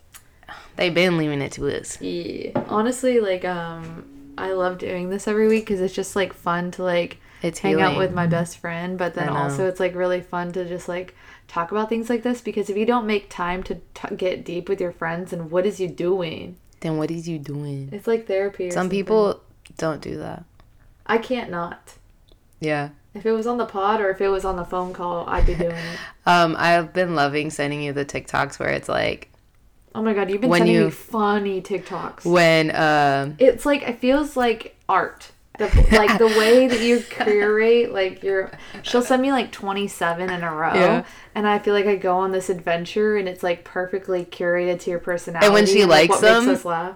They've 0.75 0.93
been 0.93 1.17
leaving 1.17 1.41
it 1.41 1.51
to 1.53 1.67
us. 1.67 2.01
Yeah. 2.01 2.51
Honestly, 2.67 3.19
like 3.19 3.45
um 3.45 4.05
I 4.37 4.51
love 4.53 4.77
doing 4.77 5.09
this 5.09 5.27
every 5.27 5.47
week 5.47 5.65
because 5.65 5.81
it's 5.81 5.93
just 5.93 6.15
like 6.15 6.33
fun 6.33 6.71
to 6.71 6.83
like 6.83 7.17
It's 7.41 7.59
hang 7.59 7.81
out 7.81 7.97
with 7.97 8.13
my 8.13 8.27
best 8.27 8.57
friend, 8.57 8.97
but 8.97 9.13
then 9.13 9.29
also 9.29 9.67
it's 9.67 9.79
like 9.79 9.95
really 9.95 10.21
fun 10.21 10.51
to 10.53 10.65
just 10.65 10.87
like 10.87 11.15
talk 11.49 11.71
about 11.71 11.89
things 11.89 12.09
like 12.09 12.23
this 12.23 12.39
because 12.39 12.69
if 12.69 12.77
you 12.77 12.85
don't 12.85 13.05
make 13.05 13.29
time 13.29 13.61
to 13.63 13.75
t- 13.93 14.15
get 14.15 14.45
deep 14.45 14.69
with 14.69 14.79
your 14.79 14.93
friends, 14.93 15.33
and 15.33 15.51
what 15.51 15.65
is 15.65 15.79
you 15.81 15.89
doing? 15.89 16.55
Then 16.79 16.97
what 16.97 17.11
is 17.11 17.27
you 17.27 17.37
doing? 17.39 17.89
It's 17.91 18.07
like 18.07 18.25
therapy. 18.27 18.67
Or 18.67 18.71
Some 18.71 18.83
something. 18.85 18.97
people 18.97 19.41
don't 19.77 19.99
do 20.01 20.17
that. 20.19 20.45
I 21.05 21.17
can't 21.17 21.51
not. 21.51 21.95
Yeah. 22.61 22.89
If 23.13 23.25
it 23.25 23.31
was 23.33 23.47
on 23.47 23.57
the 23.57 23.65
pod 23.65 23.99
or 23.99 24.09
if 24.11 24.21
it 24.21 24.29
was 24.29 24.45
on 24.45 24.55
the 24.55 24.63
phone 24.63 24.93
call, 24.93 25.27
I'd 25.27 25.45
be 25.45 25.55
doing 25.55 25.71
it. 25.75 25.99
Um, 26.25 26.55
I've 26.59 26.93
been 26.93 27.15
loving 27.15 27.49
sending 27.49 27.81
you 27.81 27.91
the 27.91 28.05
TikToks 28.05 28.59
where 28.59 28.69
it's 28.69 28.87
like 28.87 29.29
Oh 29.95 30.03
my 30.03 30.13
god, 30.13 30.29
you've 30.29 30.41
been 30.41 30.51
sending 30.53 30.75
you- 30.75 30.85
me 30.85 30.91
funny 30.91 31.59
TikToks. 31.61 32.23
when 32.23 32.69
um 32.75 33.35
it's 33.39 33.65
like 33.65 33.81
it 33.81 33.97
feels 33.99 34.37
like 34.37 34.75
art. 34.87 35.31
The, 35.59 35.87
like 35.91 36.17
the 36.17 36.27
way 36.27 36.67
that 36.67 36.79
you 36.81 36.99
curate, 37.09 37.91
like 37.93 38.23
you're. 38.23 38.51
She'll 38.81 39.01
send 39.03 39.21
me 39.21 39.31
like 39.31 39.51
twenty 39.51 39.87
seven 39.87 40.29
in 40.29 40.41
a 40.43 40.53
row, 40.53 40.73
Yeah. 40.73 41.05
and 41.35 41.47
I 41.47 41.59
feel 41.59 41.73
like 41.73 41.85
I 41.85 41.95
go 41.97 42.15
on 42.17 42.31
this 42.31 42.49
adventure, 42.49 43.17
and 43.17 43.27
it's 43.29 43.43
like 43.43 43.63
perfectly 43.63 44.25
curated 44.25 44.79
to 44.81 44.89
your 44.89 44.99
personality. 44.99 45.45
And 45.45 45.53
when 45.53 45.65
she 45.67 45.85
like, 45.85 46.09
likes 46.09 46.21
makes 46.21 46.63
them, 46.63 46.95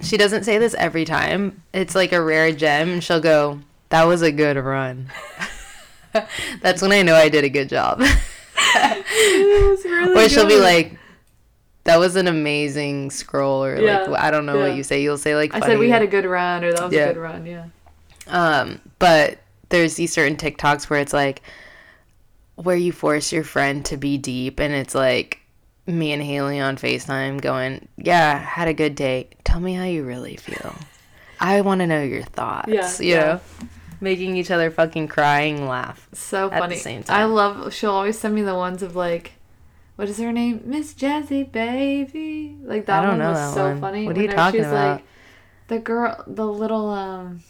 she 0.00 0.16
doesn't 0.16 0.44
say 0.44 0.58
this 0.58 0.74
every 0.74 1.04
time. 1.04 1.62
It's 1.72 1.94
like 1.94 2.12
a 2.12 2.22
rare 2.22 2.50
gem 2.52 2.88
and 2.90 3.04
she'll 3.04 3.20
go, 3.20 3.60
That 3.90 4.04
was 4.04 4.22
a 4.22 4.32
good 4.32 4.56
run. 4.56 5.10
That's 6.62 6.80
when 6.82 6.92
I 6.92 7.02
know 7.02 7.14
I 7.14 7.28
did 7.28 7.44
a 7.44 7.48
good 7.48 7.68
job. 7.68 8.00
Really 8.80 10.24
or 10.24 10.28
she'll 10.28 10.46
be 10.46 10.58
like 10.58 10.98
that 11.84 11.98
was 11.98 12.16
an 12.16 12.26
amazing 12.28 13.10
scroll 13.10 13.64
or 13.64 13.80
Yeah, 13.80 14.02
like 14.04 14.20
I 14.20 14.30
don't 14.30 14.46
know 14.46 14.56
yeah. 14.58 14.68
what 14.68 14.76
you 14.76 14.82
say. 14.82 15.02
You'll 15.02 15.18
say 15.18 15.34
like 15.34 15.54
I 15.54 15.60
said 15.60 15.78
we 15.78 15.90
had 15.90 16.02
a 16.02 16.06
good 16.06 16.24
run, 16.24 16.64
or 16.64 16.72
that 16.72 16.84
was 16.84 16.92
Yeah. 16.92 17.06
a 17.06 17.14
good 17.14 17.20
run. 17.20 17.46
Yeah. 17.46 17.66
Um, 18.28 18.80
but 18.98 19.38
there's 19.68 19.94
these 19.94 20.12
certain 20.12 20.36
TikToks 20.36 20.88
where 20.90 21.00
it's 21.00 21.12
like 21.12 21.42
where 22.56 22.76
you 22.76 22.92
force 22.92 23.32
your 23.32 23.44
friend 23.44 23.84
to 23.84 23.96
be 23.96 24.18
deep 24.18 24.58
and 24.58 24.74
it's 24.74 24.94
like 24.94 25.40
me 25.86 26.12
and 26.12 26.22
Hailey 26.22 26.60
on 26.60 26.76
FaceTime 26.76 27.40
going, 27.40 27.88
Yeah, 27.96 28.38
had 28.38 28.68
a 28.68 28.74
good 28.74 28.94
day. 28.94 29.28
Tell 29.44 29.60
me 29.60 29.74
how 29.74 29.84
you 29.84 30.04
really 30.04 30.36
feel. 30.36 30.74
I 31.40 31.60
wanna 31.60 31.86
know 31.86 32.02
your 32.02 32.24
thoughts. 32.24 32.68
Yeah, 32.68 32.92
you 33.00 33.14
yeah. 33.14 33.20
know? 33.20 33.40
Making 34.00 34.36
each 34.36 34.50
other 34.50 34.70
fucking 34.70 35.08
crying 35.08 35.66
laugh. 35.66 36.08
So 36.12 36.50
funny. 36.50 36.76
same 36.76 37.04
I 37.08 37.24
love. 37.24 37.72
She'll 37.72 37.90
always 37.90 38.18
send 38.18 38.34
me 38.34 38.42
the 38.42 38.54
ones 38.54 38.82
of 38.82 38.94
like, 38.94 39.32
what 39.96 40.08
is 40.08 40.18
her 40.18 40.30
name? 40.32 40.62
Miss 40.64 40.94
Jazzy 40.94 41.50
Baby. 41.50 42.56
Like 42.62 42.86
that 42.86 43.00
I 43.00 43.06
don't 43.06 43.18
one 43.18 43.18
know 43.18 43.32
was 43.32 43.54
so 43.54 43.70
one. 43.70 43.80
funny. 43.80 44.06
What 44.06 44.16
are 44.16 44.22
you 44.22 44.28
talking 44.28 44.60
she's 44.60 44.68
about? 44.68 44.96
Like, 44.96 45.04
the 45.66 45.78
girl, 45.80 46.24
the 46.26 46.46
little, 46.46 46.88
um, 46.90 47.42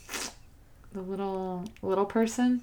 the 0.99 1.11
little 1.11 1.65
little 1.83 2.05
person 2.05 2.63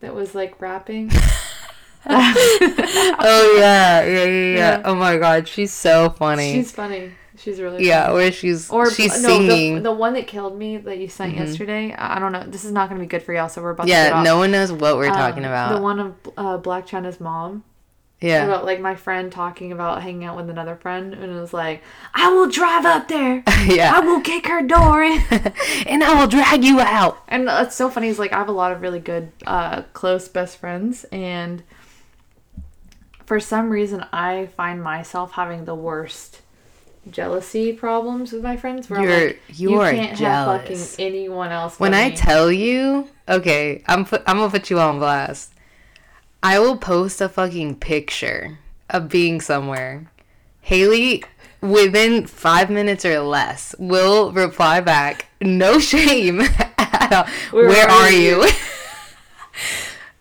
that 0.00 0.14
was 0.14 0.34
like 0.34 0.60
rapping. 0.60 1.10
oh 2.06 3.54
yeah, 3.58 4.02
yeah, 4.02 4.04
yeah, 4.04 4.24
yeah, 4.24 4.56
Yeah. 4.56 4.82
Oh 4.84 4.94
my 4.94 5.16
god, 5.18 5.46
she's 5.48 5.72
so 5.72 6.10
funny. 6.10 6.52
She's 6.54 6.72
funny. 6.72 7.12
She's 7.36 7.60
really 7.60 7.86
yeah, 7.86 8.06
funny. 8.06 8.14
where 8.14 8.32
she's 8.32 8.68
Or 8.68 8.90
she's 8.90 9.22
no, 9.22 9.28
singing. 9.28 9.76
The, 9.76 9.80
the 9.82 9.92
one 9.92 10.14
that 10.14 10.26
killed 10.26 10.58
me 10.58 10.76
that 10.78 10.98
you 10.98 11.08
sent 11.08 11.36
yesterday. 11.36 11.94
I 11.96 12.18
don't 12.18 12.32
know. 12.32 12.42
This 12.44 12.64
is 12.64 12.72
not 12.72 12.88
going 12.88 13.00
to 13.00 13.04
be 13.04 13.08
good 13.08 13.22
for 13.22 13.32
y'all, 13.32 13.48
so 13.48 13.62
we're 13.62 13.70
about 13.70 13.84
to 13.84 13.90
yeah, 13.90 14.04
get 14.08 14.12
off. 14.14 14.24
no 14.24 14.38
one 14.38 14.50
knows 14.50 14.72
what 14.72 14.96
we're 14.96 15.06
talking 15.08 15.44
Um, 15.44 15.50
about. 15.50 15.76
The 15.76 15.80
one 15.80 16.00
of 16.00 16.14
uh, 16.36 16.58
Blac 16.58 16.88
Chyna's 16.88 17.20
mom. 17.20 17.62
Yeah. 18.20 18.44
about 18.44 18.64
like 18.64 18.80
my 18.80 18.94
friend 18.94 19.30
talking 19.30 19.70
about 19.72 20.02
hanging 20.02 20.24
out 20.24 20.36
with 20.36 20.50
another 20.50 20.74
friend 20.76 21.14
and 21.14 21.24
it 21.24 21.40
was 21.40 21.52
like 21.52 21.82
i 22.14 22.28
will 22.32 22.48
drive 22.48 22.84
up 22.84 23.06
there 23.08 23.42
yeah. 23.66 23.92
i 23.94 24.00
will 24.00 24.20
kick 24.20 24.46
her 24.46 24.62
door 24.62 25.02
in 25.02 25.20
and 25.86 26.02
I 26.02 26.18
will 26.20 26.26
drag 26.26 26.64
you 26.64 26.80
out. 26.80 27.18
and 27.28 27.48
it's 27.48 27.76
so 27.76 27.88
funny 27.90 28.08
is 28.08 28.18
like 28.18 28.32
i 28.32 28.38
have 28.38 28.48
a 28.48 28.52
lot 28.52 28.72
of 28.72 28.82
really 28.82 29.00
good 29.00 29.30
uh 29.46 29.82
close 29.92 30.26
best 30.28 30.56
friends 30.58 31.04
and 31.12 31.62
for 33.24 33.38
some 33.40 33.70
reason 33.70 34.04
i 34.12 34.46
find 34.56 34.82
myself 34.82 35.32
having 35.32 35.64
the 35.64 35.74
worst 35.74 36.40
jealousy 37.10 37.72
problems 37.72 38.32
with 38.32 38.42
my 38.42 38.56
friends 38.56 38.90
where 38.90 38.98
I'm 39.00 39.06
You're- 39.08 39.26
like, 39.28 39.42
you 39.48 39.80
are 39.80 39.90
can't 39.92 40.18
jealous. 40.18 40.68
have 40.68 40.78
fucking 40.78 41.06
anyone 41.06 41.50
else 41.50 41.78
When 41.80 41.94
I 41.94 42.10
me." 42.10 42.16
tell 42.16 42.52
you, 42.52 43.08
okay, 43.26 43.82
I'm 43.86 44.04
put, 44.04 44.22
I'm 44.26 44.36
gonna 44.36 44.50
put 44.50 44.68
you 44.68 44.78
on 44.78 44.98
blast. 44.98 45.52
I 46.42 46.58
will 46.58 46.76
post 46.76 47.20
a 47.20 47.28
fucking 47.28 47.76
picture 47.76 48.58
of 48.90 49.08
being 49.08 49.40
somewhere. 49.40 50.10
Hailey, 50.62 51.24
within 51.60 52.26
five 52.26 52.70
minutes 52.70 53.04
or 53.04 53.18
less, 53.20 53.74
will 53.78 54.32
reply 54.32 54.80
back, 54.80 55.26
no 55.40 55.78
shame 55.78 56.40
at 56.78 57.12
all. 57.12 57.24
Where, 57.50 57.68
Where 57.68 57.88
are 57.88 57.90
are 58.04 58.10
you? 58.10 58.44
you? 58.44 58.50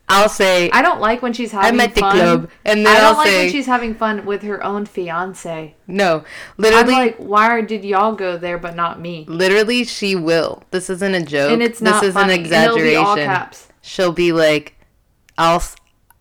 I'll 0.09 0.30
say 0.30 0.70
I 0.72 0.82
don't 0.82 1.01
like 1.01 1.22
when 1.22 1.34
she's 1.34 1.51
having 1.51 1.74
I'm 1.74 1.80
at 1.82 1.93
the 1.93 1.99
fun. 1.99 2.15
club, 2.15 2.49
and 2.63 2.86
then 2.86 2.95
I 2.95 3.01
don't 3.01 3.05
I'll 3.11 3.18
like 3.18 3.28
say 3.28 3.43
when 3.43 3.51
she's 3.51 3.65
having 3.65 3.93
fun 3.93 4.26
with 4.26 4.41
her 4.43 4.63
own 4.63 4.86
fiance. 4.86 5.76
no. 5.86 6.24
literally, 6.55 6.93
I'm 6.93 7.07
like, 7.07 7.18
why 7.18 7.59
did 7.59 7.84
y'all 7.84 8.13
go 8.15 8.38
there 8.38 8.57
but 8.57 8.74
not 8.74 9.01
me? 9.01 9.26
literally, 9.28 9.84
she 9.84 10.15
will. 10.15 10.63
This 10.72 10.89
isn't 10.89 11.13
a 11.13 11.22
joke. 11.26 11.51
And 11.51 11.61
it's 11.61 11.82
not 11.82 11.99
this 12.01 12.09
is 12.09 12.13
funny. 12.13 12.36
an 12.36 12.39
be 12.39 12.45
exaggeration. 12.45 13.03
all 13.05 13.15
caps. 13.18 13.68
she'll 13.82 14.13
be 14.13 14.32
like, 14.32 14.76
I'll 15.38 15.61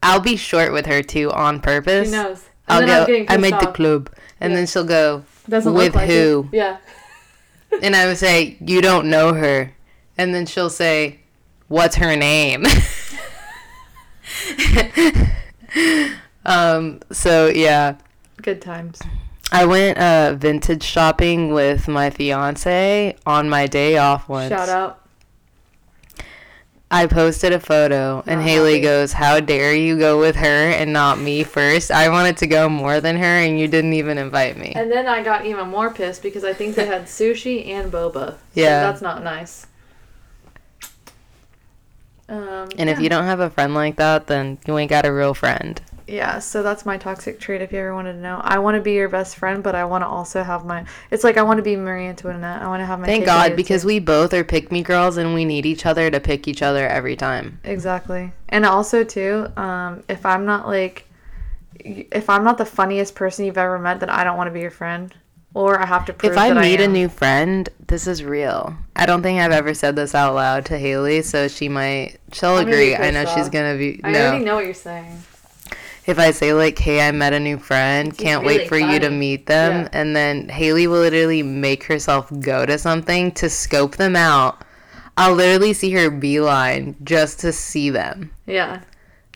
I'll 0.03 0.20
be 0.20 0.36
short 0.36 0.72
with 0.72 0.86
her 0.86 1.03
too 1.03 1.30
on 1.32 1.61
purpose. 1.61 2.09
She 2.09 2.12
knows. 2.12 2.44
And 2.68 2.84
I'll 2.84 2.86
go. 2.86 3.01
I'm 3.03 3.07
getting 3.07 3.26
I'm 3.30 3.40
pissed 3.42 3.53
at 3.55 3.61
the 3.61 3.66
club, 3.72 4.11
and 4.40 4.53
Yeah. 4.53 4.57
then 4.59 4.66
she'll 4.66 4.84
go 4.84 5.24
Doesn't 5.49 5.74
with 5.74 5.94
like 5.94 6.09
who, 6.09 6.49
It. 6.53 6.57
Yeah. 6.57 6.76
and 7.82 7.94
I 7.97 8.07
would 8.07 8.18
say 8.18 8.57
you 8.61 8.80
don't 8.82 9.09
know 9.09 9.32
her, 9.34 9.72
and 10.18 10.34
then 10.34 10.47
she'll 10.47 10.70
say, 10.70 11.20
"What's 11.68 11.97
her 11.97 12.16
name?" 12.16 12.64
Um, 16.47 17.01
so 17.11 17.49
yeah, 17.49 17.97
Good 18.40 18.62
times. 18.62 19.01
I 19.51 19.64
went 19.66 19.99
uh 19.99 20.34
vintage 20.38 20.84
shopping 20.84 21.53
with 21.53 21.88
my 21.88 22.09
fiance 22.11 23.16
on 23.26 23.49
my 23.49 23.66
day 23.66 23.97
off 23.99 24.28
once. 24.28 24.51
Shout 24.51 24.68
out. 24.68 25.06
I 26.91 27.07
posted 27.07 27.53
a 27.53 27.59
photo 27.59 28.22
and 28.26 28.41
Not 28.41 28.49
Hailey 28.49 28.74
happy. 28.74 28.82
goes, 28.82 29.12
"How 29.14 29.41
dare 29.41 29.74
you 29.74 29.99
go 29.99 30.20
with 30.20 30.37
her 30.37 30.47
and 30.70 30.93
not 30.93 31.18
me 31.18 31.43
first? 31.43 31.91
I 31.91 32.09
wanted 32.09 32.37
to 32.39 32.47
go 32.47 32.68
more 32.68 33.01
than 33.01 33.16
her 33.16 33.24
and 33.24 33.59
you 33.59 33.66
didn't 33.66 33.95
even 33.95 34.18
invite 34.18 34.57
me." 34.57 34.72
And 34.76 34.91
then 34.91 35.09
I 35.09 35.22
got 35.22 35.45
even 35.47 35.68
more 35.68 35.91
pissed 35.91 36.22
because 36.22 36.45
I 36.45 36.53
think 36.53 36.76
they 36.76 36.87
had 36.87 37.03
sushi 37.07 37.68
and 37.68 37.91
boba. 37.91 38.30
So 38.34 38.37
Yeah. 38.55 38.80
that's 38.80 39.03
not 39.03 39.24
nice. 39.24 39.66
Um, 42.28 42.68
And 42.78 42.89
if 42.91 43.01
you 43.01 43.09
don't 43.09 43.24
have 43.24 43.41
a 43.41 43.51
friend 43.51 43.74
like 43.74 43.97
that, 43.97 44.26
then 44.26 44.59
you 44.66 44.76
ain't 44.78 44.91
got 44.91 45.07
a 45.07 45.12
real 45.12 45.34
friend. 45.34 45.80
Yeah, 46.09 46.39
so 46.39 46.63
that's 46.63 46.87
my 46.87 46.99
toxic 46.99 47.41
trait 47.41 47.63
if 47.63 47.73
you 47.73 47.81
ever 47.81 47.93
wanted 47.93 48.13
to 48.13 48.19
know. 48.21 48.41
I 48.43 48.61
want 48.61 48.77
to 48.77 48.81
be 48.81 48.93
your 48.93 49.09
best 49.09 49.37
friend, 49.37 49.63
but 49.63 49.75
I 49.75 49.85
want 49.85 50.03
to 50.03 50.09
also 50.09 50.43
have 50.43 50.65
my. 50.65 50.85
It's 51.11 51.25
like 51.25 51.37
I 51.37 51.43
want 51.43 51.59
to 51.59 51.63
be 51.63 51.75
Marie 51.75 52.07
Antoinette. 52.07 52.63
I 52.63 52.69
want 52.69 52.81
to 52.81 52.87
have 52.87 53.01
my. 53.01 53.07
Thank 53.07 53.25
cake 53.25 53.29
and 53.29 53.47
eat 53.47 53.49
God, 53.51 53.57
because 53.57 53.83
too. 53.83 53.89
we 53.89 53.99
both 53.99 54.33
are 54.33 54.45
pick 54.45 54.71
me 54.71 54.83
girls 54.83 55.17
and 55.17 55.35
we 55.35 55.45
need 55.45 55.67
each 55.67 55.85
other 55.85 56.11
to 56.11 56.21
pick 56.21 56.47
each 56.47 56.63
other 56.63 56.87
every 56.87 57.17
time. 57.17 57.59
Exactly. 57.65 58.33
And 58.49 58.65
also, 58.65 59.03
too, 59.03 59.49
um, 59.57 60.05
if 60.09 60.25
I'm 60.25 60.45
not 60.45 60.67
like. 60.67 61.05
If 61.79 62.31
I'm 62.31 62.43
not 62.43 62.57
the 62.57 62.65
funniest 62.65 63.15
person 63.15 63.45
you've 63.45 63.59
ever 63.59 63.79
met, 63.79 64.01
then 64.01 64.09
I 64.09 64.25
don't 64.25 64.37
want 64.37 64.49
to 64.49 64.53
be 64.53 64.61
your 64.61 64.71
friend. 64.71 65.15
Or 65.53 65.81
I 65.81 65.87
have 65.87 66.07
to 66.07 66.13
prove 66.13 66.33
If 66.33 66.39
I 66.39 66.53
meet 66.53 66.81
I 66.81 66.85
a 66.85 66.89
new 66.89 67.09
friend, 67.09 67.69
this 67.87 68.07
is 68.07 68.25
real. 68.25 68.77
I 68.97 69.07
don't 69.07 69.23
think 69.23 69.41
I've 69.41 69.53
ever 69.53 69.73
said 69.75 69.95
this 69.95 70.15
out 70.15 70.35
loud 70.35 70.65
to 70.67 70.79
Hailey, 70.79 71.23
so 71.23 71.49
she 71.49 71.69
might. 71.69 72.17
She'll 72.33 72.57
I'm 72.57 72.67
agree. 72.67 72.97
I 72.97 73.11
know 73.11 73.25
she's 73.27 73.51
gonna 73.51 73.77
be. 73.77 74.01
I 74.03 74.11
no. 74.11 74.27
already 74.27 74.45
know 74.45 74.57
what 74.57 74.65
you're 74.65 74.75
saying. 74.75 75.23
If 76.07 76.19
I 76.21 76.31
say 76.31 76.53
like, 76.53 76.79
"Hey, 76.79 77.07
I 77.07 77.11
met 77.11 77.33
a 77.33 77.41
new 77.41 77.59
friend, 77.59 78.17
can't 78.17 78.45
really 78.45 78.59
wait 78.59 78.69
for 78.69 78.79
you 78.79 78.99
to 79.01 79.11
meet 79.11 79.47
them," 79.47 79.83
Yeah. 79.83 79.89
and 79.93 80.15
then 80.15 80.49
Hailey 80.49 80.87
will 80.87 81.01
literally 81.01 81.43
make 81.43 81.85
herself 81.85 82.31
go 82.41 82.65
to 82.65 82.79
something 82.79 83.33
to 83.33 83.51
scope 83.51 83.97
them 83.97 84.15
out. 84.17 84.63
I'll 85.17 85.35
literally 85.35 85.73
see 85.73 85.91
her 85.93 86.11
beeline 86.11 86.95
just 87.03 87.41
to 87.41 87.53
see 87.53 87.91
them, 87.91 88.31
Yeah. 88.47 88.81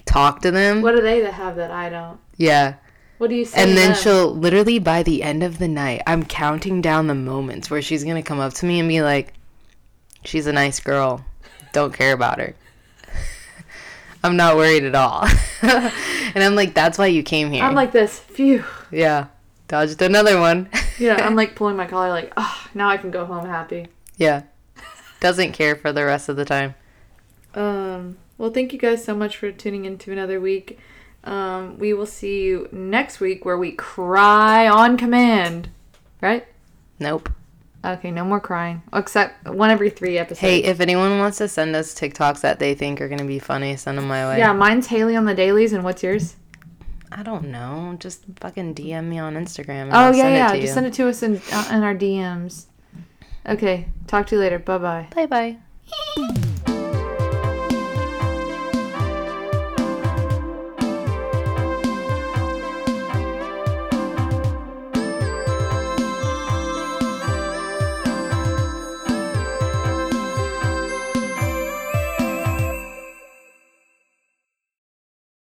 talk 0.06 0.42
to 0.42 0.50
them. 0.50 0.82
What 0.82 0.94
do 0.94 1.00
they 1.02 1.20
that 1.22 1.34
have 1.34 1.56
that 1.56 1.70
I 1.70 1.88
don't? 1.88 2.18
Yeah, 2.36 2.74
What 3.18 3.30
do 3.30 3.36
you 3.36 3.44
say? 3.44 3.62
and 3.62 3.76
then 3.76 3.92
them? 3.92 4.00
she'll 4.00 4.34
literally 4.34 4.78
by 4.78 5.02
the 5.02 5.22
end 5.22 5.42
of 5.42 5.58
the 5.58 5.68
night, 5.68 6.02
I'm 6.06 6.24
counting 6.24 6.80
down 6.80 7.06
the 7.08 7.14
moments 7.14 7.68
where 7.70 7.82
she's 7.82 8.04
gonna 8.04 8.22
come 8.22 8.38
up 8.40 8.54
to 8.54 8.66
me 8.66 8.78
and 8.78 8.88
be 8.88 9.02
like, 9.02 9.32
"She's 10.24 10.46
a 10.46 10.52
nice 10.52 10.78
girl, 10.80 11.24
don't 11.72 11.92
care 11.94 12.12
about 12.12 12.38
her." 12.38 12.54
I'm 14.22 14.36
not 14.36 14.56
worried 14.56 14.84
at 14.84 14.94
all. 14.94 15.26
and 15.62 16.44
I'm 16.44 16.54
like, 16.54 16.74
that's 16.74 16.98
why 16.98 17.06
you 17.06 17.22
came 17.22 17.50
here. 17.50 17.64
I'm 17.64 17.74
like 17.74 17.92
this. 17.92 18.18
Phew. 18.18 18.64
Yeah. 18.90 19.26
Dodged 19.68 20.00
another 20.02 20.38
one. 20.40 20.68
Yeah, 20.98 21.14
I'm 21.26 21.34
like 21.34 21.54
pulling 21.54 21.76
my 21.76 21.86
collar, 21.86 22.10
like, 22.10 22.30
oh, 22.36 22.66
now 22.74 22.90
I 22.90 22.98
can 22.98 23.10
go 23.10 23.24
home 23.24 23.46
happy. 23.46 23.86
yeah. 24.18 24.42
Doesn't 25.18 25.52
care 25.52 25.74
for 25.74 25.94
the 25.94 26.04
rest 26.04 26.28
of 26.28 26.36
the 26.36 26.44
time. 26.44 26.74
Um, 27.54 28.18
well, 28.36 28.50
thank 28.50 28.74
you 28.74 28.78
guys 28.78 29.02
so 29.02 29.14
much 29.16 29.38
for 29.38 29.50
tuning 29.50 29.86
in 29.86 29.96
to 29.96 30.12
another 30.12 30.38
week. 30.38 30.78
Um, 31.24 31.78
we 31.78 31.94
will 31.94 32.04
see 32.04 32.42
you 32.42 32.68
next 32.70 33.18
week 33.18 33.46
where 33.46 33.56
we 33.56 33.72
cry 33.72 34.68
on 34.68 34.98
command. 34.98 35.70
Right? 36.20 36.46
Nope. 36.98 37.30
Okay, 37.84 38.10
no 38.10 38.24
more 38.24 38.40
crying. 38.40 38.82
Except 38.92 39.48
one 39.48 39.70
every 39.70 39.88
three 39.88 40.18
episodes. 40.18 40.40
Hey, 40.40 40.58
if 40.62 40.80
anyone 40.80 41.18
wants 41.18 41.38
to 41.38 41.48
send 41.48 41.74
us 41.74 41.94
TikToks 41.94 42.42
that 42.42 42.58
they 42.58 42.74
think 42.74 43.00
are 43.00 43.08
going 43.08 43.20
to 43.20 43.24
be 43.24 43.38
funny, 43.38 43.76
send 43.76 43.96
them 43.96 44.06
my 44.06 44.26
way. 44.26 44.38
yeah, 44.38 44.52
mine's 44.52 44.86
Hailey 44.88 45.16
on 45.16 45.24
the 45.24 45.34
dailies, 45.34 45.72
and 45.72 45.82
what's 45.82 46.02
yours? 46.02 46.36
I 47.10 47.22
don't 47.22 47.48
know. 47.48 47.96
Just 47.98 48.24
fucking 48.38 48.74
DM 48.74 49.04
me 49.06 49.18
on 49.18 49.34
Instagram. 49.34 49.88
Oh, 49.88 49.96
I'll 49.96 50.14
yeah, 50.14 50.28
yeah. 50.52 50.60
Just 50.60 50.74
send 50.74 50.86
it 50.86 50.92
to 50.94 51.08
us 51.08 51.22
in, 51.22 51.40
uh, 51.52 51.68
in 51.72 51.82
our 51.82 51.94
DMs. 51.94 52.66
Okay, 53.48 53.88
talk 54.06 54.26
to 54.28 54.36
you 54.36 54.40
later. 54.40 54.58
Bye 54.58 54.78
bye. 54.78 55.08
Bye 55.14 55.56
bye. 56.16 56.56